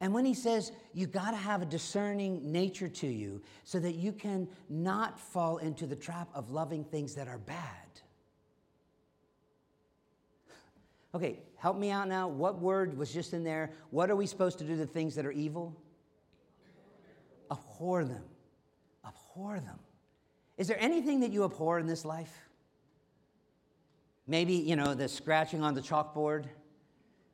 And 0.00 0.14
when 0.14 0.24
he 0.24 0.34
says 0.34 0.72
you 0.94 1.06
got 1.06 1.32
to 1.32 1.36
have 1.36 1.62
a 1.62 1.66
discerning 1.66 2.50
nature 2.50 2.88
to 2.88 3.06
you 3.06 3.42
so 3.64 3.78
that 3.80 3.94
you 3.94 4.12
can 4.12 4.48
not 4.68 5.20
fall 5.20 5.58
into 5.58 5.86
the 5.86 5.96
trap 5.96 6.28
of 6.34 6.50
loving 6.50 6.84
things 6.84 7.14
that 7.14 7.28
are 7.28 7.38
bad. 7.38 7.56
Okay, 11.14 11.40
help 11.56 11.76
me 11.76 11.90
out 11.90 12.08
now. 12.08 12.28
What 12.28 12.60
word 12.60 12.96
was 12.96 13.12
just 13.12 13.34
in 13.34 13.42
there? 13.42 13.72
What 13.90 14.10
are 14.10 14.16
we 14.16 14.26
supposed 14.26 14.58
to 14.58 14.64
do 14.64 14.76
to 14.76 14.86
things 14.86 15.14
that 15.16 15.26
are 15.26 15.32
evil? 15.32 15.76
Abhor 17.50 18.04
them. 18.04 18.22
Abhor 19.04 19.58
them. 19.58 19.78
Is 20.56 20.68
there 20.68 20.78
anything 20.80 21.20
that 21.20 21.32
you 21.32 21.44
abhor 21.44 21.78
in 21.78 21.86
this 21.86 22.04
life? 22.04 22.32
Maybe, 24.26 24.54
you 24.54 24.76
know, 24.76 24.94
the 24.94 25.08
scratching 25.08 25.62
on 25.64 25.74
the 25.74 25.80
chalkboard. 25.80 26.44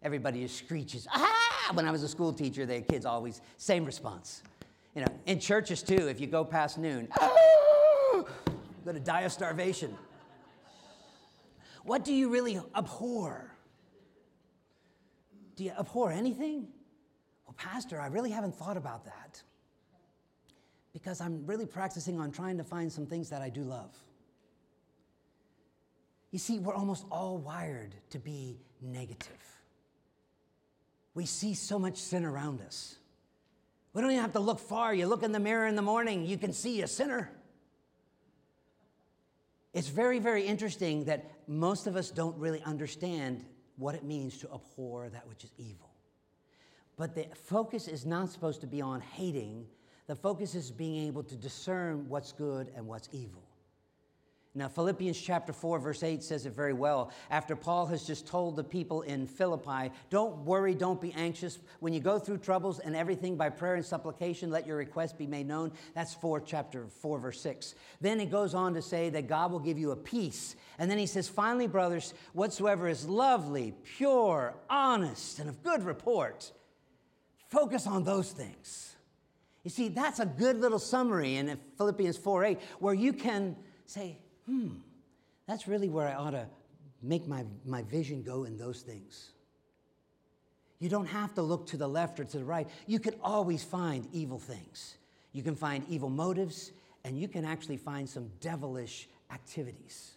Everybody 0.02 0.42
just 0.42 0.58
screeches. 0.58 1.06
Ah! 1.12 1.46
when 1.72 1.86
I 1.86 1.90
was 1.90 2.02
a 2.02 2.08
school 2.08 2.32
teacher, 2.32 2.66
the 2.66 2.80
kids 2.80 3.04
always, 3.04 3.40
same 3.56 3.84
response. 3.84 4.42
You 4.94 5.02
know, 5.02 5.12
in 5.26 5.40
churches 5.40 5.82
too, 5.82 6.08
if 6.08 6.20
you 6.20 6.26
go 6.26 6.44
past 6.44 6.78
noon, 6.78 7.08
going 8.84 8.94
to 8.94 9.00
die 9.00 9.22
of 9.22 9.32
starvation. 9.32 9.96
What 11.84 12.04
do 12.04 12.12
you 12.12 12.28
really 12.30 12.60
abhor? 12.74 13.50
Do 15.56 15.64
you 15.64 15.72
abhor 15.78 16.12
anything? 16.12 16.68
Well, 17.46 17.54
Pastor, 17.56 18.00
I 18.00 18.06
really 18.06 18.30
haven't 18.30 18.54
thought 18.54 18.76
about 18.76 19.04
that 19.04 19.42
because 20.92 21.20
I'm 21.20 21.44
really 21.46 21.66
practicing 21.66 22.18
on 22.18 22.30
trying 22.30 22.56
to 22.58 22.64
find 22.64 22.90
some 22.90 23.06
things 23.06 23.28
that 23.30 23.42
I 23.42 23.50
do 23.50 23.62
love. 23.62 23.94
You 26.30 26.38
see, 26.38 26.58
we're 26.58 26.74
almost 26.74 27.04
all 27.10 27.38
wired 27.38 27.94
to 28.10 28.18
be 28.18 28.56
negative. 28.80 29.55
We 31.16 31.24
see 31.24 31.54
so 31.54 31.78
much 31.78 31.96
sin 31.96 32.26
around 32.26 32.60
us. 32.60 32.94
We 33.94 34.02
don't 34.02 34.10
even 34.10 34.20
have 34.20 34.34
to 34.34 34.38
look 34.38 34.60
far. 34.60 34.92
You 34.92 35.06
look 35.06 35.22
in 35.22 35.32
the 35.32 35.40
mirror 35.40 35.66
in 35.66 35.74
the 35.74 35.80
morning, 35.80 36.26
you 36.26 36.36
can 36.36 36.52
see 36.52 36.82
a 36.82 36.86
sinner. 36.86 37.30
It's 39.72 39.88
very, 39.88 40.18
very 40.18 40.44
interesting 40.44 41.06
that 41.06 41.24
most 41.48 41.86
of 41.86 41.96
us 41.96 42.10
don't 42.10 42.36
really 42.36 42.62
understand 42.64 43.46
what 43.76 43.94
it 43.94 44.04
means 44.04 44.36
to 44.38 44.48
abhor 44.52 45.08
that 45.08 45.26
which 45.26 45.42
is 45.42 45.50
evil. 45.56 45.90
But 46.98 47.14
the 47.14 47.28
focus 47.34 47.88
is 47.88 48.04
not 48.04 48.28
supposed 48.28 48.60
to 48.60 48.66
be 48.66 48.82
on 48.82 49.00
hating, 49.00 49.66
the 50.08 50.16
focus 50.16 50.54
is 50.54 50.70
being 50.70 51.06
able 51.06 51.22
to 51.22 51.34
discern 51.34 52.10
what's 52.10 52.32
good 52.32 52.70
and 52.76 52.86
what's 52.86 53.08
evil. 53.12 53.45
Now, 54.56 54.68
Philippians 54.68 55.20
chapter 55.20 55.52
4, 55.52 55.78
verse 55.78 56.02
8 56.02 56.22
says 56.22 56.46
it 56.46 56.54
very 56.54 56.72
well. 56.72 57.12
After 57.30 57.54
Paul 57.54 57.84
has 57.88 58.06
just 58.06 58.26
told 58.26 58.56
the 58.56 58.64
people 58.64 59.02
in 59.02 59.26
Philippi, 59.26 59.92
don't 60.08 60.34
worry, 60.46 60.74
don't 60.74 60.98
be 60.98 61.12
anxious. 61.12 61.58
When 61.80 61.92
you 61.92 62.00
go 62.00 62.18
through 62.18 62.38
troubles 62.38 62.78
and 62.78 62.96
everything 62.96 63.36
by 63.36 63.50
prayer 63.50 63.74
and 63.74 63.84
supplication, 63.84 64.48
let 64.48 64.66
your 64.66 64.78
request 64.78 65.18
be 65.18 65.26
made 65.26 65.46
known. 65.46 65.72
That's 65.94 66.14
4, 66.14 66.40
chapter 66.40 66.86
4, 66.86 67.18
verse 67.18 67.38
6. 67.42 67.74
Then 68.00 68.18
it 68.18 68.30
goes 68.30 68.54
on 68.54 68.72
to 68.72 68.80
say 68.80 69.10
that 69.10 69.28
God 69.28 69.52
will 69.52 69.60
give 69.60 69.76
you 69.78 69.90
a 69.90 69.96
peace. 69.96 70.56
And 70.78 70.90
then 70.90 70.96
he 70.96 71.06
says, 71.06 71.28
finally, 71.28 71.66
brothers, 71.66 72.14
whatsoever 72.32 72.88
is 72.88 73.06
lovely, 73.06 73.74
pure, 73.98 74.54
honest, 74.70 75.38
and 75.38 75.50
of 75.50 75.62
good 75.62 75.84
report, 75.84 76.50
focus 77.50 77.86
on 77.86 78.04
those 78.04 78.32
things. 78.32 78.96
You 79.64 79.70
see, 79.70 79.88
that's 79.88 80.18
a 80.18 80.26
good 80.26 80.62
little 80.62 80.78
summary 80.78 81.34
in 81.34 81.58
Philippians 81.76 82.16
4 82.16 82.44
8, 82.44 82.60
where 82.78 82.94
you 82.94 83.12
can 83.12 83.54
say, 83.84 84.18
hmm, 84.46 84.68
that's 85.46 85.68
really 85.68 85.88
where 85.88 86.08
I 86.08 86.14
ought 86.14 86.30
to 86.30 86.46
make 87.02 87.26
my, 87.26 87.44
my 87.64 87.82
vision 87.82 88.22
go 88.22 88.44
in 88.44 88.56
those 88.56 88.80
things. 88.80 89.30
You 90.78 90.88
don't 90.88 91.06
have 91.06 91.34
to 91.34 91.42
look 91.42 91.66
to 91.68 91.76
the 91.76 91.88
left 91.88 92.20
or 92.20 92.24
to 92.24 92.38
the 92.38 92.44
right. 92.44 92.68
You 92.86 92.98
can 92.98 93.14
always 93.22 93.64
find 93.64 94.06
evil 94.12 94.38
things. 94.38 94.96
You 95.32 95.42
can 95.42 95.54
find 95.54 95.84
evil 95.88 96.10
motives, 96.10 96.72
and 97.04 97.18
you 97.18 97.28
can 97.28 97.44
actually 97.44 97.76
find 97.76 98.08
some 98.08 98.30
devilish 98.40 99.08
activities. 99.30 100.12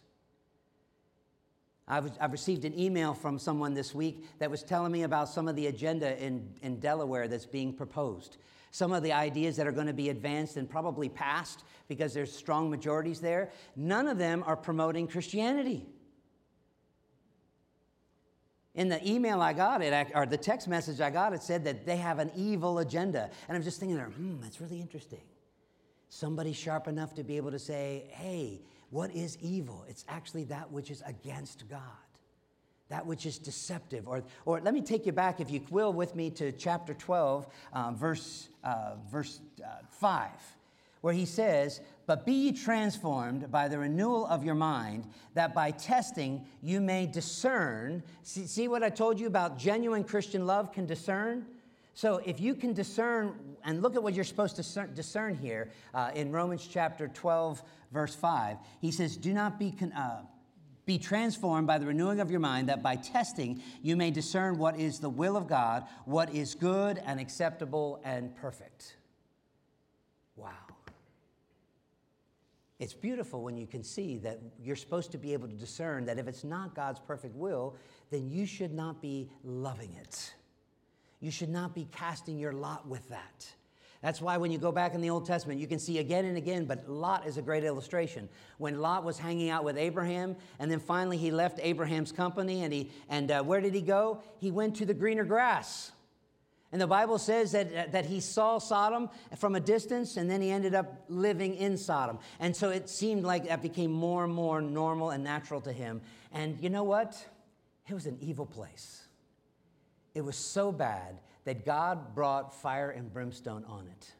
I've, 1.87 2.11
I've, 2.21 2.31
received 2.31 2.65
an 2.65 2.77
email 2.79 3.15
from 3.15 3.39
someone 3.39 3.73
this 3.73 3.95
week 3.95 4.25
that 4.37 4.51
was 4.51 4.61
telling 4.61 4.91
me 4.91 5.03
about 5.03 5.27
some 5.27 5.47
of 5.47 5.55
the 5.55 5.67
agenda 5.67 6.21
in, 6.23 6.47
in 6.61 6.79
Delaware 6.79 7.27
that's 7.27 7.47
being 7.47 7.73
proposed. 7.73 8.37
Some 8.71 8.91
of 8.91 9.03
the 9.03 9.13
ideas 9.13 9.55
that 9.57 9.67
are 9.67 9.71
going 9.71 9.87
to 9.87 9.93
be 9.93 10.09
advanced 10.09 10.57
and 10.57 10.69
probably 10.69 11.09
passed 11.09 11.63
because 11.87 12.13
there's 12.13 12.31
strong 12.31 12.69
majorities 12.69 13.19
there, 13.19 13.51
none 13.75 14.07
of 14.07 14.17
them 14.17 14.43
are 14.45 14.55
promoting 14.55 15.07
Christianity. 15.07 15.87
In 18.75 18.87
the 18.87 19.05
email 19.09 19.41
I 19.41 19.53
got, 19.53 19.81
it, 19.81 20.11
or 20.13 20.25
the 20.25 20.37
text 20.37 20.67
message 20.67 21.01
I 21.01 21.09
got, 21.09 21.33
it 21.33 21.41
said 21.41 21.63
that 21.65 21.85
they 21.85 21.97
have 21.97 22.19
an 22.19 22.31
evil 22.35 22.79
agenda. 22.79 23.29
And 23.47 23.57
I'm 23.57 23.63
just 23.63 23.79
thinking, 23.79 23.97
hmm, 23.97 24.39
that's 24.41 24.61
really 24.61 24.79
interesting. 24.79 25.21
Somebody 26.09 26.53
sharp 26.53 26.87
enough 26.87 27.13
to 27.15 27.23
be 27.23 27.37
able 27.37 27.51
to 27.51 27.59
say, 27.59 28.05
hey, 28.11 28.61
what 28.91 29.11
is 29.11 29.37
evil? 29.41 29.85
It's 29.87 30.05
actually 30.07 30.45
that 30.45 30.71
which 30.71 30.91
is 30.91 31.03
against 31.05 31.67
God 31.69 31.79
that 32.89 33.05
which 33.05 33.25
is 33.25 33.37
deceptive. 33.37 34.07
Or, 34.07 34.23
or 34.45 34.59
let 34.59 34.73
me 34.73 34.81
take 34.81 35.05
you 35.05 35.11
back, 35.11 35.39
if 35.39 35.49
you 35.49 35.61
will, 35.69 35.93
with 35.93 36.15
me 36.15 36.29
to 36.31 36.51
chapter 36.51 36.93
12, 36.93 37.47
um, 37.73 37.95
verse, 37.95 38.49
uh, 38.63 38.95
verse 39.11 39.39
uh, 39.63 39.77
5, 39.91 40.29
where 41.01 41.13
he 41.13 41.25
says, 41.25 41.81
But 42.07 42.25
be 42.25 42.33
ye 42.33 42.51
transformed 42.51 43.51
by 43.51 43.67
the 43.67 43.77
renewal 43.77 44.25
of 44.25 44.43
your 44.43 44.55
mind, 44.55 45.05
that 45.35 45.53
by 45.53 45.71
testing 45.71 46.45
you 46.63 46.81
may 46.81 47.05
discern. 47.05 48.03
See, 48.23 48.47
see 48.47 48.67
what 48.67 48.83
I 48.83 48.89
told 48.89 49.19
you 49.19 49.27
about 49.27 49.59
genuine 49.59 50.03
Christian 50.03 50.47
love 50.47 50.73
can 50.73 50.87
discern? 50.87 51.45
So 51.93 52.21
if 52.25 52.39
you 52.39 52.55
can 52.55 52.73
discern, 52.73 53.35
and 53.65 53.81
look 53.83 53.95
at 53.95 54.01
what 54.01 54.15
you're 54.15 54.23
supposed 54.23 54.55
to 54.55 54.87
discern 54.87 55.35
here 55.35 55.69
uh, 55.93 56.11
in 56.15 56.31
Romans 56.31 56.67
chapter 56.67 57.07
12, 57.07 57.61
verse 57.91 58.15
5, 58.15 58.57
he 58.81 58.91
says, 58.91 59.15
Do 59.15 59.31
not 59.33 59.59
be. 59.59 59.71
Con- 59.71 59.91
uh, 59.91 60.21
be 60.89 60.97
transformed 60.97 61.67
by 61.67 61.77
the 61.77 61.85
renewing 61.85 62.19
of 62.19 62.31
your 62.31 62.39
mind, 62.39 62.67
that 62.67 62.81
by 62.81 62.95
testing 62.95 63.61
you 63.83 63.95
may 63.95 64.09
discern 64.09 64.57
what 64.57 64.75
is 64.75 64.97
the 64.97 65.09
will 65.09 65.37
of 65.37 65.45
God, 65.47 65.85
what 66.05 66.33
is 66.33 66.55
good 66.55 66.99
and 67.05 67.19
acceptable 67.19 68.01
and 68.03 68.35
perfect. 68.35 68.95
Wow. 70.35 70.49
It's 72.79 72.95
beautiful 72.95 73.43
when 73.43 73.55
you 73.55 73.67
can 73.67 73.83
see 73.83 74.17
that 74.17 74.39
you're 74.63 74.75
supposed 74.75 75.11
to 75.11 75.19
be 75.19 75.31
able 75.33 75.47
to 75.47 75.53
discern 75.53 76.05
that 76.05 76.17
if 76.17 76.27
it's 76.27 76.43
not 76.43 76.73
God's 76.73 76.99
perfect 76.99 77.35
will, 77.35 77.75
then 78.09 78.27
you 78.27 78.47
should 78.47 78.73
not 78.73 78.99
be 78.99 79.29
loving 79.43 79.93
it. 79.93 80.33
You 81.19 81.29
should 81.29 81.49
not 81.49 81.75
be 81.75 81.87
casting 81.91 82.39
your 82.39 82.53
lot 82.53 82.87
with 82.87 83.07
that. 83.09 83.47
That's 84.01 84.21
why 84.21 84.37
when 84.37 84.49
you 84.49 84.57
go 84.57 84.71
back 84.71 84.93
in 84.93 85.01
the 85.01 85.09
Old 85.09 85.25
Testament, 85.25 85.59
you 85.59 85.67
can 85.67 85.77
see 85.79 85.97
again 85.97 86.23
and 86.23 86.37
again, 86.37 86.63
but 86.65 86.89
Lot 86.89 87.27
is 87.27 87.37
a 87.37 87.41
great 87.41 87.65
illustration. 87.65 88.29
When 88.57 88.79
Lot 88.79 89.03
was 89.03 89.19
hanging 89.19 89.49
out 89.49 89.65
with 89.65 89.77
Abraham, 89.77 90.37
and 90.57 90.71
then 90.71 90.79
finally 90.79 91.17
he 91.17 91.31
left 91.31 91.59
Abraham's 91.61 92.13
company, 92.13 92.63
and, 92.63 92.71
he, 92.71 92.91
and 93.09 93.29
uh, 93.29 93.43
where 93.43 93.59
did 93.59 93.73
he 93.73 93.81
go? 93.81 94.23
He 94.37 94.51
went 94.51 94.77
to 94.77 94.85
the 94.85 94.93
greener 94.93 95.25
grass. 95.25 95.91
And 96.71 96.79
the 96.79 96.87
Bible 96.87 97.17
says 97.17 97.51
that, 97.51 97.75
uh, 97.75 97.85
that 97.91 98.05
he 98.05 98.21
saw 98.21 98.57
Sodom 98.57 99.09
from 99.37 99.55
a 99.55 99.59
distance, 99.59 100.15
and 100.15 100.29
then 100.29 100.39
he 100.41 100.49
ended 100.49 100.75
up 100.75 101.03
living 101.09 101.55
in 101.55 101.77
Sodom. 101.77 102.19
And 102.39 102.55
so 102.55 102.69
it 102.69 102.87
seemed 102.87 103.23
like 103.23 103.49
that 103.49 103.61
became 103.61 103.91
more 103.91 104.23
and 104.23 104.33
more 104.33 104.61
normal 104.61 105.09
and 105.09 105.23
natural 105.23 105.59
to 105.61 105.73
him. 105.73 105.99
And 106.31 106.57
you 106.61 106.69
know 106.69 106.83
what? 106.83 107.25
It 107.89 107.93
was 107.93 108.05
an 108.05 108.17
evil 108.21 108.45
place. 108.45 109.01
It 110.13 110.21
was 110.21 110.37
so 110.37 110.71
bad 110.71 111.19
that 111.49 111.65
God 111.65 112.13
brought 112.13 112.53
fire 112.53 112.91
and 112.91 113.11
brimstone 113.11 113.65
on 113.65 113.87
it. 113.87 114.11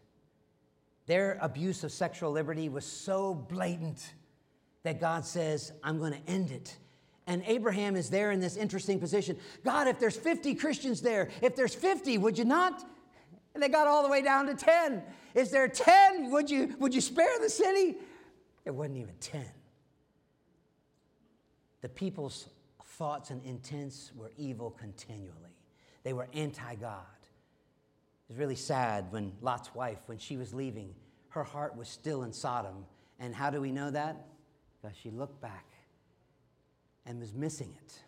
Their 1.06 1.38
abuse 1.42 1.84
of 1.84 1.92
sexual 1.92 2.32
liberty 2.32 2.70
was 2.70 2.84
so 2.84 3.36
blatant 3.36 4.16
that 4.82 5.00
God 5.00 5.24
says, 5.24 5.72
I'm 5.84 6.00
going 6.00 6.14
to 6.14 6.28
end 6.28 6.50
it. 6.50 6.76
And 7.28 7.44
Abraham 7.46 7.96
is 7.96 8.10
there 8.10 8.32
in 8.32 8.40
this 8.40 8.58
interesting 8.58 9.00
position. 9.00 9.38
God, 9.64 9.88
if 9.88 10.00
there's 10.00 10.16
50 10.16 10.56
Christians 10.56 11.04
there, 11.04 11.30
if 11.44 11.56
there's 11.56 11.76
50, 11.76 12.18
would 12.18 12.36
you 12.36 12.46
not? 12.46 12.84
And 13.54 13.62
they 13.62 13.70
got 13.70 13.86
all 13.86 14.02
the 14.02 14.10
way 14.10 14.24
down 14.24 14.48
to 14.48 14.56
10. 14.56 15.04
Is 15.36 15.52
there 15.52 15.68
10? 15.68 16.32
Would 16.32 16.50
you, 16.50 16.76
would 16.80 16.96
you 16.96 17.02
spare 17.02 17.38
the 17.40 17.50
city? 17.52 17.96
There 18.64 18.74
wasn't 18.74 18.98
even 18.98 19.14
10. 19.20 19.46
The 21.82 21.90
people's 21.90 22.50
thoughts 22.84 23.30
and 23.30 23.46
intents 23.46 24.14
were 24.16 24.32
evil 24.36 24.72
continually. 24.72 25.54
They 26.02 26.14
were 26.14 26.28
anti 26.34 26.74
God. 26.74 27.06
It 28.30 28.34
was 28.34 28.40
really 28.40 28.56
sad 28.56 29.12
when 29.12 29.32
Lot's 29.42 29.74
wife, 29.74 29.98
when 30.06 30.20
she 30.20 30.38
was 30.38 30.54
leaving, 30.54 30.94
her 31.30 31.44
heart 31.44 31.76
was 31.76 31.88
still 31.88 32.22
in 32.22 32.32
Sodom. 32.32 32.86
And 33.20 33.34
how 33.34 33.50
do 33.50 33.60
we 33.60 33.72
know 33.72 33.90
that? 33.90 34.28
Because 34.80 34.96
she 34.96 35.10
looked 35.10 35.42
back 35.42 35.66
and 37.08 37.20
was 37.20 37.34
missing 37.34 37.74
it. 37.84 38.00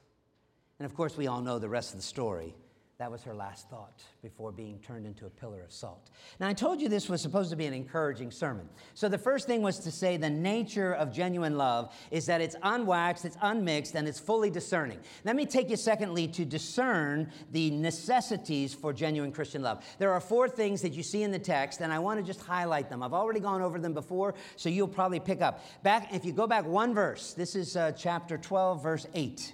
And 0.77 0.85
of 0.85 0.95
course, 0.95 1.17
we 1.17 1.25
all 1.25 1.41
know 1.41 1.57
the 1.57 1.69
rest 1.69 1.93
of 1.93 1.99
the 1.99 2.05
story. 2.05 2.53
That 3.01 3.09
was 3.09 3.23
her 3.23 3.33
last 3.33 3.67
thought 3.67 4.03
before 4.21 4.51
being 4.51 4.77
turned 4.77 5.07
into 5.07 5.25
a 5.25 5.29
pillar 5.31 5.63
of 5.63 5.71
salt. 5.71 6.11
Now, 6.39 6.47
I 6.47 6.53
told 6.53 6.79
you 6.79 6.87
this 6.87 7.09
was 7.09 7.19
supposed 7.19 7.49
to 7.49 7.55
be 7.55 7.65
an 7.65 7.73
encouraging 7.73 8.29
sermon. 8.29 8.69
So, 8.93 9.09
the 9.09 9.17
first 9.17 9.47
thing 9.47 9.63
was 9.63 9.79
to 9.79 9.91
say 9.91 10.17
the 10.17 10.29
nature 10.29 10.93
of 10.93 11.11
genuine 11.11 11.57
love 11.57 11.95
is 12.11 12.27
that 12.27 12.41
it's 12.41 12.55
unwaxed, 12.61 13.25
it's 13.25 13.37
unmixed, 13.41 13.95
and 13.95 14.07
it's 14.07 14.19
fully 14.19 14.51
discerning. 14.51 14.99
Let 15.23 15.35
me 15.35 15.47
take 15.47 15.71
you, 15.71 15.77
secondly, 15.77 16.27
to 16.27 16.45
discern 16.45 17.31
the 17.51 17.71
necessities 17.71 18.75
for 18.75 18.93
genuine 18.93 19.31
Christian 19.31 19.63
love. 19.63 19.83
There 19.97 20.11
are 20.11 20.21
four 20.21 20.47
things 20.47 20.83
that 20.83 20.93
you 20.93 21.01
see 21.01 21.23
in 21.23 21.31
the 21.31 21.39
text, 21.39 21.81
and 21.81 21.91
I 21.91 21.97
want 21.97 22.19
to 22.19 22.23
just 22.23 22.41
highlight 22.41 22.87
them. 22.87 23.01
I've 23.01 23.13
already 23.13 23.39
gone 23.39 23.63
over 23.63 23.79
them 23.79 23.95
before, 23.95 24.35
so 24.57 24.69
you'll 24.69 24.87
probably 24.87 25.19
pick 25.19 25.41
up. 25.41 25.65
Back, 25.81 26.13
if 26.13 26.23
you 26.23 26.33
go 26.33 26.45
back 26.45 26.67
one 26.67 26.93
verse, 26.93 27.33
this 27.33 27.55
is 27.55 27.75
uh, 27.75 27.93
chapter 27.93 28.37
12, 28.37 28.83
verse 28.83 29.07
8. 29.15 29.53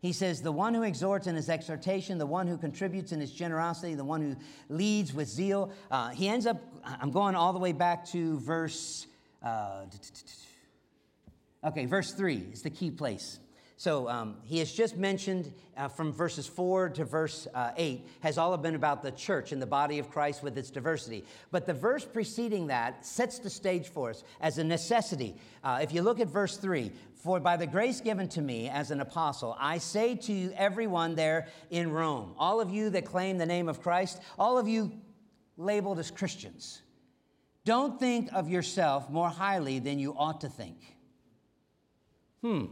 He 0.00 0.12
says, 0.12 0.42
The 0.42 0.52
one 0.52 0.74
who 0.74 0.82
exhorts 0.82 1.26
in 1.26 1.34
his 1.34 1.48
exhortation, 1.48 2.18
the 2.18 2.26
one 2.26 2.46
who 2.46 2.58
contributes 2.58 3.12
in 3.12 3.20
his 3.20 3.32
generosity, 3.32 3.94
the 3.94 4.04
one 4.04 4.20
who 4.20 4.36
leads 4.74 5.12
with 5.14 5.28
zeal. 5.28 5.72
Uh, 5.90 6.10
he 6.10 6.28
ends 6.28 6.46
up, 6.46 6.60
I'm 6.84 7.10
going 7.10 7.34
all 7.34 7.52
the 7.52 7.58
way 7.58 7.72
back 7.72 8.06
to 8.08 8.38
verse, 8.40 9.06
uh, 9.42 9.84
okay, 11.64 11.86
verse 11.86 12.12
3 12.12 12.48
is 12.52 12.62
the 12.62 12.70
key 12.70 12.90
place. 12.90 13.38
So 13.78 14.08
um, 14.08 14.36
he 14.42 14.58
has 14.60 14.72
just 14.72 14.96
mentioned 14.96 15.52
uh, 15.76 15.88
from 15.88 16.10
verses 16.10 16.46
4 16.46 16.88
to 16.90 17.04
verse 17.04 17.46
uh, 17.52 17.72
8 17.76 18.08
has 18.20 18.38
all 18.38 18.56
been 18.56 18.74
about 18.74 19.02
the 19.02 19.10
church 19.10 19.52
and 19.52 19.60
the 19.60 19.66
body 19.66 19.98
of 19.98 20.10
Christ 20.10 20.42
with 20.42 20.56
its 20.56 20.70
diversity. 20.70 21.24
But 21.50 21.66
the 21.66 21.74
verse 21.74 22.02
preceding 22.02 22.68
that 22.68 23.04
sets 23.04 23.38
the 23.38 23.50
stage 23.50 23.88
for 23.88 24.10
us 24.10 24.24
as 24.40 24.56
a 24.56 24.64
necessity. 24.64 25.36
Uh, 25.62 25.80
if 25.82 25.92
you 25.92 26.00
look 26.00 26.20
at 26.20 26.28
verse 26.28 26.56
3, 26.56 26.90
for 27.16 27.38
by 27.38 27.58
the 27.58 27.66
grace 27.66 28.00
given 28.00 28.28
to 28.30 28.40
me 28.40 28.70
as 28.70 28.90
an 28.90 29.00
apostle, 29.00 29.54
I 29.60 29.76
say 29.76 30.14
to 30.14 30.52
everyone 30.56 31.14
there 31.14 31.48
in 31.68 31.92
Rome, 31.92 32.34
all 32.38 32.62
of 32.62 32.70
you 32.70 32.88
that 32.90 33.04
claim 33.04 33.36
the 33.36 33.46
name 33.46 33.68
of 33.68 33.82
Christ, 33.82 34.22
all 34.38 34.56
of 34.56 34.66
you 34.66 34.90
labeled 35.58 35.98
as 35.98 36.10
Christians, 36.10 36.80
don't 37.66 38.00
think 38.00 38.30
of 38.32 38.48
yourself 38.48 39.10
more 39.10 39.28
highly 39.28 39.80
than 39.80 39.98
you 39.98 40.14
ought 40.16 40.40
to 40.42 40.48
think. 40.48 40.78
Hmm. 42.40 42.66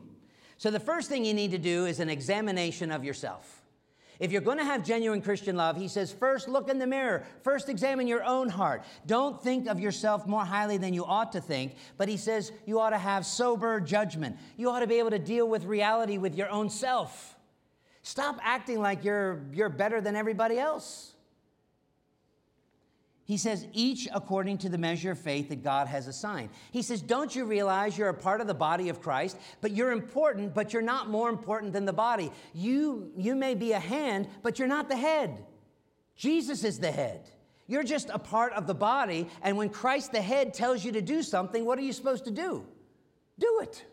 So, 0.57 0.71
the 0.71 0.81
first 0.81 1.09
thing 1.09 1.25
you 1.25 1.35
need 1.35 1.51
to 1.51 1.59
do 1.59 1.87
is 1.87 2.01
an 2.01 2.09
examination 2.09 2.91
of 2.91 3.05
yourself. 3.05 3.65
If 4.21 4.31
you're 4.31 4.41
going 4.41 4.59
to 4.59 4.65
have 4.65 4.85
genuine 4.85 5.21
Christian 5.21 5.57
love, 5.57 5.77
he 5.77 5.89
says, 5.89 6.13
first 6.13 6.49
look 6.49 6.69
in 6.69 6.79
the 6.79 6.87
mirror. 6.87 7.25
First 7.43 7.69
examine 7.69 8.07
your 8.07 8.23
own 8.23 8.49
heart. 8.49 8.85
Don't 9.07 9.43
think 9.43 9.67
of 9.67 9.81
yourself 9.81 10.27
more 10.27 10.45
highly 10.45 10.77
than 10.77 10.95
you 10.95 11.05
ought 11.05 11.33
to 11.33 11.41
think, 11.41 11.75
but 11.97 12.09
he 12.09 12.17
says 12.17 12.53
you 12.65 12.79
ought 12.79 12.91
to 12.91 12.99
have 12.99 13.27
sober 13.27 13.81
judgment. 13.81 14.37
You 14.57 14.71
ought 14.71 14.81
to 14.81 14.87
be 14.87 15.01
able 15.01 15.11
to 15.11 15.19
deal 15.19 15.49
with 15.49 15.65
reality 15.65 16.17
with 16.19 16.37
your 16.37 16.49
own 16.49 16.71
self. 16.71 17.35
Stop 18.03 18.39
acting 18.43 18.81
like 18.81 19.03
you're, 19.03 19.43
you're 19.53 19.69
better 19.69 20.01
than 20.01 20.15
everybody 20.15 20.59
else. 20.59 21.14
He 23.27 23.39
says, 23.39 23.67
each 23.73 24.07
according 24.13 24.59
to 24.59 24.69
the 24.69 24.77
measure 24.77 25.13
of 25.13 25.19
faith 25.19 25.49
that 25.49 25.63
God 25.63 25.87
has 25.87 26.09
assigned. 26.09 26.51
He 26.73 26.83
says, 26.83 27.01
Don't 27.01 27.35
you 27.35 27.47
realize 27.47 27.97
you're 27.97 28.11
a 28.11 28.15
part 28.15 28.43
of 28.43 28.47
the 28.47 28.55
body 28.55 28.91
of 28.91 29.01
Christ, 29.01 29.39
but 29.63 29.71
you're 29.71 29.93
important, 29.93 30.55
but 30.55 30.75
you're 30.75 30.83
not 30.83 31.09
more 31.09 31.31
important 31.31 31.73
than 31.73 31.87
the 31.87 31.93
body? 31.93 32.31
You, 32.53 33.11
you 33.17 33.35
may 33.35 33.55
be 33.55 33.73
a 33.73 33.79
hand, 33.79 34.29
but 34.43 34.59
you're 34.59 34.69
not 34.69 34.91
the 34.91 34.97
head. 34.97 35.43
Jesus 36.17 36.65
is 36.65 36.79
the 36.79 36.93
head. 36.93 37.31
You're 37.67 37.83
just 37.83 38.11
a 38.11 38.19
part 38.19 38.53
of 38.53 38.67
the 38.67 38.75
body, 38.75 39.29
and 39.41 39.57
when 39.57 39.71
Christ 39.71 40.13
the 40.13 40.21
head 40.21 40.53
tells 40.53 40.85
you 40.85 40.93
to 40.93 41.01
do 41.01 41.23
something, 41.23 41.65
what 41.65 41.79
are 41.79 41.83
you 41.83 41.95
supposed 41.95 42.27
to 42.27 42.31
do? 42.31 42.67
Do 43.39 43.61
it. 43.63 43.85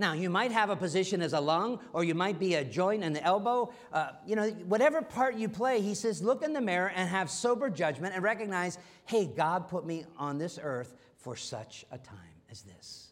Now, 0.00 0.12
you 0.12 0.30
might 0.30 0.52
have 0.52 0.70
a 0.70 0.76
position 0.76 1.20
as 1.20 1.32
a 1.32 1.40
lung, 1.40 1.80
or 1.92 2.04
you 2.04 2.14
might 2.14 2.38
be 2.38 2.54
a 2.54 2.64
joint 2.64 3.02
in 3.02 3.12
the 3.12 3.22
elbow. 3.22 3.72
Uh, 3.92 4.10
you 4.24 4.36
know, 4.36 4.48
whatever 4.68 5.02
part 5.02 5.34
you 5.34 5.48
play, 5.48 5.80
he 5.80 5.94
says, 5.94 6.22
look 6.22 6.44
in 6.44 6.52
the 6.52 6.60
mirror 6.60 6.92
and 6.94 7.08
have 7.08 7.28
sober 7.28 7.68
judgment 7.68 8.14
and 8.14 8.22
recognize, 8.22 8.78
hey, 9.06 9.26
God 9.26 9.66
put 9.66 9.84
me 9.84 10.04
on 10.16 10.38
this 10.38 10.56
earth 10.62 10.94
for 11.16 11.34
such 11.34 11.84
a 11.90 11.98
time 11.98 12.16
as 12.48 12.62
this. 12.62 13.08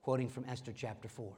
Quoting 0.00 0.30
from 0.30 0.46
Esther 0.48 0.72
chapter 0.74 1.08
4. 1.08 1.30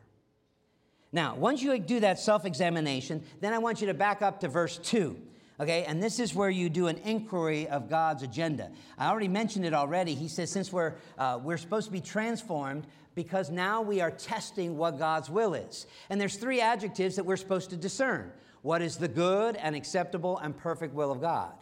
Now, 1.11 1.35
once 1.35 1.61
you 1.61 1.77
do 1.79 2.01
that 2.01 2.21
self 2.21 2.45
examination, 2.45 3.25
then 3.41 3.53
I 3.53 3.59
want 3.59 3.81
you 3.81 3.89
to 3.89 3.95
back 3.95 4.23
up 4.23 4.41
to 4.41 4.49
verse 4.49 4.79
2. 4.79 5.17
Okay, 5.61 5.85
and 5.85 6.03
this 6.03 6.19
is 6.19 6.35
where 6.35 6.51
you 6.51 6.69
do 6.69 6.89
an 6.89 6.99
inquiry 6.99 7.69
of 7.69 7.89
God's 7.89 8.25
agenda. 8.25 8.71
I 8.99 9.09
already 9.09 9.29
mentioned 9.29 9.65
it 9.65 9.73
already. 9.73 10.15
He 10.15 10.27
says, 10.27 10.51
since 10.51 10.73
we're, 10.73 10.95
uh, 11.17 11.39
we're 11.41 11.59
supposed 11.59 11.87
to 11.87 11.93
be 11.93 12.01
transformed 12.01 12.89
because 13.15 13.51
now 13.51 13.81
we 13.81 14.01
are 14.01 14.11
testing 14.11 14.77
what 14.77 14.99
God's 14.99 15.31
will 15.31 15.55
is. 15.55 15.87
And 16.11 16.21
there's 16.21 16.37
three 16.37 16.61
adjectives 16.61 17.15
that 17.17 17.25
we're 17.25 17.37
supposed 17.37 17.71
to 17.71 17.77
discern 17.77 18.33
what 18.63 18.83
is 18.83 18.97
the 18.97 19.07
good 19.07 19.55
and 19.57 19.77
acceptable 19.77 20.39
and 20.39 20.57
perfect 20.57 20.93
will 20.93 21.13
of 21.13 21.21
God. 21.21 21.53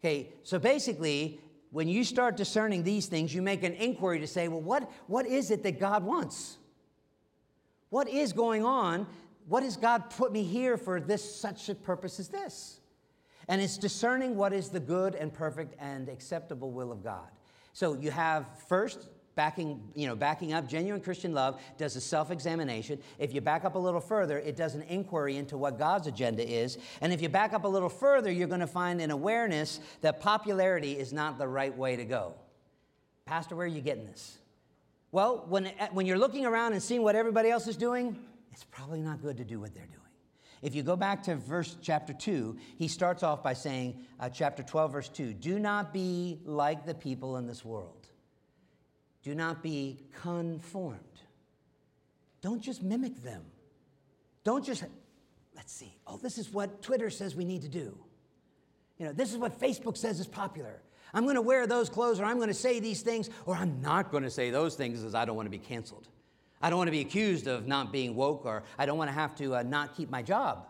Okay, 0.00 0.30
so 0.42 0.58
basically, 0.58 1.40
when 1.70 1.86
you 1.86 2.02
start 2.02 2.36
discerning 2.36 2.82
these 2.82 3.06
things, 3.06 3.32
you 3.32 3.42
make 3.42 3.62
an 3.62 3.74
inquiry 3.74 4.18
to 4.18 4.26
say, 4.26 4.48
well, 4.48 4.60
what, 4.60 4.90
what 5.06 5.26
is 5.26 5.50
it 5.52 5.62
that 5.62 5.78
God 5.78 6.02
wants? 6.02 6.56
What 7.90 8.08
is 8.08 8.32
going 8.32 8.64
on? 8.64 9.06
What 9.46 9.62
has 9.62 9.76
God 9.76 10.10
put 10.10 10.32
me 10.32 10.42
here 10.42 10.76
for 10.76 11.00
this 11.00 11.40
such 11.40 11.68
a 11.68 11.74
purpose 11.74 12.18
as 12.18 12.28
this? 12.28 12.77
And 13.48 13.60
it's 13.62 13.78
discerning 13.78 14.36
what 14.36 14.52
is 14.52 14.68
the 14.68 14.80
good 14.80 15.14
and 15.14 15.32
perfect 15.32 15.74
and 15.80 16.08
acceptable 16.08 16.70
will 16.70 16.92
of 16.92 17.02
God. 17.02 17.28
So 17.72 17.94
you 17.94 18.10
have 18.10 18.46
first 18.68 19.08
backing, 19.34 19.80
you 19.94 20.08
know, 20.08 20.16
backing 20.16 20.52
up 20.52 20.68
genuine 20.68 21.00
Christian 21.00 21.32
love 21.32 21.60
does 21.78 21.94
a 21.94 22.00
self-examination. 22.00 22.98
If 23.20 23.32
you 23.32 23.40
back 23.40 23.64
up 23.64 23.76
a 23.76 23.78
little 23.78 24.00
further, 24.00 24.38
it 24.38 24.56
does 24.56 24.74
an 24.74 24.82
inquiry 24.82 25.36
into 25.36 25.56
what 25.56 25.78
God's 25.78 26.08
agenda 26.08 26.46
is. 26.46 26.76
And 27.00 27.12
if 27.12 27.22
you 27.22 27.28
back 27.28 27.52
up 27.52 27.62
a 27.62 27.68
little 27.68 27.88
further, 27.88 28.32
you're 28.32 28.48
going 28.48 28.60
to 28.60 28.66
find 28.66 29.00
an 29.00 29.12
awareness 29.12 29.78
that 30.00 30.20
popularity 30.20 30.98
is 30.98 31.12
not 31.12 31.38
the 31.38 31.46
right 31.46 31.74
way 31.76 31.94
to 31.94 32.04
go. 32.04 32.34
Pastor, 33.26 33.54
where 33.54 33.64
are 33.64 33.68
you 33.68 33.80
getting 33.80 34.06
this? 34.06 34.38
Well, 35.12 35.46
when, 35.48 35.66
when 35.92 36.04
you're 36.04 36.18
looking 36.18 36.44
around 36.44 36.72
and 36.72 36.82
seeing 36.82 37.02
what 37.02 37.14
everybody 37.14 37.48
else 37.48 37.68
is 37.68 37.76
doing, 37.76 38.18
it's 38.50 38.64
probably 38.64 39.00
not 39.00 39.22
good 39.22 39.36
to 39.36 39.44
do 39.44 39.60
what 39.60 39.72
they're 39.72 39.86
doing. 39.86 40.07
If 40.62 40.74
you 40.74 40.82
go 40.82 40.96
back 40.96 41.22
to 41.24 41.36
verse 41.36 41.76
chapter 41.80 42.12
2, 42.12 42.56
he 42.76 42.88
starts 42.88 43.22
off 43.22 43.42
by 43.42 43.52
saying, 43.52 44.00
uh, 44.18 44.28
chapter 44.28 44.62
12, 44.62 44.92
verse 44.92 45.08
2, 45.08 45.34
do 45.34 45.58
not 45.58 45.92
be 45.92 46.40
like 46.44 46.84
the 46.84 46.94
people 46.94 47.36
in 47.36 47.46
this 47.46 47.64
world. 47.64 48.08
Do 49.22 49.34
not 49.34 49.62
be 49.62 50.00
conformed. 50.22 50.98
Don't 52.40 52.60
just 52.60 52.82
mimic 52.82 53.22
them. 53.22 53.42
Don't 54.44 54.64
just, 54.64 54.84
let's 55.54 55.72
see, 55.72 55.94
oh, 56.06 56.16
this 56.16 56.38
is 56.38 56.52
what 56.52 56.82
Twitter 56.82 57.10
says 57.10 57.36
we 57.36 57.44
need 57.44 57.62
to 57.62 57.68
do. 57.68 57.96
You 58.98 59.06
know, 59.06 59.12
this 59.12 59.32
is 59.32 59.38
what 59.38 59.60
Facebook 59.60 59.96
says 59.96 60.18
is 60.18 60.26
popular. 60.26 60.82
I'm 61.14 61.24
going 61.24 61.36
to 61.36 61.42
wear 61.42 61.66
those 61.66 61.88
clothes, 61.88 62.20
or 62.20 62.24
I'm 62.24 62.36
going 62.36 62.48
to 62.48 62.54
say 62.54 62.80
these 62.80 63.02
things, 63.02 63.30
or 63.46 63.54
I'm 63.54 63.80
not 63.80 64.10
going 64.10 64.24
to 64.24 64.30
say 64.30 64.50
those 64.50 64.74
things 64.74 65.00
because 65.00 65.14
I 65.14 65.24
don't 65.24 65.36
want 65.36 65.46
to 65.46 65.50
be 65.50 65.58
canceled. 65.58 66.08
I 66.60 66.70
don't 66.70 66.78
want 66.78 66.88
to 66.88 66.92
be 66.92 67.00
accused 67.00 67.46
of 67.46 67.66
not 67.66 67.92
being 67.92 68.14
woke, 68.14 68.44
or 68.44 68.64
I 68.78 68.86
don't 68.86 68.98
want 68.98 69.08
to 69.08 69.14
have 69.14 69.34
to 69.36 69.56
uh, 69.56 69.62
not 69.62 69.96
keep 69.96 70.10
my 70.10 70.22
job. 70.22 70.66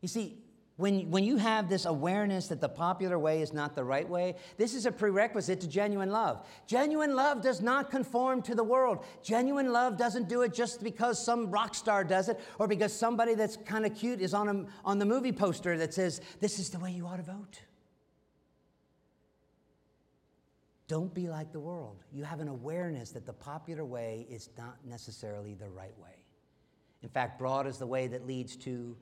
You 0.00 0.08
see, 0.08 0.38
when, 0.76 1.10
when 1.10 1.24
you 1.24 1.38
have 1.38 1.70
this 1.70 1.86
awareness 1.86 2.48
that 2.48 2.60
the 2.60 2.68
popular 2.68 3.18
way 3.18 3.40
is 3.40 3.54
not 3.54 3.74
the 3.74 3.82
right 3.82 4.06
way, 4.06 4.36
this 4.58 4.74
is 4.74 4.84
a 4.84 4.92
prerequisite 4.92 5.60
to 5.62 5.68
genuine 5.68 6.10
love. 6.10 6.46
Genuine 6.66 7.16
love 7.16 7.40
does 7.40 7.62
not 7.62 7.90
conform 7.90 8.42
to 8.42 8.54
the 8.54 8.62
world. 8.62 9.04
Genuine 9.22 9.72
love 9.72 9.96
doesn't 9.96 10.28
do 10.28 10.42
it 10.42 10.52
just 10.52 10.84
because 10.84 11.22
some 11.22 11.50
rock 11.50 11.74
star 11.74 12.04
does 12.04 12.28
it 12.28 12.38
or 12.58 12.68
because 12.68 12.92
somebody 12.92 13.34
that's 13.34 13.56
kind 13.56 13.86
of 13.86 13.94
cute 13.94 14.20
is 14.20 14.34
on, 14.34 14.48
a, 14.48 14.66
on 14.84 14.98
the 14.98 15.06
movie 15.06 15.32
poster 15.32 15.78
that 15.78 15.94
says, 15.94 16.20
This 16.40 16.58
is 16.58 16.68
the 16.68 16.78
way 16.78 16.90
you 16.90 17.06
ought 17.06 17.16
to 17.16 17.22
vote. 17.22 17.62
Don't 20.88 21.12
be 21.12 21.28
like 21.28 21.52
the 21.52 21.60
world. 21.60 22.04
You 22.12 22.22
have 22.22 22.40
an 22.40 22.48
awareness 22.48 23.10
that 23.10 23.26
the 23.26 23.32
popular 23.32 23.84
way 23.84 24.26
is 24.30 24.50
not 24.56 24.76
necessarily 24.84 25.54
the 25.54 25.68
right 25.68 25.98
way. 25.98 26.24
In 27.02 27.08
fact, 27.08 27.38
broad 27.38 27.66
is 27.66 27.78
the 27.78 27.86
way 27.86 28.06
that 28.06 28.26
leads 28.26 28.56
to 28.56 28.96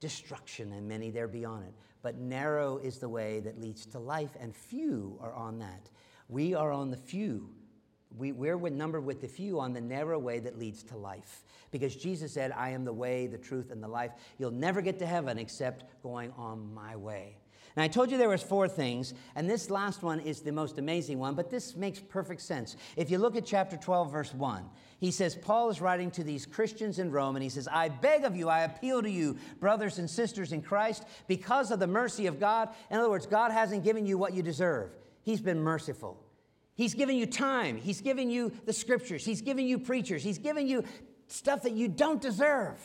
destruction, 0.00 0.72
and 0.72 0.86
many 0.86 1.10
there 1.10 1.28
be 1.28 1.44
on 1.44 1.62
it. 1.62 1.74
But 2.02 2.16
narrow 2.16 2.78
is 2.78 2.98
the 2.98 3.08
way 3.08 3.40
that 3.40 3.60
leads 3.60 3.86
to 3.86 3.98
life, 3.98 4.36
and 4.38 4.54
few 4.54 5.18
are 5.20 5.34
on 5.34 5.58
that. 5.58 5.90
We 6.28 6.54
are 6.54 6.70
on 6.70 6.90
the 6.90 6.96
few. 6.96 7.50
We, 8.16 8.30
we're 8.32 8.56
numbered 8.70 9.04
with 9.04 9.20
the 9.20 9.28
few 9.28 9.58
on 9.58 9.72
the 9.72 9.80
narrow 9.80 10.18
way 10.18 10.38
that 10.40 10.58
leads 10.58 10.82
to 10.84 10.96
life. 10.96 11.42
Because 11.72 11.96
Jesus 11.96 12.32
said, 12.32 12.52
I 12.52 12.70
am 12.70 12.84
the 12.84 12.92
way, 12.92 13.26
the 13.26 13.38
truth, 13.38 13.72
and 13.72 13.82
the 13.82 13.88
life. 13.88 14.12
You'll 14.38 14.52
never 14.52 14.80
get 14.80 14.98
to 15.00 15.06
heaven 15.06 15.38
except 15.38 15.84
going 16.02 16.32
on 16.36 16.72
my 16.72 16.94
way. 16.94 17.36
Now 17.76 17.82
I 17.82 17.88
told 17.88 18.10
you 18.10 18.16
there 18.16 18.30
was 18.30 18.42
four 18.42 18.68
things, 18.68 19.12
and 19.34 19.48
this 19.48 19.68
last 19.68 20.02
one 20.02 20.20
is 20.20 20.40
the 20.40 20.50
most 20.50 20.78
amazing 20.78 21.18
one, 21.18 21.34
but 21.34 21.50
this 21.50 21.76
makes 21.76 22.00
perfect 22.00 22.40
sense. 22.40 22.74
If 22.96 23.10
you 23.10 23.18
look 23.18 23.36
at 23.36 23.44
chapter 23.44 23.76
12, 23.76 24.10
verse 24.10 24.32
1, 24.32 24.64
he 24.98 25.10
says, 25.10 25.36
Paul 25.36 25.68
is 25.68 25.82
writing 25.82 26.10
to 26.12 26.24
these 26.24 26.46
Christians 26.46 26.98
in 26.98 27.10
Rome, 27.10 27.36
and 27.36 27.42
he 27.42 27.50
says, 27.50 27.68
I 27.70 27.90
beg 27.90 28.24
of 28.24 28.34
you, 28.34 28.48
I 28.48 28.60
appeal 28.60 29.02
to 29.02 29.10
you, 29.10 29.36
brothers 29.60 29.98
and 29.98 30.08
sisters 30.08 30.52
in 30.52 30.62
Christ, 30.62 31.04
because 31.28 31.70
of 31.70 31.78
the 31.78 31.86
mercy 31.86 32.26
of 32.26 32.40
God. 32.40 32.70
In 32.90 32.96
other 32.96 33.10
words, 33.10 33.26
God 33.26 33.52
hasn't 33.52 33.84
given 33.84 34.06
you 34.06 34.16
what 34.16 34.32
you 34.32 34.42
deserve, 34.42 34.90
He's 35.22 35.40
been 35.40 35.60
merciful. 35.60 36.22
He's 36.76 36.94
given 36.94 37.16
you 37.16 37.26
time, 37.26 37.76
He's 37.76 38.00
given 38.00 38.30
you 38.30 38.52
the 38.64 38.72
scriptures, 38.72 39.24
He's 39.24 39.42
given 39.42 39.66
you 39.66 39.78
preachers, 39.78 40.22
He's 40.22 40.38
given 40.38 40.66
you 40.66 40.82
stuff 41.26 41.62
that 41.62 41.72
you 41.72 41.88
don't 41.88 42.22
deserve. 42.22 42.80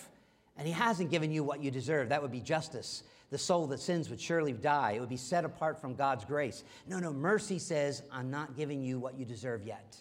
And 0.57 0.67
He 0.67 0.73
hasn't 0.73 1.11
given 1.11 1.31
you 1.31 1.45
what 1.45 1.63
you 1.63 1.71
deserve. 1.71 2.09
That 2.09 2.21
would 2.21 2.31
be 2.31 2.41
justice. 2.41 3.03
The 3.31 3.37
soul 3.37 3.65
that 3.67 3.79
sins 3.79 4.09
would 4.09 4.19
surely 4.19 4.51
die. 4.51 4.91
It 4.91 4.99
would 4.99 5.09
be 5.09 5.17
set 5.17 5.45
apart 5.45 5.79
from 5.79 5.95
God's 5.95 6.25
grace. 6.25 6.63
No, 6.85 6.99
no, 6.99 7.13
mercy 7.13 7.59
says, 7.59 8.03
I'm 8.11 8.29
not 8.29 8.57
giving 8.57 8.83
you 8.83 8.99
what 8.99 9.17
you 9.17 9.25
deserve 9.25 9.63
yet. 9.63 9.95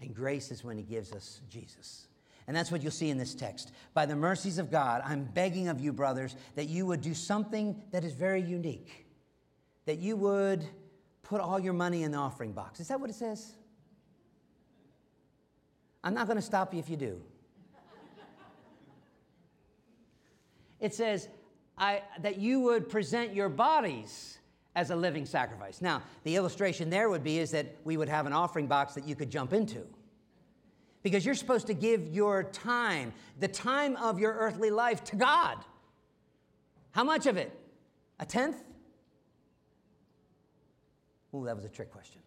And 0.00 0.14
grace 0.14 0.50
is 0.50 0.64
when 0.64 0.78
He 0.78 0.82
gives 0.82 1.12
us 1.12 1.42
Jesus. 1.50 2.08
And 2.46 2.56
that's 2.56 2.72
what 2.72 2.82
you'll 2.82 2.90
see 2.90 3.10
in 3.10 3.18
this 3.18 3.34
text. 3.34 3.70
By 3.94 4.06
the 4.06 4.16
mercies 4.16 4.58
of 4.58 4.70
God, 4.70 5.02
I'm 5.04 5.24
begging 5.24 5.68
of 5.68 5.80
you, 5.80 5.92
brothers, 5.92 6.34
that 6.56 6.68
you 6.68 6.86
would 6.86 7.02
do 7.02 7.14
something 7.14 7.80
that 7.92 8.02
is 8.02 8.14
very 8.14 8.42
unique, 8.42 9.06
that 9.84 9.98
you 9.98 10.16
would 10.16 10.64
put 11.22 11.40
all 11.40 11.60
your 11.60 11.74
money 11.74 12.02
in 12.02 12.10
the 12.10 12.18
offering 12.18 12.52
box. 12.52 12.80
Is 12.80 12.88
that 12.88 12.98
what 12.98 13.10
it 13.10 13.16
says? 13.16 13.52
I'm 16.02 16.14
not 16.14 16.26
going 16.26 16.36
to 16.36 16.42
stop 16.42 16.72
you 16.72 16.80
if 16.80 16.88
you 16.88 16.96
do. 16.96 17.20
It 20.80 20.92
says 20.94 21.28
I, 21.78 22.02
that 22.20 22.38
you 22.38 22.60
would 22.60 22.88
present 22.88 23.34
your 23.34 23.48
bodies 23.48 24.38
as 24.74 24.90
a 24.90 24.96
living 24.96 25.26
sacrifice. 25.26 25.82
Now, 25.82 26.02
the 26.24 26.36
illustration 26.36 26.90
there 26.90 27.08
would 27.10 27.24
be 27.24 27.38
is 27.38 27.50
that 27.50 27.76
we 27.84 27.96
would 27.96 28.08
have 28.08 28.26
an 28.26 28.32
offering 28.32 28.66
box 28.66 28.94
that 28.94 29.06
you 29.06 29.14
could 29.14 29.30
jump 29.30 29.52
into. 29.52 29.86
Because 31.02 31.26
you're 31.26 31.34
supposed 31.34 31.66
to 31.66 31.74
give 31.74 32.08
your 32.08 32.44
time, 32.44 33.12
the 33.40 33.48
time 33.48 33.96
of 33.96 34.18
your 34.18 34.32
earthly 34.32 34.70
life, 34.70 35.02
to 35.04 35.16
God. 35.16 35.58
How 36.92 37.04
much 37.04 37.26
of 37.26 37.36
it? 37.36 37.58
A 38.20 38.24
tenth? 38.24 38.62
Ooh, 41.34 41.44
that 41.44 41.56
was 41.56 41.64
a 41.64 41.68
trick 41.68 41.90
question. 41.90 42.20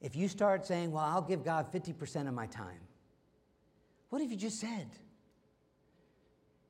If 0.00 0.16
you 0.16 0.28
start 0.28 0.66
saying, 0.66 0.90
well, 0.90 1.04
I'll 1.04 1.22
give 1.22 1.44
God 1.44 1.72
50% 1.72 2.28
of 2.28 2.34
my 2.34 2.46
time, 2.46 2.80
what 4.10 4.20
have 4.20 4.30
you 4.30 4.36
just 4.36 4.60
said? 4.60 4.88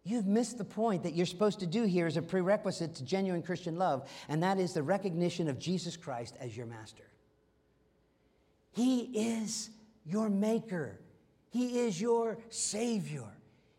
You've 0.04 0.26
missed 0.26 0.58
the 0.58 0.64
point 0.64 1.04
that 1.04 1.14
you're 1.14 1.26
supposed 1.26 1.60
to 1.60 1.66
do 1.66 1.84
here 1.84 2.06
as 2.06 2.16
a 2.16 2.22
prerequisite 2.22 2.96
to 2.96 3.04
genuine 3.04 3.42
Christian 3.42 3.76
love, 3.76 4.08
and 4.28 4.42
that 4.42 4.58
is 4.58 4.72
the 4.72 4.82
recognition 4.82 5.48
of 5.48 5.58
Jesus 5.58 5.96
Christ 5.96 6.36
as 6.40 6.56
your 6.56 6.66
master. 6.66 7.04
He 8.72 9.00
is 9.38 9.70
your 10.04 10.28
maker, 10.28 10.98
He 11.50 11.80
is 11.80 12.00
your 12.00 12.38
Savior. 12.48 13.28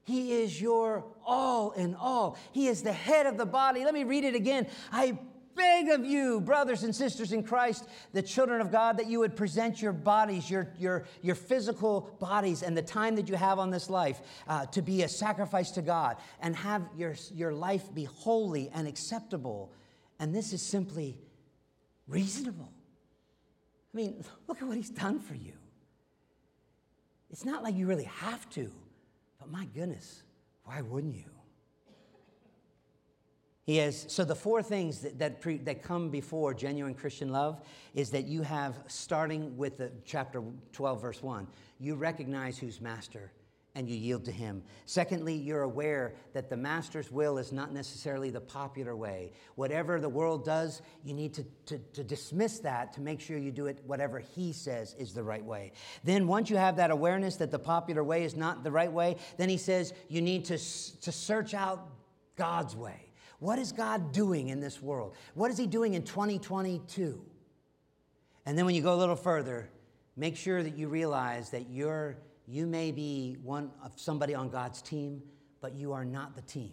He 0.05 0.33
is 0.33 0.59
your 0.59 1.05
all 1.25 1.71
in 1.71 1.95
all. 1.95 2.38
He 2.51 2.67
is 2.67 2.83
the 2.83 2.91
head 2.91 3.25
of 3.25 3.38
the 3.38 3.45
body. 3.45 3.86
Let 3.86 3.93
me 3.93 4.03
read 4.03 4.25
it 4.25 4.36
again. 4.36 4.67
I 4.91 5.17
beg 5.55 5.89
of 5.89 6.05
you, 6.05 6.41
brothers 6.41 6.83
and 6.83 6.95
sisters 6.95 7.31
in 7.31 7.43
Christ, 7.43 7.87
the 8.11 8.21
children 8.21 8.61
of 8.61 8.71
God, 8.71 8.97
that 8.97 9.07
you 9.07 9.19
would 9.19 9.35
present 9.35 9.81
your 9.81 9.93
bodies, 9.93 10.49
your, 10.49 10.69
your, 10.77 11.05
your 11.21 11.35
physical 11.35 12.15
bodies, 12.19 12.63
and 12.63 12.75
the 12.75 12.81
time 12.81 13.15
that 13.15 13.29
you 13.29 13.35
have 13.35 13.59
on 13.59 13.69
this 13.69 13.89
life 13.89 14.21
uh, 14.47 14.65
to 14.67 14.81
be 14.81 15.03
a 15.03 15.07
sacrifice 15.07 15.71
to 15.71 15.81
God 15.81 16.17
and 16.39 16.55
have 16.55 16.83
your, 16.97 17.15
your 17.33 17.53
life 17.53 17.93
be 17.93 18.05
holy 18.05 18.69
and 18.73 18.87
acceptable. 18.87 19.71
And 20.19 20.33
this 20.33 20.53
is 20.53 20.61
simply 20.61 21.17
reasonable. 22.07 22.71
I 23.93 23.97
mean, 23.97 24.23
look 24.47 24.61
at 24.61 24.67
what 24.67 24.77
He's 24.77 24.89
done 24.89 25.19
for 25.19 25.35
you. 25.35 25.53
It's 27.29 27.45
not 27.45 27.63
like 27.63 27.75
you 27.75 27.87
really 27.87 28.03
have 28.03 28.49
to, 28.51 28.71
but 29.39 29.51
my 29.51 29.65
goodness, 29.65 30.23
why 30.65 30.81
wouldn't 30.81 31.15
you? 31.15 31.29
He 33.65 33.78
has, 33.78 34.06
so 34.10 34.26
the 34.26 34.36
four 34.36 34.62
things 34.62 34.99
that, 34.99 35.19
that, 35.19 35.39
pre, 35.39 35.58
that, 35.60 35.84
come 35.84 36.10
before 36.10 36.54
genuine 36.54 36.93
Christian 36.93 37.32
love 37.32 37.62
is 37.93 38.10
that 38.12 38.26
you 38.26 38.41
have, 38.41 38.78
starting 38.88 39.56
with 39.56 39.78
the 39.78 39.91
chapter 40.06 40.43
12, 40.73 41.02
verse 41.02 41.23
1, 41.23 41.47
you 41.80 41.95
recognize 41.95 42.58
who's 42.58 42.82
master 42.82 43.32
and 43.76 43.89
you 43.89 43.95
yield 43.95 44.26
to 44.26 44.32
him. 44.32 44.62
Secondly, 44.86 45.34
you're 45.34 45.63
aware 45.63 46.13
that 46.34 46.49
the 46.49 46.58
master's 46.58 47.12
will 47.12 47.38
is 47.38 47.52
not 47.52 47.73
necessarily 47.73 48.30
the 48.30 48.41
popular 48.41 48.95
way. 48.95 49.32
Whatever 49.56 49.99
the 49.99 50.10
world 50.10 50.45
does, 50.45 50.82
you 51.04 51.13
need 51.13 51.34
to, 51.34 51.45
to, 51.65 51.80
to 51.93 52.04
dismiss 52.04 52.60
that 52.60 52.93
to 52.93 53.02
make 53.02 53.19
sure 53.19 53.38
you 53.38 53.52
do 53.52 53.65
it 53.67 53.82
whatever 53.86 54.19
he 54.19 54.54
says 54.54 54.93
is 54.99 55.13
the 55.13 55.23
right 55.23 55.43
way. 55.43 55.71
Then, 56.04 56.28
once 56.28 56.49
you 56.49 56.58
have 56.58 56.76
that 56.76 56.91
awareness 56.91 57.38
that 57.38 57.49
the 57.49 57.60
popular 57.60 58.04
way 58.04 58.26
is 58.26 58.36
not 58.36 58.63
the 58.63 58.71
right 58.71 58.91
way, 58.91 59.15
then 59.38 59.49
he 59.49 59.58
says 59.58 59.93
you 60.08 60.21
need 60.21 60.45
to, 60.45 60.58
to 60.58 61.12
search 61.12 61.54
out 61.54 61.88
God's 62.36 62.76
way. 62.76 63.12
What 63.43 63.60
is 63.60 63.73
God 63.73 64.13
doing 64.13 64.47
in 64.47 64.62
this 64.62 64.82
world? 64.82 65.15
What 65.34 65.51
is 65.51 65.58
He 65.58 65.67
doing 65.67 65.95
in 65.95 66.03
2022? 66.03 67.21
And 68.45 68.58
then 68.58 68.65
when 68.65 68.73
you 68.73 68.82
go 68.82 68.93
a 68.93 68.95
little 68.95 69.17
further, 69.17 69.69
make 70.15 70.38
sure 70.38 70.63
that 70.63 70.77
you 70.77 70.88
realize 70.88 71.49
that 71.49 71.69
you're, 71.69 72.15
you 72.47 72.65
may 72.65 72.93
be 72.93 73.36
one 73.43 73.69
of 73.84 73.91
somebody 73.97 74.34
on 74.34 74.47
God's 74.47 74.82
team, 74.82 75.21
but 75.60 75.75
you 75.75 75.91
are 75.91 76.06
not 76.06 76.38
the 76.38 76.41
team. 76.41 76.71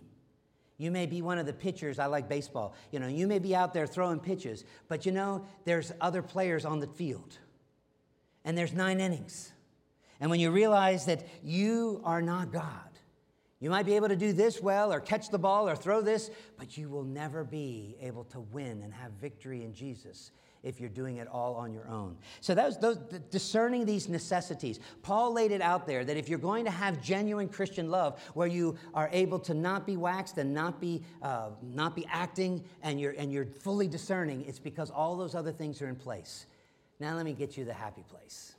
You 0.78 0.92
may 0.92 1.06
be 1.06 1.22
one 1.22 1.38
of 1.38 1.46
the 1.46 1.52
pitchers. 1.52 1.98
I 1.98 2.06
like 2.06 2.28
baseball. 2.28 2.76
You 2.92 3.00
know, 3.00 3.09
you 3.09 3.26
may 3.26 3.40
be 3.40 3.52
out 3.52 3.74
there 3.74 3.88
throwing 3.88 4.20
pitches, 4.20 4.64
but 4.87 5.04
you 5.04 5.11
know, 5.11 5.44
there's 5.64 5.90
other 6.00 6.22
players 6.22 6.64
on 6.64 6.78
the 6.78 6.87
field. 6.87 7.37
And 8.44 8.56
there's 8.56 8.72
nine 8.72 9.00
innings. 9.00 9.50
And 10.20 10.30
when 10.30 10.38
you 10.38 10.52
realize 10.52 11.06
that 11.06 11.26
you 11.42 12.00
are 12.04 12.22
not 12.22 12.52
God, 12.52 12.89
you 13.61 13.68
might 13.68 13.85
be 13.85 13.94
able 13.94 14.09
to 14.09 14.16
do 14.16 14.33
this 14.33 14.61
well 14.62 14.90
or 14.92 15.01
catch 15.01 15.29
the 15.29 15.38
ball 15.38 15.68
or 15.68 15.77
throw 15.77 16.01
this, 16.01 16.31
but 16.57 16.79
you 16.79 16.88
will 16.88 17.05
never 17.05 17.44
be 17.44 17.94
able 18.01 18.25
to 18.25 18.40
win 18.40 18.83
and 18.83 18.92
have 18.94 19.12
victory 19.12 19.65
in 19.65 19.75
Jesus 19.75 20.33
if 20.63 20.81
you're 20.81 20.88
doing 20.88 21.19
it 21.19 21.29
all 21.29 21.54
on 21.54 21.73
your 21.73 21.87
own. 21.88 22.17
So 22.40 22.54
that 22.54 22.67
was 22.67 22.79
those, 22.79 22.96
discerning 23.31 23.85
these 23.85 24.08
necessities. 24.08 24.81
Paul 25.02 25.33
laid 25.33 25.52
it 25.52 25.61
out 25.61 25.87
there 25.87 26.04
that 26.04 26.17
if 26.17 26.29
you're 26.29 26.38
going 26.38 26.65
to 26.65 26.71
have 26.71 27.02
genuine 27.02 27.48
Christian 27.48 27.90
love, 27.90 28.21
where 28.35 28.46
you 28.46 28.77
are 28.94 29.08
able 29.13 29.38
to 29.40 29.54
not 29.54 29.87
be 29.87 29.96
waxed 29.96 30.38
and 30.38 30.52
not 30.52 30.81
be 30.81 31.02
uh, 31.23 31.50
not 31.63 31.94
be 31.96 32.06
acting, 32.11 32.63
and 32.83 33.00
you're 33.00 33.15
and 33.17 33.33
you're 33.33 33.46
fully 33.46 33.88
discerning, 33.88 34.44
it's 34.46 34.58
because 34.58 34.90
all 34.90 35.17
those 35.17 35.35
other 35.35 35.52
things 35.52 35.81
are 35.81 35.88
in 35.88 35.96
place. 35.96 36.46
Now 36.98 37.15
let 37.15 37.25
me 37.25 37.33
get 37.33 37.56
you 37.56 37.65
the 37.65 37.75
happy 37.75 38.04
place. 38.08 38.54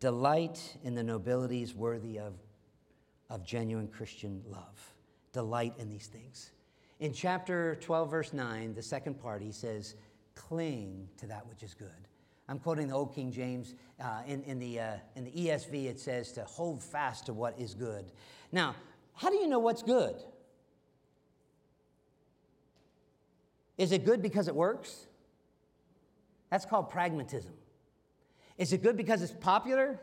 Delight 0.00 0.76
in 0.82 0.94
the 0.94 1.02
nobilities 1.02 1.74
worthy 1.74 2.18
of 2.18 2.34
of 3.30 3.44
genuine 3.44 3.88
Christian 3.88 4.42
love. 4.46 4.94
Delight 5.32 5.74
in 5.78 5.88
these 5.88 6.06
things. 6.06 6.50
In 7.00 7.12
chapter 7.12 7.76
12, 7.76 8.10
verse 8.10 8.32
9, 8.32 8.74
the 8.74 8.82
second 8.82 9.20
part, 9.20 9.42
he 9.42 9.52
says, 9.52 9.94
Cling 10.34 11.08
to 11.16 11.26
that 11.26 11.46
which 11.48 11.62
is 11.62 11.74
good. 11.74 11.88
I'm 12.48 12.58
quoting 12.58 12.88
the 12.88 12.94
Old 12.94 13.14
King 13.14 13.32
James. 13.32 13.74
Uh, 14.02 14.22
in, 14.26 14.42
in, 14.44 14.58
the, 14.58 14.80
uh, 14.80 14.92
in 15.16 15.24
the 15.24 15.30
ESV, 15.30 15.86
it 15.86 15.98
says 15.98 16.32
to 16.32 16.44
hold 16.44 16.82
fast 16.82 17.26
to 17.26 17.32
what 17.32 17.58
is 17.58 17.74
good. 17.74 18.12
Now, 18.52 18.74
how 19.14 19.30
do 19.30 19.36
you 19.36 19.46
know 19.46 19.58
what's 19.58 19.82
good? 19.82 20.16
Is 23.78 23.92
it 23.92 24.04
good 24.04 24.22
because 24.22 24.48
it 24.48 24.54
works? 24.54 25.06
That's 26.50 26.64
called 26.64 26.90
pragmatism. 26.90 27.52
Is 28.58 28.72
it 28.72 28.82
good 28.82 28.96
because 28.96 29.22
it's 29.22 29.34
popular? 29.40 30.00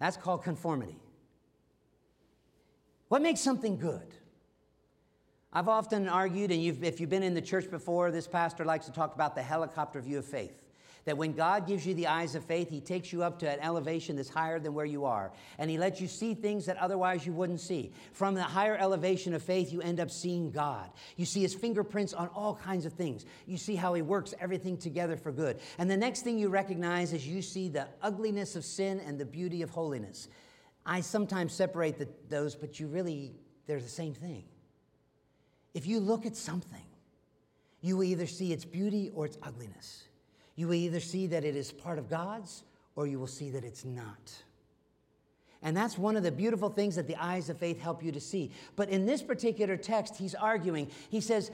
That's 0.00 0.16
called 0.16 0.42
conformity. 0.42 0.96
What 3.08 3.22
makes 3.22 3.40
something 3.40 3.78
good? 3.78 4.14
I've 5.52 5.68
often 5.68 6.08
argued, 6.08 6.50
and 6.50 6.62
you've, 6.62 6.84
if 6.84 7.00
you've 7.00 7.10
been 7.10 7.22
in 7.22 7.34
the 7.34 7.40
church 7.40 7.70
before, 7.70 8.10
this 8.10 8.26
pastor 8.26 8.64
likes 8.64 8.86
to 8.86 8.92
talk 8.92 9.14
about 9.14 9.34
the 9.34 9.42
helicopter 9.42 10.00
view 10.00 10.18
of 10.18 10.24
faith. 10.24 10.62
That 11.06 11.16
when 11.16 11.34
God 11.34 11.68
gives 11.68 11.86
you 11.86 11.94
the 11.94 12.08
eyes 12.08 12.34
of 12.34 12.44
faith, 12.44 12.68
He 12.68 12.80
takes 12.80 13.12
you 13.12 13.22
up 13.22 13.38
to 13.38 13.48
an 13.48 13.60
elevation 13.60 14.16
that's 14.16 14.28
higher 14.28 14.58
than 14.58 14.74
where 14.74 14.84
you 14.84 15.04
are. 15.04 15.30
And 15.56 15.70
He 15.70 15.78
lets 15.78 16.00
you 16.00 16.08
see 16.08 16.34
things 16.34 16.66
that 16.66 16.76
otherwise 16.78 17.24
you 17.24 17.32
wouldn't 17.32 17.60
see. 17.60 17.92
From 18.12 18.34
the 18.34 18.42
higher 18.42 18.76
elevation 18.76 19.32
of 19.32 19.40
faith, 19.40 19.72
you 19.72 19.80
end 19.80 20.00
up 20.00 20.10
seeing 20.10 20.50
God. 20.50 20.90
You 21.16 21.24
see 21.24 21.42
His 21.42 21.54
fingerprints 21.54 22.12
on 22.12 22.26
all 22.34 22.56
kinds 22.56 22.86
of 22.86 22.92
things. 22.92 23.24
You 23.46 23.56
see 23.56 23.76
how 23.76 23.94
He 23.94 24.02
works 24.02 24.34
everything 24.40 24.76
together 24.76 25.16
for 25.16 25.30
good. 25.30 25.60
And 25.78 25.88
the 25.88 25.96
next 25.96 26.22
thing 26.22 26.38
you 26.38 26.48
recognize 26.48 27.12
is 27.12 27.24
you 27.24 27.40
see 27.40 27.68
the 27.68 27.86
ugliness 28.02 28.56
of 28.56 28.64
sin 28.64 29.00
and 29.06 29.16
the 29.16 29.24
beauty 29.24 29.62
of 29.62 29.70
holiness. 29.70 30.26
I 30.86 31.00
sometimes 31.00 31.52
separate 31.52 31.98
the, 31.98 32.08
those, 32.28 32.54
but 32.54 32.78
you 32.78 32.86
really, 32.86 33.34
they're 33.66 33.80
the 33.80 33.88
same 33.88 34.14
thing. 34.14 34.44
If 35.74 35.86
you 35.86 36.00
look 36.00 36.24
at 36.24 36.36
something, 36.36 36.86
you 37.82 37.96
will 37.96 38.04
either 38.04 38.26
see 38.26 38.52
its 38.52 38.64
beauty 38.64 39.10
or 39.14 39.26
its 39.26 39.36
ugliness. 39.42 40.04
You 40.54 40.68
will 40.68 40.74
either 40.74 41.00
see 41.00 41.26
that 41.26 41.44
it 41.44 41.56
is 41.56 41.72
part 41.72 41.98
of 41.98 42.08
God's 42.08 42.62
or 42.94 43.06
you 43.06 43.18
will 43.18 43.26
see 43.26 43.50
that 43.50 43.64
it's 43.64 43.84
not. 43.84 44.32
And 45.62 45.76
that's 45.76 45.98
one 45.98 46.16
of 46.16 46.22
the 46.22 46.30
beautiful 46.30 46.68
things 46.68 46.94
that 46.96 47.08
the 47.08 47.16
eyes 47.16 47.50
of 47.50 47.58
faith 47.58 47.80
help 47.80 48.02
you 48.02 48.12
to 48.12 48.20
see. 48.20 48.52
But 48.76 48.88
in 48.88 49.04
this 49.04 49.22
particular 49.22 49.76
text, 49.76 50.16
he's 50.16 50.34
arguing. 50.34 50.90
He 51.10 51.20
says, 51.20 51.50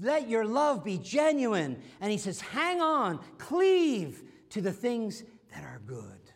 Let 0.00 0.28
your 0.28 0.44
love 0.44 0.84
be 0.84 0.98
genuine. 0.98 1.82
And 2.00 2.12
he 2.12 2.18
says, 2.18 2.40
Hang 2.40 2.80
on, 2.80 3.18
cleave 3.38 4.22
to 4.50 4.60
the 4.60 4.72
things 4.72 5.24
that 5.52 5.64
are 5.64 5.80
good. 5.84 6.30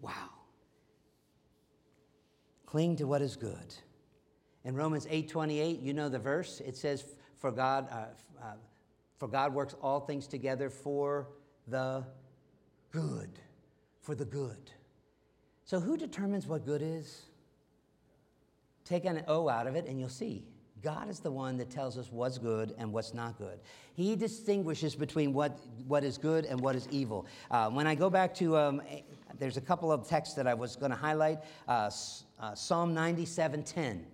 Wow. 0.00 0.33
Cling 2.74 2.96
to 2.96 3.04
what 3.04 3.22
is 3.22 3.36
good. 3.36 3.72
In 4.64 4.74
Romans 4.74 5.06
8 5.08 5.28
28, 5.28 5.78
you 5.78 5.92
know 5.92 6.08
the 6.08 6.18
verse, 6.18 6.60
it 6.66 6.76
says, 6.76 7.04
For 7.36 7.52
God, 7.52 7.86
uh, 7.88 8.06
uh, 8.42 8.54
for 9.16 9.28
God 9.28 9.54
works 9.54 9.76
all 9.80 10.00
things 10.00 10.26
together 10.26 10.68
for 10.68 11.28
the 11.68 12.04
good. 12.90 13.30
For 14.00 14.16
the 14.16 14.24
good. 14.24 14.72
So, 15.64 15.78
who 15.78 15.96
determines 15.96 16.48
what 16.48 16.66
good 16.66 16.82
is? 16.82 17.26
Take 18.84 19.04
an 19.04 19.22
O 19.28 19.48
out 19.48 19.68
of 19.68 19.76
it, 19.76 19.86
and 19.86 20.00
you'll 20.00 20.08
see. 20.08 20.42
God 20.84 21.08
is 21.08 21.18
the 21.18 21.30
one 21.30 21.56
that 21.56 21.70
tells 21.70 21.96
us 21.96 22.12
what's 22.12 22.38
good 22.38 22.74
and 22.78 22.92
what's 22.92 23.14
not 23.14 23.38
good. 23.38 23.58
He 23.94 24.14
distinguishes 24.14 24.94
between 24.94 25.32
what, 25.32 25.58
what 25.88 26.04
is 26.04 26.18
good 26.18 26.44
and 26.44 26.60
what 26.60 26.76
is 26.76 26.86
evil. 26.90 27.26
Uh, 27.50 27.70
when 27.70 27.86
I 27.86 27.94
go 27.94 28.10
back 28.10 28.34
to, 28.34 28.56
um, 28.56 28.82
there's 29.38 29.56
a 29.56 29.62
couple 29.62 29.90
of 29.90 30.06
texts 30.06 30.34
that 30.34 30.46
I 30.46 30.54
was 30.54 30.76
going 30.76 30.90
to 30.90 30.96
highlight. 30.96 31.38
Uh, 31.66 31.90
uh, 32.38 32.54
Psalm 32.54 32.94
97:10. 32.94 34.04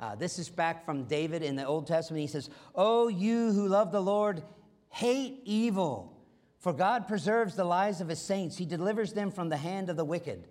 Uh, 0.00 0.14
this 0.14 0.38
is 0.38 0.48
back 0.48 0.84
from 0.84 1.04
David 1.04 1.42
in 1.42 1.56
the 1.56 1.66
Old 1.66 1.86
Testament. 1.86 2.20
He 2.20 2.28
says, 2.28 2.50
"Oh, 2.74 3.08
you 3.08 3.50
who 3.50 3.66
love 3.66 3.90
the 3.90 4.02
Lord, 4.02 4.42
Hate 4.90 5.42
evil, 5.44 6.16
for 6.58 6.72
God 6.72 7.06
preserves 7.06 7.54
the 7.54 7.64
lives 7.64 8.00
of 8.00 8.08
his 8.08 8.20
saints. 8.20 8.56
He 8.56 8.64
delivers 8.64 9.12
them 9.12 9.30
from 9.30 9.48
the 9.48 9.56
hand 9.56 9.90
of 9.90 9.96
the 9.96 10.04
wicked. 10.04 10.48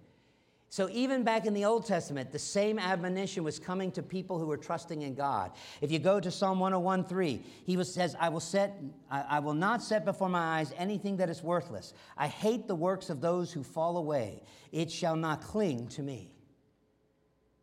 So, 0.70 0.90
even 0.92 1.24
back 1.24 1.46
in 1.46 1.54
the 1.54 1.64
Old 1.64 1.86
Testament, 1.86 2.32
the 2.32 2.40
same 2.40 2.78
admonition 2.78 3.44
was 3.44 3.58
coming 3.58 3.90
to 3.94 4.04
people 4.04 4.38
who 4.38 4.48
were 4.48 4.58
trusting 4.58 5.02
in 5.02 5.16
God. 5.16 5.52
If 5.80 5.92
you 5.92 6.00
go 6.00 6.20
to 6.20 6.30
Psalm 6.30 6.60
101 6.60 7.06
3, 7.06 7.42
he 7.66 7.78
was, 7.78 7.94
says, 7.94 8.18
I 8.20 8.28
will, 8.28 8.42
set, 8.42 8.78
I, 9.10 9.22
I 9.30 9.40
will 9.40 9.54
not 9.54 9.82
set 9.82 10.04
before 10.04 10.28
my 10.28 10.60
eyes 10.60 10.74
anything 10.78 11.18
that 11.18 11.30
is 11.30 11.42
worthless. 11.42 11.94
I 12.18 12.28
hate 12.28 12.68
the 12.68 12.76
works 12.76 13.10
of 13.10 13.22
those 13.22 13.54
who 13.54 13.64
fall 13.64 13.96
away. 13.96 14.44
It 14.74 14.92
shall 14.92 15.16
not 15.16 15.42
cling 15.42 15.88
to 15.90 16.04
me. 16.04 16.34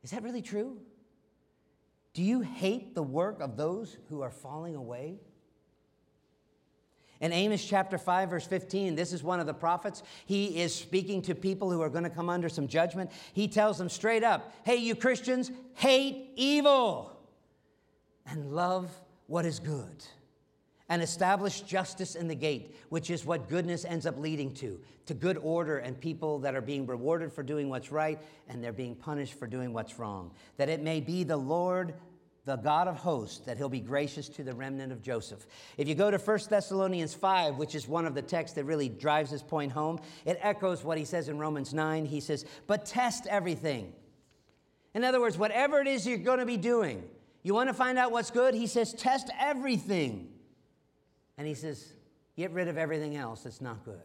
Is 0.02 0.11
that 0.12 0.22
really 0.22 0.42
true? 0.42 0.78
Do 2.14 2.22
you 2.22 2.40
hate 2.40 2.94
the 2.94 3.02
work 3.02 3.40
of 3.40 3.57
those 3.57 3.98
who 4.09 4.22
are 4.22 4.30
falling 4.30 4.76
away? 4.76 5.18
In 7.20 7.32
Amos 7.32 7.64
chapter 7.64 7.96
5, 7.96 8.30
verse 8.30 8.46
15, 8.46 8.94
this 8.94 9.12
is 9.12 9.22
one 9.22 9.40
of 9.40 9.46
the 9.46 9.54
prophets. 9.54 10.02
He 10.26 10.60
is 10.60 10.74
speaking 10.74 11.22
to 11.22 11.34
people 11.34 11.70
who 11.70 11.80
are 11.80 11.88
going 11.88 12.04
to 12.04 12.10
come 12.10 12.28
under 12.28 12.48
some 12.48 12.68
judgment. 12.68 13.10
He 13.32 13.48
tells 13.48 13.78
them 13.78 13.88
straight 13.88 14.24
up 14.24 14.52
Hey, 14.64 14.76
you 14.76 14.94
Christians, 14.94 15.50
hate 15.74 16.32
evil 16.36 17.16
and 18.26 18.52
love 18.52 18.90
what 19.26 19.46
is 19.46 19.58
good, 19.58 20.04
and 20.88 21.02
establish 21.02 21.62
justice 21.62 22.14
in 22.14 22.28
the 22.28 22.34
gate, 22.34 22.76
which 22.88 23.10
is 23.10 23.24
what 23.24 23.48
goodness 23.48 23.84
ends 23.84 24.06
up 24.06 24.18
leading 24.18 24.52
to 24.54 24.80
to 25.06 25.14
good 25.14 25.38
order 25.38 25.78
and 25.78 26.00
people 26.00 26.38
that 26.40 26.54
are 26.54 26.60
being 26.60 26.86
rewarded 26.86 27.32
for 27.32 27.42
doing 27.42 27.68
what's 27.68 27.92
right 27.92 28.18
and 28.48 28.62
they're 28.62 28.72
being 28.72 28.94
punished 28.94 29.38
for 29.38 29.46
doing 29.46 29.72
what's 29.72 29.98
wrong. 29.98 30.30
That 30.56 30.68
it 30.68 30.82
may 30.82 31.00
be 31.00 31.24
the 31.24 31.36
Lord 31.36 31.94
the 32.45 32.57
God 32.57 32.88
of 32.88 32.97
hosts, 32.97 33.38
that 33.47 33.57
he'll 33.57 33.68
be 33.70 33.80
gracious 33.80 34.28
to 34.30 34.42
the 34.42 34.55
remnant 34.55 34.92
of 34.92 35.03
Joseph. 35.03 35.47
If 35.78 35.88
you 35.88 35.95
go 35.95 36.11
to 36.11 36.18
1 36.18 36.38
Thessalonians 36.51 37.14
5, 37.14 37.57
which 37.57 37.74
is 37.74 37.88
one 37.88 38.05
of 38.05 38.14
the 38.14 38.22
texts 38.22 38.55
that 38.57 38.64
really 38.64 38.88
drives 38.88 39.30
this 39.30 39.42
point 39.42 39.72
home, 39.72 39.99
it 40.26 40.38
echoes 40.42 40.84
what 40.84 40.99
he 40.99 41.07
says 41.07 41.28
in 41.28 41.38
Romans 41.38 41.72
9. 41.72 42.05
He 42.05 42.20
says, 42.20 42.45
But 42.66 42.84
test 42.84 43.26
everything. 43.28 43.92
In 44.95 45.05
other 45.05 45.20
words, 45.20 45.38
whatever 45.38 45.80
it 45.80 45.86
is 45.86 46.07
you're 46.07 46.18
going 46.18 46.38
to 46.38 46.47
be 46.47 46.59
doing, 46.59 47.03
you 47.42 47.55
want 47.55 47.68
to 47.68 47.74
find 47.74 47.99
out 47.99 48.12
what's 48.12 48.30
good? 48.30 48.55
He 48.55 48.66
says, 48.66 48.92
Test 48.92 49.30
everything. 49.40 50.28
And 51.38 51.47
he 51.47 51.55
says, 51.55 51.95
Get 52.36 52.51
rid 52.51 52.68
of 52.68 52.76
everything 52.76 53.16
else 53.16 53.45
that's 53.45 53.61
not 53.61 53.84
good. 53.84 54.03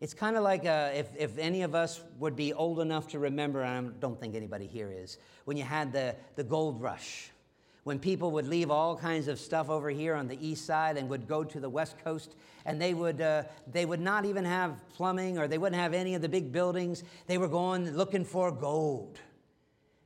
It's 0.00 0.14
kind 0.14 0.36
of 0.36 0.42
like 0.42 0.64
uh, 0.64 0.92
if, 0.94 1.08
if 1.18 1.36
any 1.36 1.60
of 1.60 1.74
us 1.74 2.00
would 2.18 2.34
be 2.34 2.54
old 2.54 2.80
enough 2.80 3.08
to 3.08 3.18
remember, 3.18 3.60
and 3.60 3.88
I 3.88 3.90
don't 4.00 4.18
think 4.18 4.34
anybody 4.34 4.66
here 4.66 4.90
is, 4.90 5.18
when 5.44 5.58
you 5.58 5.64
had 5.64 5.92
the, 5.92 6.16
the 6.36 6.42
gold 6.42 6.80
rush, 6.80 7.30
when 7.84 7.98
people 7.98 8.30
would 8.30 8.46
leave 8.46 8.70
all 8.70 8.96
kinds 8.96 9.28
of 9.28 9.38
stuff 9.38 9.68
over 9.68 9.90
here 9.90 10.14
on 10.14 10.26
the 10.26 10.38
east 10.46 10.64
side 10.64 10.96
and 10.96 11.08
would 11.10 11.28
go 11.28 11.44
to 11.44 11.60
the 11.60 11.68
west 11.68 11.96
coast, 12.02 12.34
and 12.64 12.80
they 12.80 12.94
would, 12.94 13.20
uh, 13.20 13.42
they 13.70 13.84
would 13.84 14.00
not 14.00 14.24
even 14.24 14.44
have 14.44 14.88
plumbing 14.88 15.38
or 15.38 15.46
they 15.46 15.58
wouldn't 15.58 15.80
have 15.80 15.92
any 15.92 16.14
of 16.14 16.22
the 16.22 16.28
big 16.28 16.50
buildings. 16.50 17.04
They 17.26 17.36
were 17.36 17.48
going 17.48 17.90
looking 17.94 18.24
for 18.24 18.50
gold. 18.50 19.18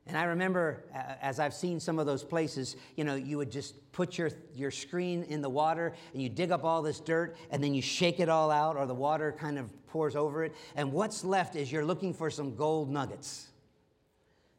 And 0.06 0.18
I 0.18 0.24
remember, 0.24 0.84
uh, 0.94 1.14
as 1.22 1.40
I've 1.40 1.54
seen 1.54 1.80
some 1.80 1.98
of 1.98 2.04
those 2.04 2.22
places, 2.22 2.76
you 2.96 3.04
know, 3.04 3.14
you 3.14 3.38
would 3.38 3.50
just 3.50 3.90
put 3.92 4.18
your, 4.18 4.30
your 4.54 4.70
screen 4.70 5.22
in 5.24 5.40
the 5.40 5.48
water 5.48 5.94
and 6.12 6.22
you 6.22 6.28
dig 6.28 6.50
up 6.50 6.62
all 6.62 6.82
this 6.82 7.00
dirt 7.00 7.36
and 7.50 7.64
then 7.64 7.72
you 7.74 7.80
shake 7.80 8.20
it 8.20 8.28
all 8.28 8.50
out 8.50 8.76
or 8.76 8.86
the 8.86 8.94
water 8.94 9.32
kind 9.32 9.58
of 9.58 9.70
pours 9.88 10.14
over 10.14 10.44
it. 10.44 10.54
And 10.76 10.92
what's 10.92 11.24
left 11.24 11.56
is 11.56 11.72
you're 11.72 11.86
looking 11.86 12.12
for 12.12 12.28
some 12.30 12.54
gold 12.54 12.90
nuggets. 12.90 13.46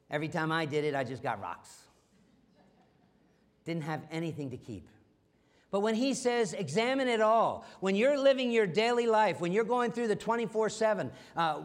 Every 0.10 0.30
time 0.30 0.52
I 0.52 0.66
did 0.66 0.84
it, 0.84 0.96
I 0.96 1.04
just 1.04 1.22
got 1.22 1.40
rocks. 1.42 1.70
Didn't 3.66 3.84
have 3.84 4.02
anything 4.12 4.50
to 4.52 4.58
keep. 4.58 4.88
But 5.76 5.82
when 5.82 5.96
he 5.96 6.14
says, 6.14 6.54
examine 6.54 7.10
it 7.10 7.20
all, 7.20 7.66
when 7.82 7.98
you're 7.98 8.18
living 8.18 8.50
your 8.50 8.66
daily 8.66 9.08
life, 9.08 9.42
when 9.42 9.52
you're 9.52 9.66
going 9.66 9.92
through 9.92 10.08
the 10.08 10.16
24 10.16 10.68
uh, 10.68 10.70
7, 10.70 11.12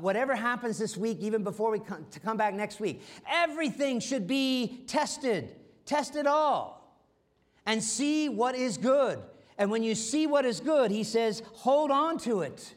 whatever 0.00 0.34
happens 0.34 0.78
this 0.78 0.96
week, 0.96 1.18
even 1.20 1.44
before 1.44 1.70
we 1.70 1.78
come, 1.78 2.04
to 2.10 2.18
come 2.18 2.36
back 2.36 2.52
next 2.52 2.80
week, 2.80 3.02
everything 3.30 4.00
should 4.00 4.26
be 4.26 4.82
tested. 4.88 5.54
Test 5.86 6.16
it 6.16 6.26
all 6.26 6.92
and 7.66 7.80
see 7.80 8.28
what 8.28 8.56
is 8.56 8.78
good. 8.78 9.20
And 9.56 9.70
when 9.70 9.84
you 9.84 9.94
see 9.94 10.26
what 10.26 10.44
is 10.44 10.58
good, 10.58 10.90
he 10.90 11.04
says, 11.04 11.44
hold 11.52 11.92
on 11.92 12.18
to 12.18 12.40
it, 12.40 12.74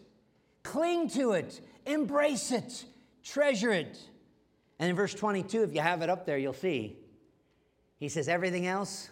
cling 0.62 1.10
to 1.10 1.32
it, 1.32 1.62
embrace 1.88 2.52
it, 2.52 2.86
treasure 3.24 3.72
it. 3.72 3.98
And 4.78 4.88
in 4.88 4.96
verse 4.96 5.16
22, 5.16 5.64
if 5.64 5.74
you 5.74 5.82
have 5.82 6.04
it 6.04 6.12
up 6.12 6.28
there, 6.28 6.38
you'll 6.38 6.54
see, 6.54 6.96
he 7.98 8.08
says, 8.08 8.28
everything 8.28 8.68
else 8.68 9.10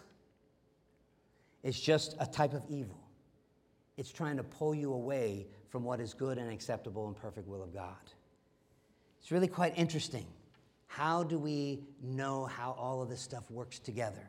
is 1.64 1.80
just 1.80 2.16
a 2.20 2.26
type 2.26 2.54
of 2.54 2.64
evil. 2.70 3.00
It's 3.98 4.12
trying 4.12 4.38
to 4.38 4.44
pull 4.44 4.74
you 4.74 4.94
away 4.94 5.48
from 5.70 5.84
what 5.84 6.00
is 6.00 6.14
good 6.14 6.38
and 6.38 6.52
acceptable 6.52 7.08
and 7.08 7.16
perfect 7.16 7.48
will 7.48 7.62
of 7.62 7.74
God. 7.74 7.96
It's 9.22 9.32
really 9.32 9.48
quite 9.48 9.78
interesting. 9.78 10.26
How 10.88 11.24
do 11.24 11.38
we 11.38 11.84
know 12.02 12.46
how 12.46 12.76
all 12.78 13.02
of 13.02 13.10
this 13.10 13.22
stuff 13.22 13.50
works 13.50 13.80
together? 13.80 14.28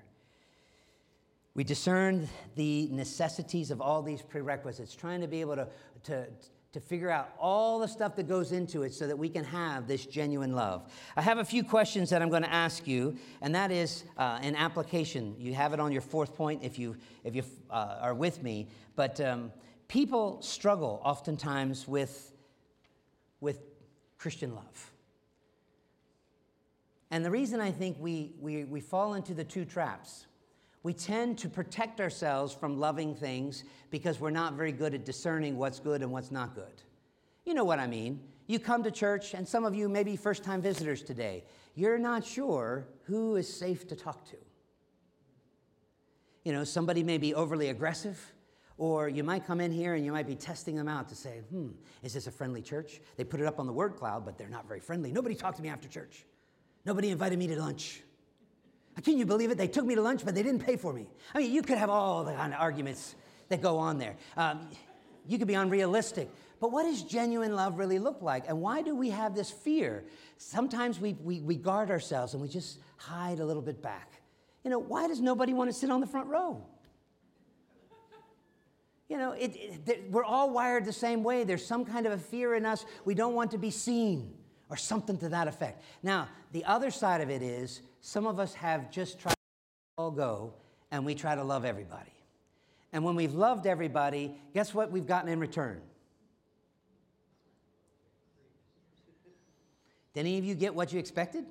We 1.54 1.64
discern 1.64 2.28
the 2.54 2.88
necessities 2.90 3.70
of 3.70 3.80
all 3.80 4.02
these 4.02 4.22
prerequisites, 4.22 4.94
trying 4.94 5.20
to 5.20 5.26
be 5.26 5.40
able 5.40 5.56
to, 5.56 5.68
to, 6.04 6.26
to 6.72 6.80
figure 6.80 7.10
out 7.10 7.30
all 7.38 7.78
the 7.78 7.86
stuff 7.86 8.16
that 8.16 8.26
goes 8.26 8.50
into 8.50 8.82
it 8.82 8.94
so 8.94 9.06
that 9.06 9.16
we 9.16 9.28
can 9.28 9.44
have 9.44 9.86
this 9.86 10.06
genuine 10.06 10.54
love. 10.54 10.90
I 11.16 11.22
have 11.22 11.38
a 11.38 11.44
few 11.44 11.62
questions 11.62 12.08
that 12.10 12.22
I'm 12.22 12.30
going 12.30 12.42
to 12.42 12.52
ask 12.52 12.86
you, 12.86 13.16
and 13.42 13.54
that 13.54 13.70
is 13.70 14.04
uh, 14.16 14.38
an 14.42 14.56
application. 14.56 15.34
You 15.38 15.54
have 15.54 15.74
it 15.74 15.80
on 15.80 15.92
your 15.92 16.00
fourth 16.00 16.34
point 16.34 16.62
if 16.62 16.78
you, 16.78 16.96
if 17.24 17.36
you 17.36 17.44
uh, 17.70 17.98
are 18.00 18.14
with 18.14 18.42
me. 18.42 18.68
But 18.96 19.20
um, 19.20 19.52
people 19.86 20.40
struggle 20.40 21.02
oftentimes 21.04 21.86
with, 21.86 22.32
with 23.40 23.60
Christian 24.16 24.54
love. 24.54 24.92
And 27.10 27.22
the 27.22 27.30
reason 27.30 27.60
I 27.60 27.70
think 27.70 27.98
we, 28.00 28.32
we, 28.40 28.64
we 28.64 28.80
fall 28.80 29.12
into 29.12 29.34
the 29.34 29.44
two 29.44 29.66
traps 29.66 30.24
We 30.82 30.92
tend 30.92 31.38
to 31.38 31.48
protect 31.48 32.00
ourselves 32.00 32.52
from 32.52 32.78
loving 32.78 33.14
things 33.14 33.64
because 33.90 34.18
we're 34.18 34.30
not 34.30 34.54
very 34.54 34.72
good 34.72 34.94
at 34.94 35.04
discerning 35.04 35.56
what's 35.56 35.78
good 35.78 36.02
and 36.02 36.10
what's 36.10 36.32
not 36.32 36.54
good. 36.54 36.82
You 37.44 37.54
know 37.54 37.64
what 37.64 37.78
I 37.78 37.86
mean. 37.86 38.20
You 38.46 38.58
come 38.58 38.82
to 38.82 38.90
church, 38.90 39.34
and 39.34 39.46
some 39.46 39.64
of 39.64 39.74
you 39.74 39.88
may 39.88 40.02
be 40.02 40.16
first 40.16 40.42
time 40.42 40.60
visitors 40.60 41.02
today. 41.02 41.44
You're 41.74 41.98
not 41.98 42.24
sure 42.24 42.88
who 43.04 43.36
is 43.36 43.52
safe 43.52 43.86
to 43.88 43.96
talk 43.96 44.28
to. 44.30 44.36
You 46.44 46.52
know, 46.52 46.64
somebody 46.64 47.04
may 47.04 47.18
be 47.18 47.34
overly 47.34 47.68
aggressive, 47.68 48.20
or 48.76 49.08
you 49.08 49.22
might 49.22 49.46
come 49.46 49.60
in 49.60 49.70
here 49.70 49.94
and 49.94 50.04
you 50.04 50.10
might 50.10 50.26
be 50.26 50.34
testing 50.34 50.74
them 50.74 50.88
out 50.88 51.08
to 51.10 51.14
say, 51.14 51.42
hmm, 51.50 51.68
is 52.02 52.14
this 52.14 52.26
a 52.26 52.32
friendly 52.32 52.60
church? 52.60 53.00
They 53.16 53.22
put 53.22 53.40
it 53.40 53.46
up 53.46 53.60
on 53.60 53.66
the 53.66 53.72
word 53.72 53.94
cloud, 53.94 54.24
but 54.24 54.36
they're 54.36 54.48
not 54.48 54.66
very 54.66 54.80
friendly. 54.80 55.12
Nobody 55.12 55.36
talked 55.36 55.58
to 55.58 55.62
me 55.62 55.68
after 55.68 55.88
church. 55.88 56.24
Nobody 56.84 57.10
invited 57.10 57.38
me 57.38 57.46
to 57.46 57.58
lunch. 57.60 58.02
Can 59.02 59.16
you 59.16 59.24
believe 59.24 59.50
it? 59.50 59.58
They 59.58 59.68
took 59.68 59.86
me 59.86 59.94
to 59.94 60.02
lunch, 60.02 60.24
but 60.24 60.34
they 60.34 60.42
didn't 60.42 60.64
pay 60.64 60.76
for 60.76 60.92
me. 60.92 61.06
I 61.34 61.38
mean, 61.38 61.52
you 61.52 61.62
could 61.62 61.78
have 61.78 61.88
all 61.88 62.24
the 62.24 62.34
kind 62.34 62.52
of 62.52 62.60
arguments 62.60 63.14
that 63.48 63.62
go 63.62 63.78
on 63.78 63.98
there. 63.98 64.16
Um, 64.36 64.68
you 65.26 65.38
could 65.38 65.48
be 65.48 65.54
unrealistic. 65.54 66.28
But 66.60 66.70
what 66.70 66.84
does 66.84 67.02
genuine 67.02 67.56
love 67.56 67.78
really 67.78 67.98
look 67.98 68.22
like? 68.22 68.48
And 68.48 68.60
why 68.60 68.82
do 68.82 68.94
we 68.94 69.10
have 69.10 69.34
this 69.34 69.50
fear? 69.50 70.04
Sometimes 70.36 71.00
we, 71.00 71.14
we, 71.14 71.40
we 71.40 71.56
guard 71.56 71.90
ourselves 71.90 72.34
and 72.34 72.42
we 72.42 72.48
just 72.48 72.78
hide 72.96 73.40
a 73.40 73.44
little 73.44 73.62
bit 73.62 73.82
back. 73.82 74.12
You 74.62 74.70
know, 74.70 74.78
why 74.78 75.08
does 75.08 75.20
nobody 75.20 75.54
want 75.54 75.70
to 75.70 75.74
sit 75.74 75.90
on 75.90 76.00
the 76.00 76.06
front 76.06 76.28
row? 76.28 76.64
You 79.08 79.18
know, 79.18 79.32
it, 79.32 79.56
it, 79.86 80.10
we're 80.10 80.24
all 80.24 80.50
wired 80.50 80.84
the 80.84 80.92
same 80.92 81.22
way. 81.22 81.44
There's 81.44 81.66
some 81.66 81.84
kind 81.84 82.06
of 82.06 82.12
a 82.12 82.18
fear 82.18 82.54
in 82.54 82.64
us. 82.64 82.86
We 83.04 83.14
don't 83.14 83.34
want 83.34 83.50
to 83.50 83.58
be 83.58 83.70
seen 83.70 84.32
or 84.70 84.76
something 84.76 85.18
to 85.18 85.30
that 85.30 85.48
effect. 85.48 85.82
Now, 86.02 86.28
the 86.52 86.64
other 86.64 86.90
side 86.90 87.20
of 87.20 87.28
it 87.28 87.42
is 87.42 87.82
some 88.02 88.26
of 88.26 88.38
us 88.38 88.52
have 88.54 88.90
just 88.90 89.18
tried 89.18 89.32
to 89.32 89.38
all 89.96 90.10
go 90.10 90.52
and 90.90 91.06
we 91.06 91.14
try 91.14 91.34
to 91.34 91.44
love 91.44 91.64
everybody. 91.64 92.12
And 92.92 93.04
when 93.04 93.14
we've 93.14 93.32
loved 93.32 93.66
everybody, 93.66 94.34
guess 94.52 94.74
what 94.74 94.90
we've 94.90 95.06
gotten 95.06 95.30
in 95.30 95.38
return? 95.38 95.80
Did 100.12 100.20
any 100.20 100.36
of 100.36 100.44
you 100.44 100.54
get 100.54 100.74
what 100.74 100.92
you 100.92 100.98
expected? 100.98 101.46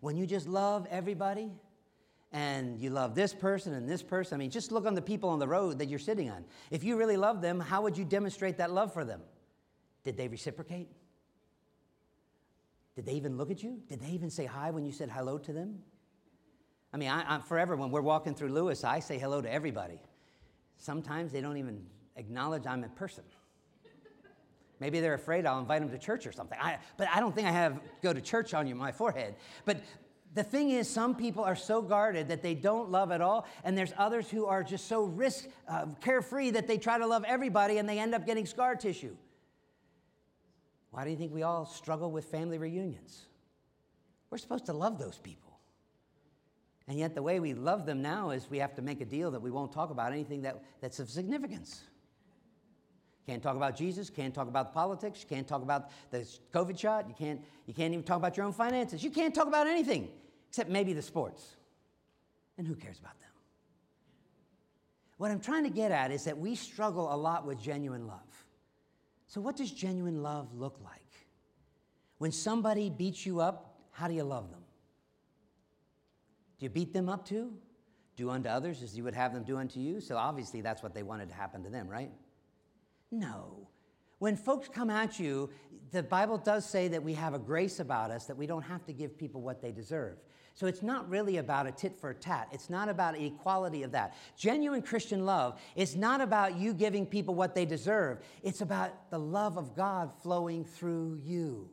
When 0.00 0.16
you 0.16 0.26
just 0.26 0.48
love 0.48 0.86
everybody 0.90 1.52
and 2.32 2.80
you 2.80 2.90
love 2.90 3.14
this 3.14 3.32
person 3.32 3.74
and 3.74 3.88
this 3.88 4.02
person, 4.02 4.36
I 4.36 4.38
mean, 4.38 4.50
just 4.50 4.72
look 4.72 4.86
on 4.86 4.94
the 4.94 5.02
people 5.02 5.28
on 5.28 5.38
the 5.38 5.46
road 5.46 5.78
that 5.78 5.86
you're 5.86 5.98
sitting 5.98 6.30
on. 6.30 6.44
If 6.70 6.82
you 6.82 6.96
really 6.96 7.18
love 7.18 7.42
them, 7.42 7.60
how 7.60 7.82
would 7.82 7.96
you 7.96 8.04
demonstrate 8.04 8.56
that 8.58 8.72
love 8.72 8.92
for 8.92 9.04
them? 9.04 9.20
Did 10.04 10.16
they 10.16 10.26
reciprocate? 10.26 10.88
Did 12.94 13.06
they 13.06 13.12
even 13.14 13.36
look 13.36 13.50
at 13.50 13.62
you? 13.62 13.80
Did 13.88 14.00
they 14.00 14.10
even 14.10 14.30
say 14.30 14.46
hi 14.46 14.70
when 14.70 14.84
you 14.84 14.92
said 14.92 15.10
hello 15.10 15.38
to 15.38 15.52
them? 15.52 15.78
I 16.92 16.96
mean, 16.96 17.08
I, 17.08 17.34
am 17.34 17.42
forever, 17.42 17.74
when 17.74 17.90
we're 17.90 18.02
walking 18.02 18.34
through 18.34 18.50
Lewis, 18.50 18.84
I 18.84 19.00
say 19.00 19.18
hello 19.18 19.40
to 19.40 19.52
everybody. 19.52 20.00
Sometimes 20.76 21.32
they 21.32 21.40
don't 21.40 21.56
even 21.56 21.84
acknowledge 22.14 22.66
I'm 22.66 22.84
a 22.84 22.88
person. 22.88 23.24
Maybe 24.78 25.00
they're 25.00 25.14
afraid 25.14 25.46
I'll 25.46 25.58
invite 25.58 25.80
them 25.80 25.90
to 25.90 25.98
church 25.98 26.26
or 26.26 26.32
something. 26.32 26.58
I, 26.60 26.78
but 26.96 27.08
I 27.12 27.20
don't 27.20 27.34
think 27.34 27.48
I 27.48 27.52
have 27.52 27.80
go 28.02 28.12
to 28.12 28.20
church 28.20 28.54
on 28.54 28.66
you, 28.66 28.74
my 28.74 28.92
forehead. 28.92 29.34
But 29.64 29.82
the 30.34 30.42
thing 30.42 30.70
is, 30.70 30.88
some 30.88 31.14
people 31.14 31.44
are 31.44 31.54
so 31.56 31.80
guarded 31.80 32.28
that 32.28 32.42
they 32.42 32.54
don't 32.54 32.90
love 32.90 33.12
at 33.12 33.20
all, 33.20 33.46
and 33.62 33.78
there's 33.78 33.92
others 33.96 34.28
who 34.28 34.46
are 34.46 34.62
just 34.62 34.86
so 34.86 35.04
risk 35.04 35.46
uh, 35.68 35.86
carefree 36.00 36.50
that 36.50 36.66
they 36.66 36.76
try 36.76 36.98
to 36.98 37.06
love 37.06 37.24
everybody 37.26 37.78
and 37.78 37.88
they 37.88 37.98
end 37.98 38.14
up 38.14 38.26
getting 38.26 38.46
scar 38.46 38.74
tissue. 38.74 39.16
Why 40.94 41.02
do 41.02 41.10
you 41.10 41.16
think 41.16 41.34
we 41.34 41.42
all 41.42 41.66
struggle 41.66 42.12
with 42.12 42.26
family 42.26 42.56
reunions? 42.56 43.26
We're 44.30 44.38
supposed 44.38 44.66
to 44.66 44.72
love 44.72 44.96
those 44.96 45.18
people. 45.18 45.58
And 46.86 46.96
yet, 46.96 47.16
the 47.16 47.22
way 47.22 47.40
we 47.40 47.52
love 47.52 47.84
them 47.84 48.00
now 48.00 48.30
is 48.30 48.48
we 48.48 48.58
have 48.58 48.76
to 48.76 48.82
make 48.82 49.00
a 49.00 49.04
deal 49.04 49.32
that 49.32 49.42
we 49.42 49.50
won't 49.50 49.72
talk 49.72 49.90
about 49.90 50.12
anything 50.12 50.42
that, 50.42 50.62
that's 50.80 51.00
of 51.00 51.10
significance. 51.10 51.82
Can't 53.26 53.42
talk 53.42 53.56
about 53.56 53.74
Jesus, 53.74 54.08
can't 54.08 54.32
talk 54.32 54.46
about 54.46 54.72
politics, 54.72 55.20
you 55.22 55.34
can't 55.34 55.48
talk 55.48 55.62
about 55.62 55.90
the 56.12 56.18
COVID 56.52 56.78
shot, 56.78 57.08
you 57.08 57.14
can't, 57.18 57.40
you 57.66 57.74
can't 57.74 57.92
even 57.92 58.04
talk 58.04 58.18
about 58.18 58.36
your 58.36 58.46
own 58.46 58.52
finances. 58.52 59.02
You 59.02 59.10
can't 59.10 59.34
talk 59.34 59.48
about 59.48 59.66
anything 59.66 60.10
except 60.48 60.70
maybe 60.70 60.92
the 60.92 61.02
sports. 61.02 61.56
And 62.56 62.68
who 62.68 62.76
cares 62.76 63.00
about 63.00 63.18
them? 63.18 63.30
What 65.16 65.32
I'm 65.32 65.40
trying 65.40 65.64
to 65.64 65.70
get 65.70 65.90
at 65.90 66.12
is 66.12 66.22
that 66.24 66.38
we 66.38 66.54
struggle 66.54 67.12
a 67.12 67.16
lot 67.16 67.44
with 67.46 67.60
genuine 67.60 68.06
love. 68.06 68.33
So, 69.26 69.40
what 69.40 69.56
does 69.56 69.70
genuine 69.70 70.22
love 70.22 70.54
look 70.54 70.78
like? 70.84 71.00
When 72.18 72.32
somebody 72.32 72.90
beats 72.90 73.26
you 73.26 73.40
up, 73.40 73.78
how 73.90 74.08
do 74.08 74.14
you 74.14 74.24
love 74.24 74.50
them? 74.50 74.62
Do 76.58 76.66
you 76.66 76.70
beat 76.70 76.92
them 76.92 77.08
up 77.08 77.26
too? 77.26 77.52
Do 78.16 78.30
unto 78.30 78.48
others 78.48 78.82
as 78.82 78.96
you 78.96 79.02
would 79.04 79.14
have 79.14 79.34
them 79.34 79.42
do 79.42 79.56
unto 79.56 79.80
you? 79.80 80.00
So, 80.00 80.16
obviously, 80.16 80.60
that's 80.60 80.82
what 80.82 80.94
they 80.94 81.02
wanted 81.02 81.28
to 81.30 81.34
happen 81.34 81.62
to 81.64 81.70
them, 81.70 81.88
right? 81.88 82.10
No. 83.10 83.68
When 84.18 84.36
folks 84.36 84.68
come 84.68 84.90
at 84.90 85.18
you, 85.18 85.50
the 85.90 86.02
Bible 86.02 86.38
does 86.38 86.64
say 86.64 86.88
that 86.88 87.02
we 87.02 87.14
have 87.14 87.34
a 87.34 87.38
grace 87.38 87.80
about 87.80 88.10
us 88.10 88.26
that 88.26 88.36
we 88.36 88.46
don't 88.46 88.62
have 88.62 88.84
to 88.86 88.92
give 88.92 89.18
people 89.18 89.40
what 89.40 89.60
they 89.60 89.72
deserve. 89.72 90.16
So 90.54 90.68
it's 90.68 90.82
not 90.82 91.08
really 91.10 91.38
about 91.38 91.66
a 91.66 91.72
tit 91.72 91.98
for 91.98 92.14
tat. 92.14 92.48
It's 92.52 92.70
not 92.70 92.88
about 92.88 93.18
equality 93.18 93.82
of 93.82 93.90
that. 93.90 94.14
Genuine 94.36 94.82
Christian 94.82 95.26
love 95.26 95.60
is 95.74 95.96
not 95.96 96.20
about 96.20 96.56
you 96.56 96.72
giving 96.72 97.06
people 97.06 97.34
what 97.34 97.56
they 97.56 97.64
deserve. 97.64 98.20
It's 98.42 98.60
about 98.60 99.10
the 99.10 99.18
love 99.18 99.58
of 99.58 99.74
God 99.74 100.12
flowing 100.22 100.64
through 100.64 101.20
you. 101.24 101.70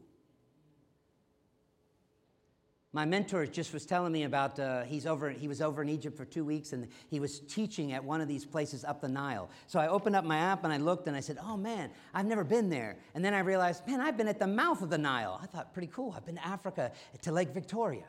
My 2.94 3.06
mentor 3.06 3.46
just 3.46 3.72
was 3.72 3.86
telling 3.86 4.12
me 4.12 4.24
about 4.24 4.60
uh, 4.60 4.82
he's 4.82 5.06
over, 5.06 5.30
he 5.30 5.48
was 5.48 5.62
over 5.62 5.82
in 5.82 5.88
Egypt 5.88 6.18
for 6.18 6.26
two 6.26 6.44
weeks 6.44 6.74
and 6.74 6.90
he 7.10 7.22
was 7.22 7.40
teaching 7.40 7.94
at 7.94 8.04
one 8.04 8.20
of 8.20 8.28
these 8.28 8.44
places 8.44 8.84
up 8.84 9.00
the 9.00 9.08
Nile. 9.08 9.50
So 9.68 9.80
I 9.80 9.88
opened 9.88 10.16
up 10.16 10.26
my 10.26 10.38
app 10.38 10.66
and 10.66 10.74
I 10.74 10.78
looked 10.78 11.08
and 11.08 11.16
I 11.16 11.22
said, 11.22 11.38
Oh 11.42 11.56
man, 11.56 11.92
I've 12.14 12.26
never 12.26 12.44
been 12.44 12.70
there. 12.70 12.98
And 13.14 13.24
then 13.24 13.34
I 13.34 13.40
realized, 13.40 13.88
man, 13.88 14.02
I've 14.02 14.18
been 14.18 14.28
at 14.28 14.40
the 14.40 14.48
mouth 14.48 14.82
of 14.82 14.90
the 14.90 14.98
Nile. 14.98 15.40
I 15.42 15.46
thought, 15.46 15.72
pretty 15.72 15.90
cool. 15.94 16.14
I've 16.18 16.26
been 16.26 16.36
to 16.36 16.46
Africa 16.46 16.92
to 17.22 17.32
Lake 17.32 17.54
Victoria. 17.54 18.04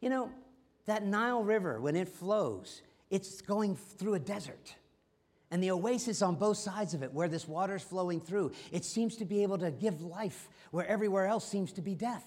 You 0.00 0.10
know, 0.10 0.30
that 0.86 1.04
Nile 1.04 1.42
River, 1.42 1.80
when 1.80 1.96
it 1.96 2.08
flows, 2.08 2.82
it's 3.10 3.40
going 3.40 3.76
through 3.76 4.14
a 4.14 4.18
desert. 4.18 4.74
And 5.50 5.62
the 5.62 5.70
oasis 5.70 6.20
on 6.20 6.34
both 6.34 6.58
sides 6.58 6.94
of 6.94 7.02
it, 7.02 7.12
where 7.12 7.28
this 7.28 7.48
water 7.48 7.76
is 7.76 7.82
flowing 7.82 8.20
through, 8.20 8.52
it 8.70 8.84
seems 8.84 9.16
to 9.16 9.24
be 9.24 9.42
able 9.42 9.58
to 9.58 9.70
give 9.70 10.02
life 10.02 10.48
where 10.70 10.86
everywhere 10.86 11.26
else 11.26 11.48
seems 11.48 11.72
to 11.72 11.80
be 11.80 11.94
death. 11.94 12.26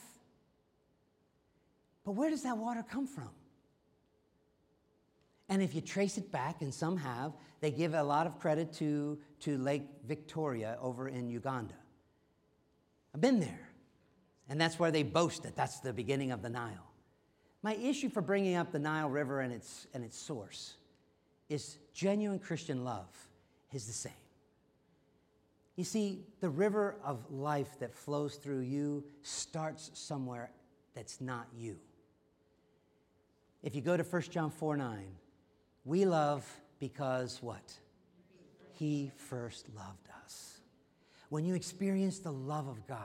But 2.03 2.13
where 2.13 2.29
does 2.29 2.43
that 2.43 2.57
water 2.57 2.83
come 2.83 3.05
from? 3.05 3.29
And 5.49 5.61
if 5.61 5.75
you 5.75 5.81
trace 5.81 6.17
it 6.17 6.31
back, 6.31 6.61
and 6.61 6.73
some 6.73 6.97
have, 6.97 7.33
they 7.59 7.71
give 7.71 7.93
a 7.93 8.01
lot 8.01 8.25
of 8.25 8.39
credit 8.39 8.73
to, 8.73 9.19
to 9.41 9.57
Lake 9.57 9.83
Victoria 10.07 10.77
over 10.81 11.09
in 11.09 11.29
Uganda. 11.29 11.75
I've 13.13 13.21
been 13.21 13.39
there. 13.39 13.69
And 14.49 14.59
that's 14.59 14.79
where 14.79 14.91
they 14.91 15.03
boast 15.03 15.43
that 15.43 15.55
that's 15.55 15.79
the 15.79 15.93
beginning 15.93 16.31
of 16.31 16.41
the 16.41 16.49
Nile. 16.49 16.90
My 17.63 17.75
issue 17.75 18.09
for 18.09 18.21
bringing 18.21 18.55
up 18.55 18.71
the 18.71 18.79
Nile 18.79 19.09
River 19.09 19.41
and 19.41 19.53
its, 19.53 19.87
and 19.93 20.03
its 20.03 20.17
source 20.17 20.75
is 21.49 21.77
genuine 21.93 22.39
Christian 22.39 22.83
love 22.83 23.09
is 23.71 23.85
the 23.85 23.93
same. 23.93 24.13
You 25.75 25.83
see, 25.83 26.25
the 26.39 26.49
river 26.49 26.95
of 27.03 27.31
life 27.31 27.79
that 27.79 27.93
flows 27.93 28.35
through 28.35 28.61
you 28.61 29.03
starts 29.21 29.91
somewhere 29.93 30.51
that's 30.95 31.21
not 31.21 31.47
you. 31.57 31.77
If 33.63 33.75
you 33.75 33.81
go 33.81 33.95
to 33.95 34.03
1 34.03 34.21
John 34.23 34.49
4 34.49 34.77
9, 34.77 35.05
we 35.85 36.05
love 36.05 36.45
because 36.79 37.41
what? 37.41 37.73
He 38.73 39.11
first 39.15 39.67
loved 39.75 40.09
us. 40.23 40.57
When 41.29 41.45
you 41.45 41.53
experience 41.53 42.19
the 42.19 42.31
love 42.31 42.67
of 42.67 42.85
God, 42.87 42.99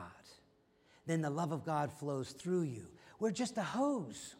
then 1.05 1.21
the 1.21 1.29
love 1.29 1.51
of 1.51 1.63
God 1.63 1.91
flows 1.91 2.31
through 2.31 2.63
you. 2.63 2.87
We're 3.19 3.31
just 3.31 3.57
a 3.57 3.63
hose. 3.63 4.35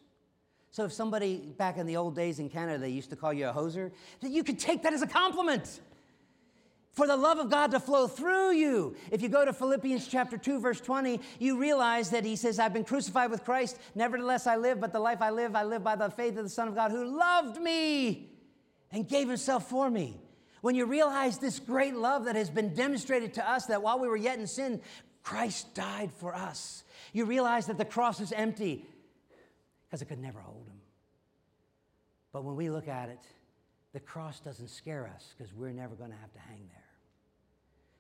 So 0.78 0.84
if 0.84 0.94
somebody 0.94 1.38
back 1.38 1.78
in 1.78 1.88
the 1.88 1.98
old 1.98 2.16
days 2.16 2.38
in 2.38 2.50
Canada, 2.50 2.78
they 2.78 2.90
used 2.90 3.10
to 3.10 3.16
call 3.16 3.34
you 3.34 3.48
a 3.48 3.52
hoser, 3.52 3.92
that 4.22 4.30
you 4.30 4.44
could 4.44 4.60
take 4.60 4.84
that 4.84 4.94
as 4.94 5.02
a 5.02 5.08
compliment. 5.08 5.82
For 6.92 7.08
the 7.08 7.18
love 7.18 7.40
of 7.40 7.50
God 7.50 7.72
to 7.72 7.80
flow 7.80 8.08
through 8.08 8.52
you. 8.52 8.96
If 9.10 9.24
you 9.24 9.28
go 9.28 9.44
to 9.44 9.54
Philippians 9.54 10.08
chapter 10.08 10.38
2, 10.38 10.60
verse 10.60 10.80
20, 10.80 11.20
you 11.40 11.58
realize 11.58 12.12
that 12.12 12.24
he 12.24 12.36
says, 12.36 12.60
I've 12.60 12.74
been 12.74 12.84
crucified 12.84 13.32
with 13.32 13.44
Christ. 13.44 13.80
Nevertheless, 13.96 14.46
I 14.46 14.58
live, 14.58 14.80
but 14.80 14.94
the 14.94 15.00
life 15.00 15.20
I 15.20 15.32
live, 15.32 15.56
I 15.56 15.64
live 15.64 15.84
by 15.84 15.96
the 15.96 16.12
faith 16.12 16.38
of 16.38 16.44
the 16.44 16.50
Son 16.50 16.68
of 16.68 16.76
God 16.76 16.92
who 16.92 17.06
loved 17.06 17.60
me 17.60 18.30
and 18.92 19.10
gave 19.10 19.28
himself 19.28 19.68
for 19.68 19.90
me. 19.90 20.22
When 20.62 20.76
you 20.76 20.86
realize 20.86 21.40
this 21.40 21.58
great 21.58 21.96
love 21.96 22.26
that 22.26 22.36
has 22.36 22.52
been 22.52 22.76
demonstrated 22.76 23.34
to 23.34 23.50
us, 23.50 23.66
that 23.66 23.82
while 23.82 23.98
we 23.98 24.08
were 24.08 24.16
yet 24.16 24.38
in 24.38 24.46
sin, 24.46 24.80
Christ 25.24 25.74
died 25.74 26.12
for 26.12 26.36
us. 26.36 26.84
You 27.14 27.26
realize 27.26 27.66
that 27.66 27.80
the 27.80 27.84
cross 27.84 28.20
is 28.20 28.32
empty 28.32 28.86
because 29.88 30.02
it 30.02 30.06
could 30.06 30.20
never 30.20 30.40
hold 30.40 30.68
him. 30.68 30.80
But 32.34 32.44
when 32.44 32.56
we 32.56 32.70
look 32.70 32.88
at 32.88 33.10
it, 33.10 33.24
the 33.94 34.00
cross 34.00 34.40
doesn't 34.40 34.70
scare 34.70 35.10
us 35.14 35.34
because 35.36 35.54
we're 35.54 35.72
never 35.72 35.96
going 35.96 36.12
to 36.12 36.18
have 36.18 36.34
to 36.34 36.40
hang 36.40 36.68
there. 36.72 36.84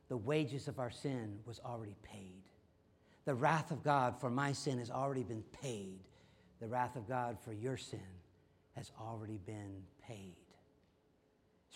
The 0.09 0.17
wages 0.17 0.67
of 0.67 0.79
our 0.79 0.91
sin 0.91 1.39
was 1.45 1.59
already 1.65 1.95
paid. 2.03 2.43
The 3.25 3.35
wrath 3.35 3.71
of 3.71 3.83
God 3.83 4.19
for 4.19 4.29
my 4.29 4.53
sin 4.53 4.79
has 4.79 4.89
already 4.89 5.23
been 5.23 5.43
paid. 5.61 5.99
The 6.59 6.67
wrath 6.67 6.95
of 6.95 7.07
God 7.07 7.37
for 7.43 7.53
your 7.53 7.77
sin 7.77 7.99
has 8.75 8.91
already 8.99 9.39
been 9.45 9.83
paid. 10.05 10.35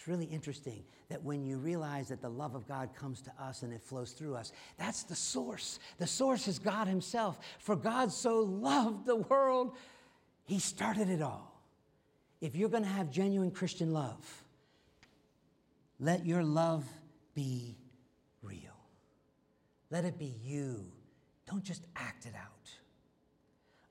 It's 0.01 0.07
really 0.07 0.25
interesting 0.25 0.83
that 1.09 1.23
when 1.23 1.45
you 1.45 1.57
realize 1.57 2.07
that 2.07 2.21
the 2.21 2.29
love 2.29 2.55
of 2.55 2.67
God 2.67 2.95
comes 2.95 3.21
to 3.21 3.31
us 3.39 3.61
and 3.61 3.71
it 3.73 3.83
flows 3.83 4.13
through 4.13 4.35
us, 4.35 4.51
that's 4.77 5.03
the 5.03 5.15
source. 5.15 5.79
The 5.99 6.07
source 6.07 6.47
is 6.47 6.57
God 6.57 6.87
Himself. 6.87 7.39
For 7.59 7.75
God 7.75 8.11
so 8.11 8.39
loved 8.39 9.05
the 9.05 9.17
world, 9.17 9.75
He 10.51 10.59
started 10.59 11.09
it 11.09 11.21
all. 11.21 11.63
If 12.41 12.57
you're 12.57 12.67
going 12.67 12.83
to 12.83 12.89
have 12.89 13.09
genuine 13.09 13.51
Christian 13.51 13.93
love, 13.93 14.43
let 15.97 16.25
your 16.25 16.43
love 16.43 16.83
be 17.33 17.77
real. 18.41 18.75
Let 19.91 20.03
it 20.03 20.19
be 20.19 20.35
you. 20.43 20.83
Don't 21.49 21.63
just 21.63 21.83
act 21.95 22.25
it 22.25 22.33
out. 22.35 22.69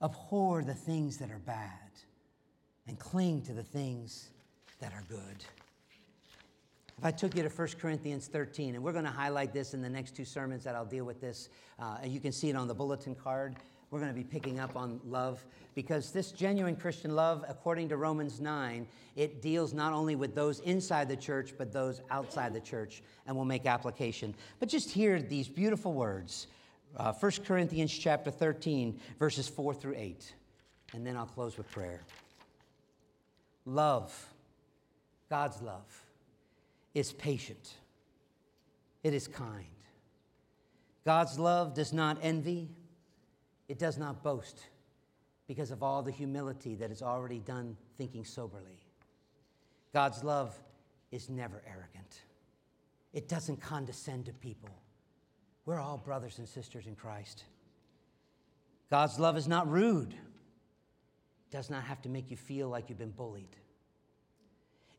Abhor 0.02 0.62
the 0.62 0.74
things 0.74 1.16
that 1.16 1.30
are 1.30 1.38
bad 1.38 1.92
and 2.86 2.98
cling 2.98 3.40
to 3.44 3.54
the 3.54 3.64
things 3.64 4.28
that 4.80 4.92
are 4.92 5.04
good. 5.08 5.42
If 6.98 7.06
I 7.06 7.10
took 7.10 7.34
you 7.34 7.42
to 7.42 7.48
1 7.48 7.68
Corinthians 7.80 8.26
13, 8.26 8.74
and 8.74 8.84
we're 8.84 8.92
going 8.92 9.06
to 9.06 9.10
highlight 9.10 9.54
this 9.54 9.72
in 9.72 9.80
the 9.80 9.88
next 9.88 10.14
two 10.14 10.26
sermons 10.26 10.64
that 10.64 10.74
I'll 10.74 10.84
deal 10.84 11.06
with 11.06 11.22
this, 11.22 11.48
uh, 11.78 11.96
and 12.02 12.12
you 12.12 12.20
can 12.20 12.32
see 12.32 12.50
it 12.50 12.54
on 12.54 12.68
the 12.68 12.74
bulletin 12.74 13.14
card. 13.14 13.56
We're 13.90 13.98
going 13.98 14.12
to 14.12 14.16
be 14.16 14.24
picking 14.24 14.60
up 14.60 14.76
on 14.76 15.00
love 15.04 15.44
because 15.74 16.12
this 16.12 16.30
genuine 16.30 16.76
Christian 16.76 17.16
love, 17.16 17.44
according 17.48 17.88
to 17.88 17.96
Romans 17.96 18.40
9, 18.40 18.86
it 19.16 19.42
deals 19.42 19.74
not 19.74 19.92
only 19.92 20.14
with 20.14 20.34
those 20.34 20.60
inside 20.60 21.08
the 21.08 21.16
church, 21.16 21.54
but 21.58 21.72
those 21.72 22.00
outside 22.10 22.54
the 22.54 22.60
church, 22.60 23.02
and 23.26 23.34
we'll 23.34 23.44
make 23.44 23.66
application. 23.66 24.34
But 24.60 24.68
just 24.68 24.90
hear 24.90 25.20
these 25.20 25.48
beautiful 25.48 25.92
words 25.92 26.46
uh, 26.96 27.12
1 27.12 27.32
Corinthians 27.44 27.96
chapter 27.96 28.30
13, 28.30 28.98
verses 29.18 29.48
4 29.48 29.74
through 29.74 29.94
8, 29.96 30.34
and 30.92 31.06
then 31.06 31.16
I'll 31.16 31.26
close 31.26 31.56
with 31.56 31.70
prayer. 31.70 32.00
Love, 33.64 34.12
God's 35.28 35.60
love 35.62 36.02
is 36.94 37.12
patient, 37.12 37.74
it 39.02 39.14
is 39.14 39.28
kind. 39.28 39.64
God's 41.04 41.38
love 41.38 41.74
does 41.74 41.92
not 41.92 42.18
envy, 42.22 42.68
it 43.70 43.78
does 43.78 43.96
not 43.96 44.24
boast 44.24 44.66
because 45.46 45.70
of 45.70 45.80
all 45.80 46.02
the 46.02 46.10
humility 46.10 46.74
that 46.74 46.90
is 46.90 47.02
already 47.02 47.38
done 47.38 47.76
thinking 47.96 48.24
soberly. 48.24 48.84
God's 49.94 50.24
love 50.24 50.58
is 51.12 51.30
never 51.30 51.62
arrogant, 51.64 52.22
it 53.12 53.28
doesn't 53.28 53.60
condescend 53.60 54.26
to 54.26 54.32
people. 54.32 54.70
We're 55.66 55.78
all 55.78 55.98
brothers 55.98 56.38
and 56.40 56.48
sisters 56.48 56.88
in 56.88 56.96
Christ. 56.96 57.44
God's 58.90 59.20
love 59.20 59.36
is 59.36 59.46
not 59.46 59.70
rude. 59.70 60.14
It 60.14 61.52
does 61.52 61.70
not 61.70 61.84
have 61.84 62.02
to 62.02 62.08
make 62.08 62.28
you 62.28 62.36
feel 62.36 62.68
like 62.68 62.88
you've 62.88 62.98
been 62.98 63.10
bullied. 63.10 63.56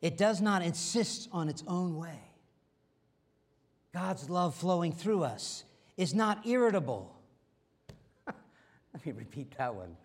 It 0.01 0.17
does 0.17 0.39
not 0.39 0.61
insist 0.61 1.27
on 1.33 1.49
its 1.49 1.63
own 1.67 1.97
way. 1.97 2.21
God's 3.93 4.29
love 4.29 4.55
flowing 4.55 4.93
through 4.93 5.23
us 5.23 5.65
is 5.97 6.13
not 6.13 6.47
irritable. 6.47 7.13
Let 8.93 9.05
me 9.05 9.11
repeat 9.13 9.57
that 9.57 9.73
one. 9.73 9.95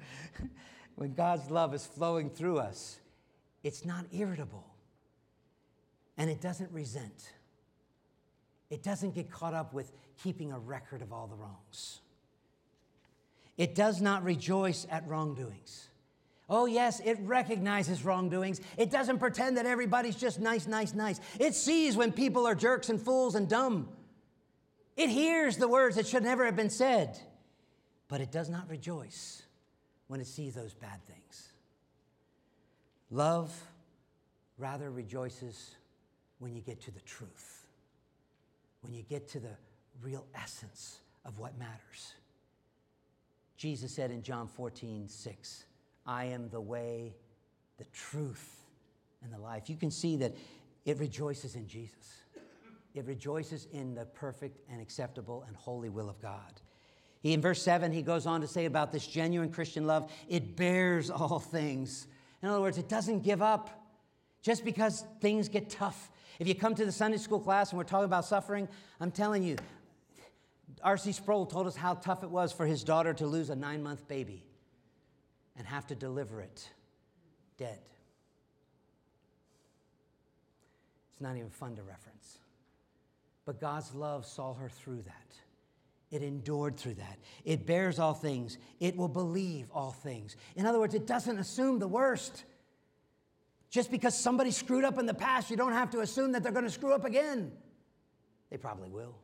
when 0.97 1.14
God's 1.14 1.51
love 1.51 1.74
is 1.74 1.87
flowing 1.87 2.30
through 2.30 2.59
us, 2.59 2.99
it's 3.62 3.84
not 3.84 4.05
irritable 4.12 4.64
and 6.16 6.30
it 6.30 6.41
doesn't 6.41 6.70
resent. 6.72 7.32
It 8.70 8.82
doesn't 8.82 9.14
get 9.14 9.30
caught 9.30 9.55
up 9.55 9.72
with 9.72 9.93
keeping 10.22 10.53
a 10.53 10.59
record 10.59 11.03
of 11.03 11.12
all 11.12 11.26
the 11.26 11.37
wrongs. 11.37 12.01
It 13.57 13.74
does 13.74 14.01
not 14.01 14.24
rejoice 14.24 14.87
at 14.91 15.07
wrongdoings. 15.09 15.89
Oh, 16.49 16.66
yes, 16.66 17.01
it 17.05 17.18
recognizes 17.22 18.05
wrongdoings. 18.05 18.61
It 18.76 18.91
doesn't 18.91 19.18
pretend 19.18 19.57
that 19.57 19.66
everybody's 19.66 20.14
just 20.14 20.39
nice, 20.39 20.66
nice, 20.66 20.95
nice. 20.95 21.20
It 21.41 21.55
sees 21.55 21.97
when 21.97 22.12
people 22.12 22.47
are 22.47 22.55
jerks 22.55 22.89
and 22.89 23.01
fools 23.01 23.34
and 23.34 23.49
dumb. 23.49 23.89
It 24.97 25.11
hears 25.11 25.57
the 25.57 25.68
words 25.68 25.97
that 25.97 26.07
should 26.07 26.22
never 26.22 26.45
have 26.45 26.57
been 26.57 26.70
said, 26.70 27.18
but 28.09 28.20
it 28.20 28.30
does 28.30 28.48
not 28.48 28.68
rejoice 28.68 29.42
when 30.09 30.20
it 30.20 30.26
sees 30.26 30.54
those 30.54 30.74
bad 30.74 31.04
things. 31.07 31.52
Love 33.11 33.52
rather 34.59 34.90
rejoices 34.90 35.74
when 36.38 36.54
you 36.54 36.61
get 36.61 36.80
to 36.82 36.90
the 36.90 37.00
truth, 37.00 37.66
when 38.82 38.92
you 38.92 39.02
get 39.02 39.28
to 39.28 39.40
the 39.40 39.57
real 40.02 40.26
essence 40.34 41.00
of 41.24 41.38
what 41.38 41.59
matters. 41.59 42.14
Jesus 43.57 43.92
said 43.92 44.11
in 44.11 44.22
John 44.22 44.46
14, 44.48 45.09
6, 45.09 45.64
I 46.07 46.26
am 46.26 46.48
the 46.50 46.61
way, 46.61 47.14
the 47.78 47.86
truth, 47.92 48.61
and 49.22 49.32
the 49.32 49.38
life. 49.38 49.68
You 49.68 49.76
can 49.76 49.90
see 49.90 50.16
that 50.18 50.34
it 50.84 50.98
rejoices 50.98 51.57
in 51.57 51.66
Jesus. 51.66 52.22
It 52.94 53.04
rejoices 53.07 53.66
in 53.72 53.94
the 53.94 54.04
perfect 54.04 54.59
and 54.70 54.80
acceptable 54.80 55.44
and 55.46 55.57
holy 55.57 55.88
will 55.88 56.09
of 56.09 56.20
God. 56.20 56.61
He, 57.27 57.33
in 57.33 57.41
verse 57.41 57.61
7, 57.61 57.91
he 57.91 58.03
goes 58.03 58.24
on 58.24 58.41
to 58.43 58.47
say 58.47 58.66
about 58.66 58.93
this 58.93 59.05
genuine 59.05 59.51
Christian 59.51 59.85
love, 59.85 60.12
it 60.29 60.55
bears 60.55 61.11
all 61.11 61.41
things. 61.41 62.07
In 62.41 62.49
other 62.49 62.61
words, 62.61 62.79
it 62.79 62.89
doesn't 62.89 63.24
give 63.24 63.43
up 63.43 63.68
just 64.43 64.64
because 64.64 65.05
things 65.20 65.49
get 65.49 65.68
tough. 65.68 66.12
If 66.39 66.47
you 66.47 66.55
come 66.55 66.77
to 66.77 66.85
the 66.85 66.93
Sunday 66.93 67.16
school 67.16 67.41
class 67.41 67.70
and 67.70 67.79
we're 67.79 67.85
talking 67.85 68.05
about 68.05 68.27
suffering, 68.27 68.68
I'm 69.01 69.11
telling 69.11 69.43
you, 69.43 69.57
R.C. 70.85 71.11
Sproul 71.11 71.47
told 71.47 71.66
us 71.66 71.74
how 71.74 71.95
tough 71.95 72.22
it 72.22 72.31
was 72.31 72.53
for 72.53 72.64
his 72.64 72.85
daughter 72.85 73.12
to 73.14 73.27
lose 73.27 73.51
a 73.51 73.57
nine 73.57 73.83
month 73.83 74.07
baby 74.07 74.45
and 75.57 75.66
have 75.66 75.85
to 75.89 75.97
deliver 75.97 76.41
it 76.41 76.70
dead. 77.59 77.81
It's 81.11 81.20
not 81.20 81.37
even 81.37 81.51
fun 81.51 81.74
to 81.74 81.83
reference. 81.83 82.39
But 83.45 83.61
God's 83.61 83.97
love 83.97 84.24
saw 84.24 84.55
her 84.55 84.68
through 84.68 85.03
that. 85.03 85.35
It 86.16 86.22
endured 86.22 86.78
through 86.78 86.94
that. 86.94 87.18
It 87.44 87.66
bears 87.66 87.98
all 87.98 88.14
things. 88.14 88.56
It 88.80 88.96
will 88.96 89.08
believe 89.08 89.70
all 89.70 89.92
things. 89.92 90.34
In 90.56 90.64
other 90.64 90.78
words, 90.78 90.94
it 90.94 91.06
doesn't 91.06 91.38
assume 91.38 91.78
the 91.78 91.86
worst. 91.86 92.44
Just 93.68 93.90
because 93.90 94.18
somebody 94.18 94.50
screwed 94.50 94.84
up 94.84 94.98
in 94.98 95.04
the 95.04 95.12
past, 95.12 95.50
you 95.50 95.58
don't 95.58 95.74
have 95.74 95.90
to 95.90 96.00
assume 96.00 96.32
that 96.32 96.42
they're 96.42 96.52
going 96.52 96.64
to 96.64 96.70
screw 96.70 96.94
up 96.94 97.04
again. 97.04 97.52
They 98.48 98.56
probably 98.56 98.88
will. 98.88 99.14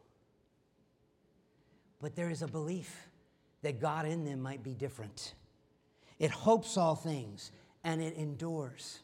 But 2.02 2.14
there 2.14 2.28
is 2.28 2.42
a 2.42 2.48
belief 2.48 3.08
that 3.62 3.80
God 3.80 4.04
in 4.04 4.26
them 4.26 4.42
might 4.42 4.62
be 4.62 4.74
different. 4.74 5.32
It 6.18 6.30
hopes 6.30 6.76
all 6.76 6.94
things 6.94 7.52
and 7.84 8.02
it 8.02 8.16
endures. 8.16 8.98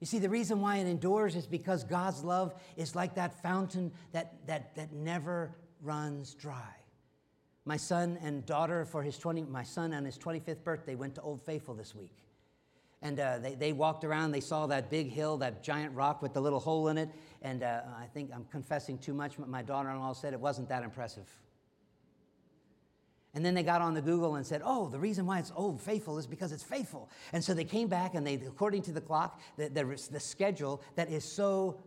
You 0.00 0.06
see, 0.06 0.18
the 0.18 0.28
reason 0.28 0.60
why 0.60 0.76
it 0.76 0.86
endures 0.86 1.34
is 1.34 1.46
because 1.46 1.82
God's 1.82 2.22
love 2.22 2.54
is 2.76 2.94
like 2.94 3.14
that 3.14 3.42
fountain 3.42 3.90
that, 4.12 4.34
that, 4.46 4.74
that 4.74 4.92
never 4.92 5.56
runs 5.80 6.34
dry. 6.34 6.74
My 7.66 7.76
son 7.76 8.16
and 8.22 8.46
daughter, 8.46 8.84
for 8.84 9.02
his 9.02 9.18
20, 9.18 9.42
my 9.42 9.64
son 9.64 9.92
on 9.92 10.04
his 10.04 10.16
25th 10.16 10.62
birthday, 10.62 10.94
went 10.94 11.16
to 11.16 11.20
Old 11.20 11.42
Faithful 11.42 11.74
this 11.74 11.96
week. 11.96 12.14
And 13.02 13.18
uh, 13.18 13.40
they, 13.40 13.56
they 13.56 13.72
walked 13.72 14.04
around, 14.04 14.30
they 14.30 14.40
saw 14.40 14.68
that 14.68 14.88
big 14.88 15.10
hill, 15.10 15.36
that 15.38 15.64
giant 15.64 15.94
rock 15.94 16.22
with 16.22 16.32
the 16.32 16.40
little 16.40 16.60
hole 16.60 16.88
in 16.88 16.96
it. 16.96 17.10
And 17.42 17.64
uh, 17.64 17.82
I 17.98 18.06
think 18.06 18.30
I'm 18.32 18.46
confessing 18.52 18.98
too 18.98 19.12
much, 19.12 19.36
but 19.36 19.48
my 19.48 19.62
daughter 19.62 19.90
in 19.90 19.98
law 19.98 20.12
said 20.12 20.32
it 20.32 20.40
wasn't 20.40 20.68
that 20.68 20.84
impressive. 20.84 21.28
And 23.34 23.44
then 23.44 23.52
they 23.52 23.64
got 23.64 23.82
on 23.82 23.94
the 23.94 24.00
Google 24.00 24.36
and 24.36 24.46
said, 24.46 24.62
oh, 24.64 24.88
the 24.88 24.98
reason 24.98 25.26
why 25.26 25.40
it's 25.40 25.52
old 25.54 25.80
faithful 25.80 26.18
is 26.18 26.26
because 26.26 26.52
it's 26.52 26.62
faithful. 26.62 27.10
And 27.32 27.44
so 27.44 27.52
they 27.52 27.64
came 27.64 27.88
back 27.88 28.14
and 28.14 28.24
they, 28.24 28.34
according 28.34 28.82
to 28.82 28.92
the 28.92 29.00
clock, 29.00 29.40
the, 29.56 29.68
the, 29.68 29.84
the 30.10 30.20
schedule 30.20 30.82
that 30.94 31.10
is 31.10 31.24
so 31.24 31.80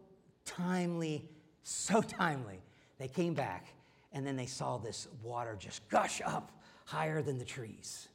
timely, 0.45 1.27
so 1.63 2.01
timely, 2.01 2.59
they 2.99 3.07
came 3.07 3.33
back 3.33 3.65
and 4.11 4.25
then 4.25 4.35
they 4.35 4.45
saw 4.45 4.77
this 4.77 5.07
water 5.21 5.55
just 5.59 5.87
gush 5.89 6.21
up 6.25 6.51
higher 6.85 7.21
than 7.21 7.37
the 7.37 7.45
trees. 7.45 8.07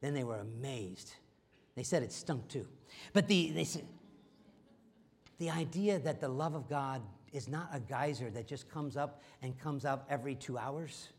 Then 0.00 0.14
they 0.14 0.24
were 0.24 0.38
amazed. 0.38 1.12
They 1.74 1.82
said 1.82 2.02
it 2.02 2.12
stunk 2.12 2.48
too. 2.48 2.66
But 3.12 3.28
the, 3.28 3.50
they 3.50 3.64
said, 3.64 3.84
the 5.38 5.50
idea 5.50 5.98
that 5.98 6.20
the 6.20 6.28
love 6.28 6.54
of 6.54 6.68
God 6.68 7.02
is 7.32 7.48
not 7.48 7.68
a 7.72 7.80
geyser 7.80 8.30
that 8.30 8.46
just 8.46 8.70
comes 8.70 8.96
up 8.96 9.22
and 9.42 9.58
comes 9.58 9.84
out 9.84 10.04
every 10.08 10.34
two 10.34 10.56
hours 10.56 11.10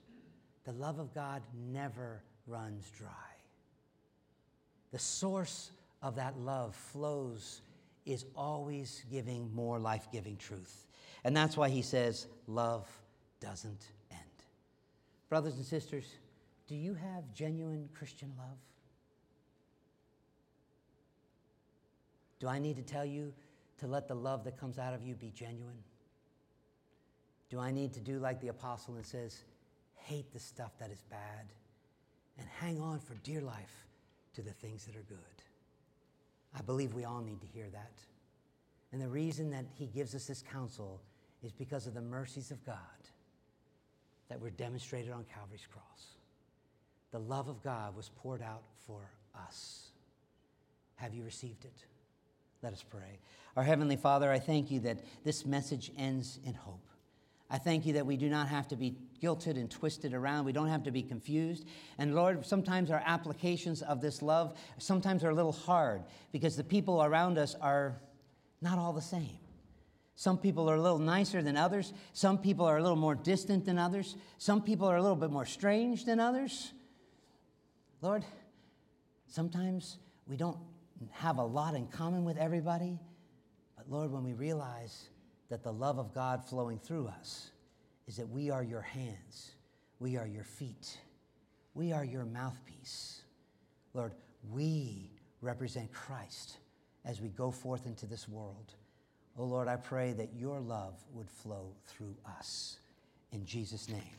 the 0.63 0.73
love 0.73 0.99
of 0.99 1.13
God 1.13 1.43
never 1.71 2.21
runs 2.45 2.91
dry. 2.97 3.07
The 4.91 4.99
source 4.99 5.71
of 6.01 6.15
that 6.17 6.37
love 6.37 6.75
flows, 6.75 7.61
is 8.07 8.25
always 8.35 9.03
giving 9.11 9.53
more 9.53 9.77
life 9.77 10.07
giving 10.11 10.37
truth. 10.37 10.87
And 11.25 11.35
that's 11.35 11.57
why 11.57 11.69
he 11.69 11.81
says, 11.81 12.27
love 12.47 12.89
doesn't 13.39 13.85
end. 14.11 14.19
Brothers 15.29 15.55
and 15.55 15.65
sisters, 15.65 16.05
do 16.67 16.75
you 16.75 16.93
have 16.93 17.33
genuine 17.33 17.89
Christian 17.93 18.33
love? 18.37 18.57
Do 22.39 22.47
I 22.47 22.59
need 22.59 22.75
to 22.75 22.83
tell 22.83 23.05
you 23.05 23.33
to 23.79 23.87
let 23.87 24.07
the 24.07 24.15
love 24.15 24.43
that 24.43 24.59
comes 24.59 24.77
out 24.77 24.93
of 24.93 25.03
you 25.03 25.15
be 25.15 25.31
genuine? 25.31 25.83
Do 27.49 27.59
I 27.59 27.71
need 27.71 27.93
to 27.93 27.99
do 27.99 28.19
like 28.19 28.41
the 28.41 28.49
apostle 28.49 28.95
and 28.95 29.05
says, 29.05 29.43
hate 29.95 30.31
the 30.33 30.39
stuff 30.39 30.71
that 30.79 30.91
is 30.91 31.03
bad, 31.09 31.47
and 32.37 32.47
hang 32.59 32.79
on 32.79 32.99
for 32.99 33.15
dear 33.23 33.41
life 33.41 33.85
to 34.35 34.41
the 34.41 34.51
things 34.51 34.85
that 34.85 34.95
are 34.95 35.05
good. 35.09 35.17
I 36.55 36.61
believe 36.61 36.93
we 36.93 37.05
all 37.05 37.21
need 37.21 37.41
to 37.41 37.47
hear 37.47 37.67
that. 37.71 37.93
And 38.91 39.01
the 39.01 39.07
reason 39.07 39.49
that 39.51 39.65
he 39.73 39.87
gives 39.87 40.15
us 40.15 40.25
this 40.25 40.43
counsel 40.43 41.01
is 41.43 41.51
because 41.51 41.87
of 41.87 41.93
the 41.93 42.01
mercies 42.01 42.51
of 42.51 42.63
God 42.65 42.75
that 44.29 44.41
were 44.41 44.49
demonstrated 44.49 45.11
on 45.11 45.25
Calvary's 45.33 45.67
cross. 45.71 46.15
The 47.11 47.19
love 47.19 47.47
of 47.47 47.63
God 47.63 47.95
was 47.95 48.11
poured 48.17 48.41
out 48.41 48.63
for 48.85 49.01
us. 49.35 49.87
Have 50.95 51.13
you 51.13 51.23
received 51.23 51.65
it? 51.65 51.85
Let 52.61 52.73
us 52.73 52.83
pray. 52.83 53.19
Our 53.55 53.63
Heavenly 53.63 53.95
Father, 53.95 54.31
I 54.31 54.39
thank 54.39 54.71
you 54.71 54.79
that 54.81 54.99
this 55.23 55.45
message 55.45 55.91
ends 55.97 56.39
in 56.45 56.53
hope. 56.53 56.83
I 57.49 57.57
thank 57.57 57.85
you 57.85 57.93
that 57.93 58.05
we 58.05 58.17
do 58.17 58.29
not 58.29 58.49
have 58.49 58.67
to 58.69 58.75
be 58.75 58.95
guilted 59.21 59.55
and 59.55 59.71
twisted 59.71 60.13
around. 60.13 60.43
We 60.43 60.51
don't 60.51 60.67
have 60.67 60.83
to 60.83 60.91
be 60.91 61.01
confused. 61.01 61.65
And 61.97 62.13
Lord, 62.13 62.45
sometimes 62.45 62.91
our 62.91 63.01
applications 63.05 63.81
of 63.81 64.01
this 64.01 64.21
love 64.21 64.57
sometimes 64.79 65.23
are 65.23 65.29
a 65.29 65.35
little 65.35 65.53
hard 65.53 66.03
because 66.33 66.57
the 66.57 66.63
people 66.63 67.01
around 67.01 67.37
us 67.37 67.55
are 67.61 68.01
not 68.61 68.77
all 68.77 68.91
the 68.91 69.01
same. 69.01 69.39
Some 70.17 70.39
people 70.39 70.67
are 70.67 70.73
a 70.73 70.81
little 70.81 70.97
nicer 70.97 71.43
than 71.43 71.55
others. 71.55 71.93
Some 72.11 72.39
people 72.39 72.65
are 72.65 72.77
a 72.77 72.81
little 72.81 72.97
more 72.97 73.13
distant 73.13 73.65
than 73.65 73.77
others. 73.77 74.15
Some 74.39 74.63
people 74.63 74.87
are 74.87 74.95
a 74.95 75.01
little 75.01 75.15
bit 75.15 75.29
more 75.29 75.45
strange 75.45 76.05
than 76.05 76.19
others. 76.19 76.73
Lord, 78.01 78.25
sometimes 79.27 79.99
we 80.25 80.35
don't 80.35 80.57
have 81.11 81.37
a 81.37 81.43
lot 81.43 81.75
in 81.75 81.85
common 81.85 82.25
with 82.25 82.35
everybody. 82.37 82.97
But 83.77 83.91
Lord, 83.91 84.11
when 84.11 84.23
we 84.23 84.33
realize 84.33 85.09
that 85.49 85.61
the 85.61 85.71
love 85.71 85.99
of 85.99 86.15
God 86.15 86.43
flowing 86.43 86.79
through 86.79 87.09
us 87.09 87.51
is 88.07 88.17
that 88.17 88.27
we 88.27 88.49
are 88.49 88.63
your 88.63 88.81
hands, 88.81 89.51
we 89.99 90.17
are 90.17 90.25
your 90.25 90.43
feet, 90.43 90.97
we 91.75 91.91
are 91.91 92.03
your 92.03 92.25
mouthpiece. 92.25 93.21
Lord, 93.93 94.13
we 94.49 95.11
represent 95.41 95.93
Christ 95.93 96.57
as 97.05 97.21
we 97.21 97.29
go 97.29 97.51
forth 97.51 97.85
into 97.85 98.07
this 98.07 98.27
world. 98.27 98.73
Oh 99.37 99.45
Lord, 99.45 99.67
I 99.67 99.75
pray 99.75 100.13
that 100.13 100.29
your 100.35 100.59
love 100.59 100.95
would 101.13 101.29
flow 101.29 101.73
through 101.85 102.15
us. 102.39 102.77
In 103.31 103.45
Jesus' 103.45 103.87
name. 103.87 104.17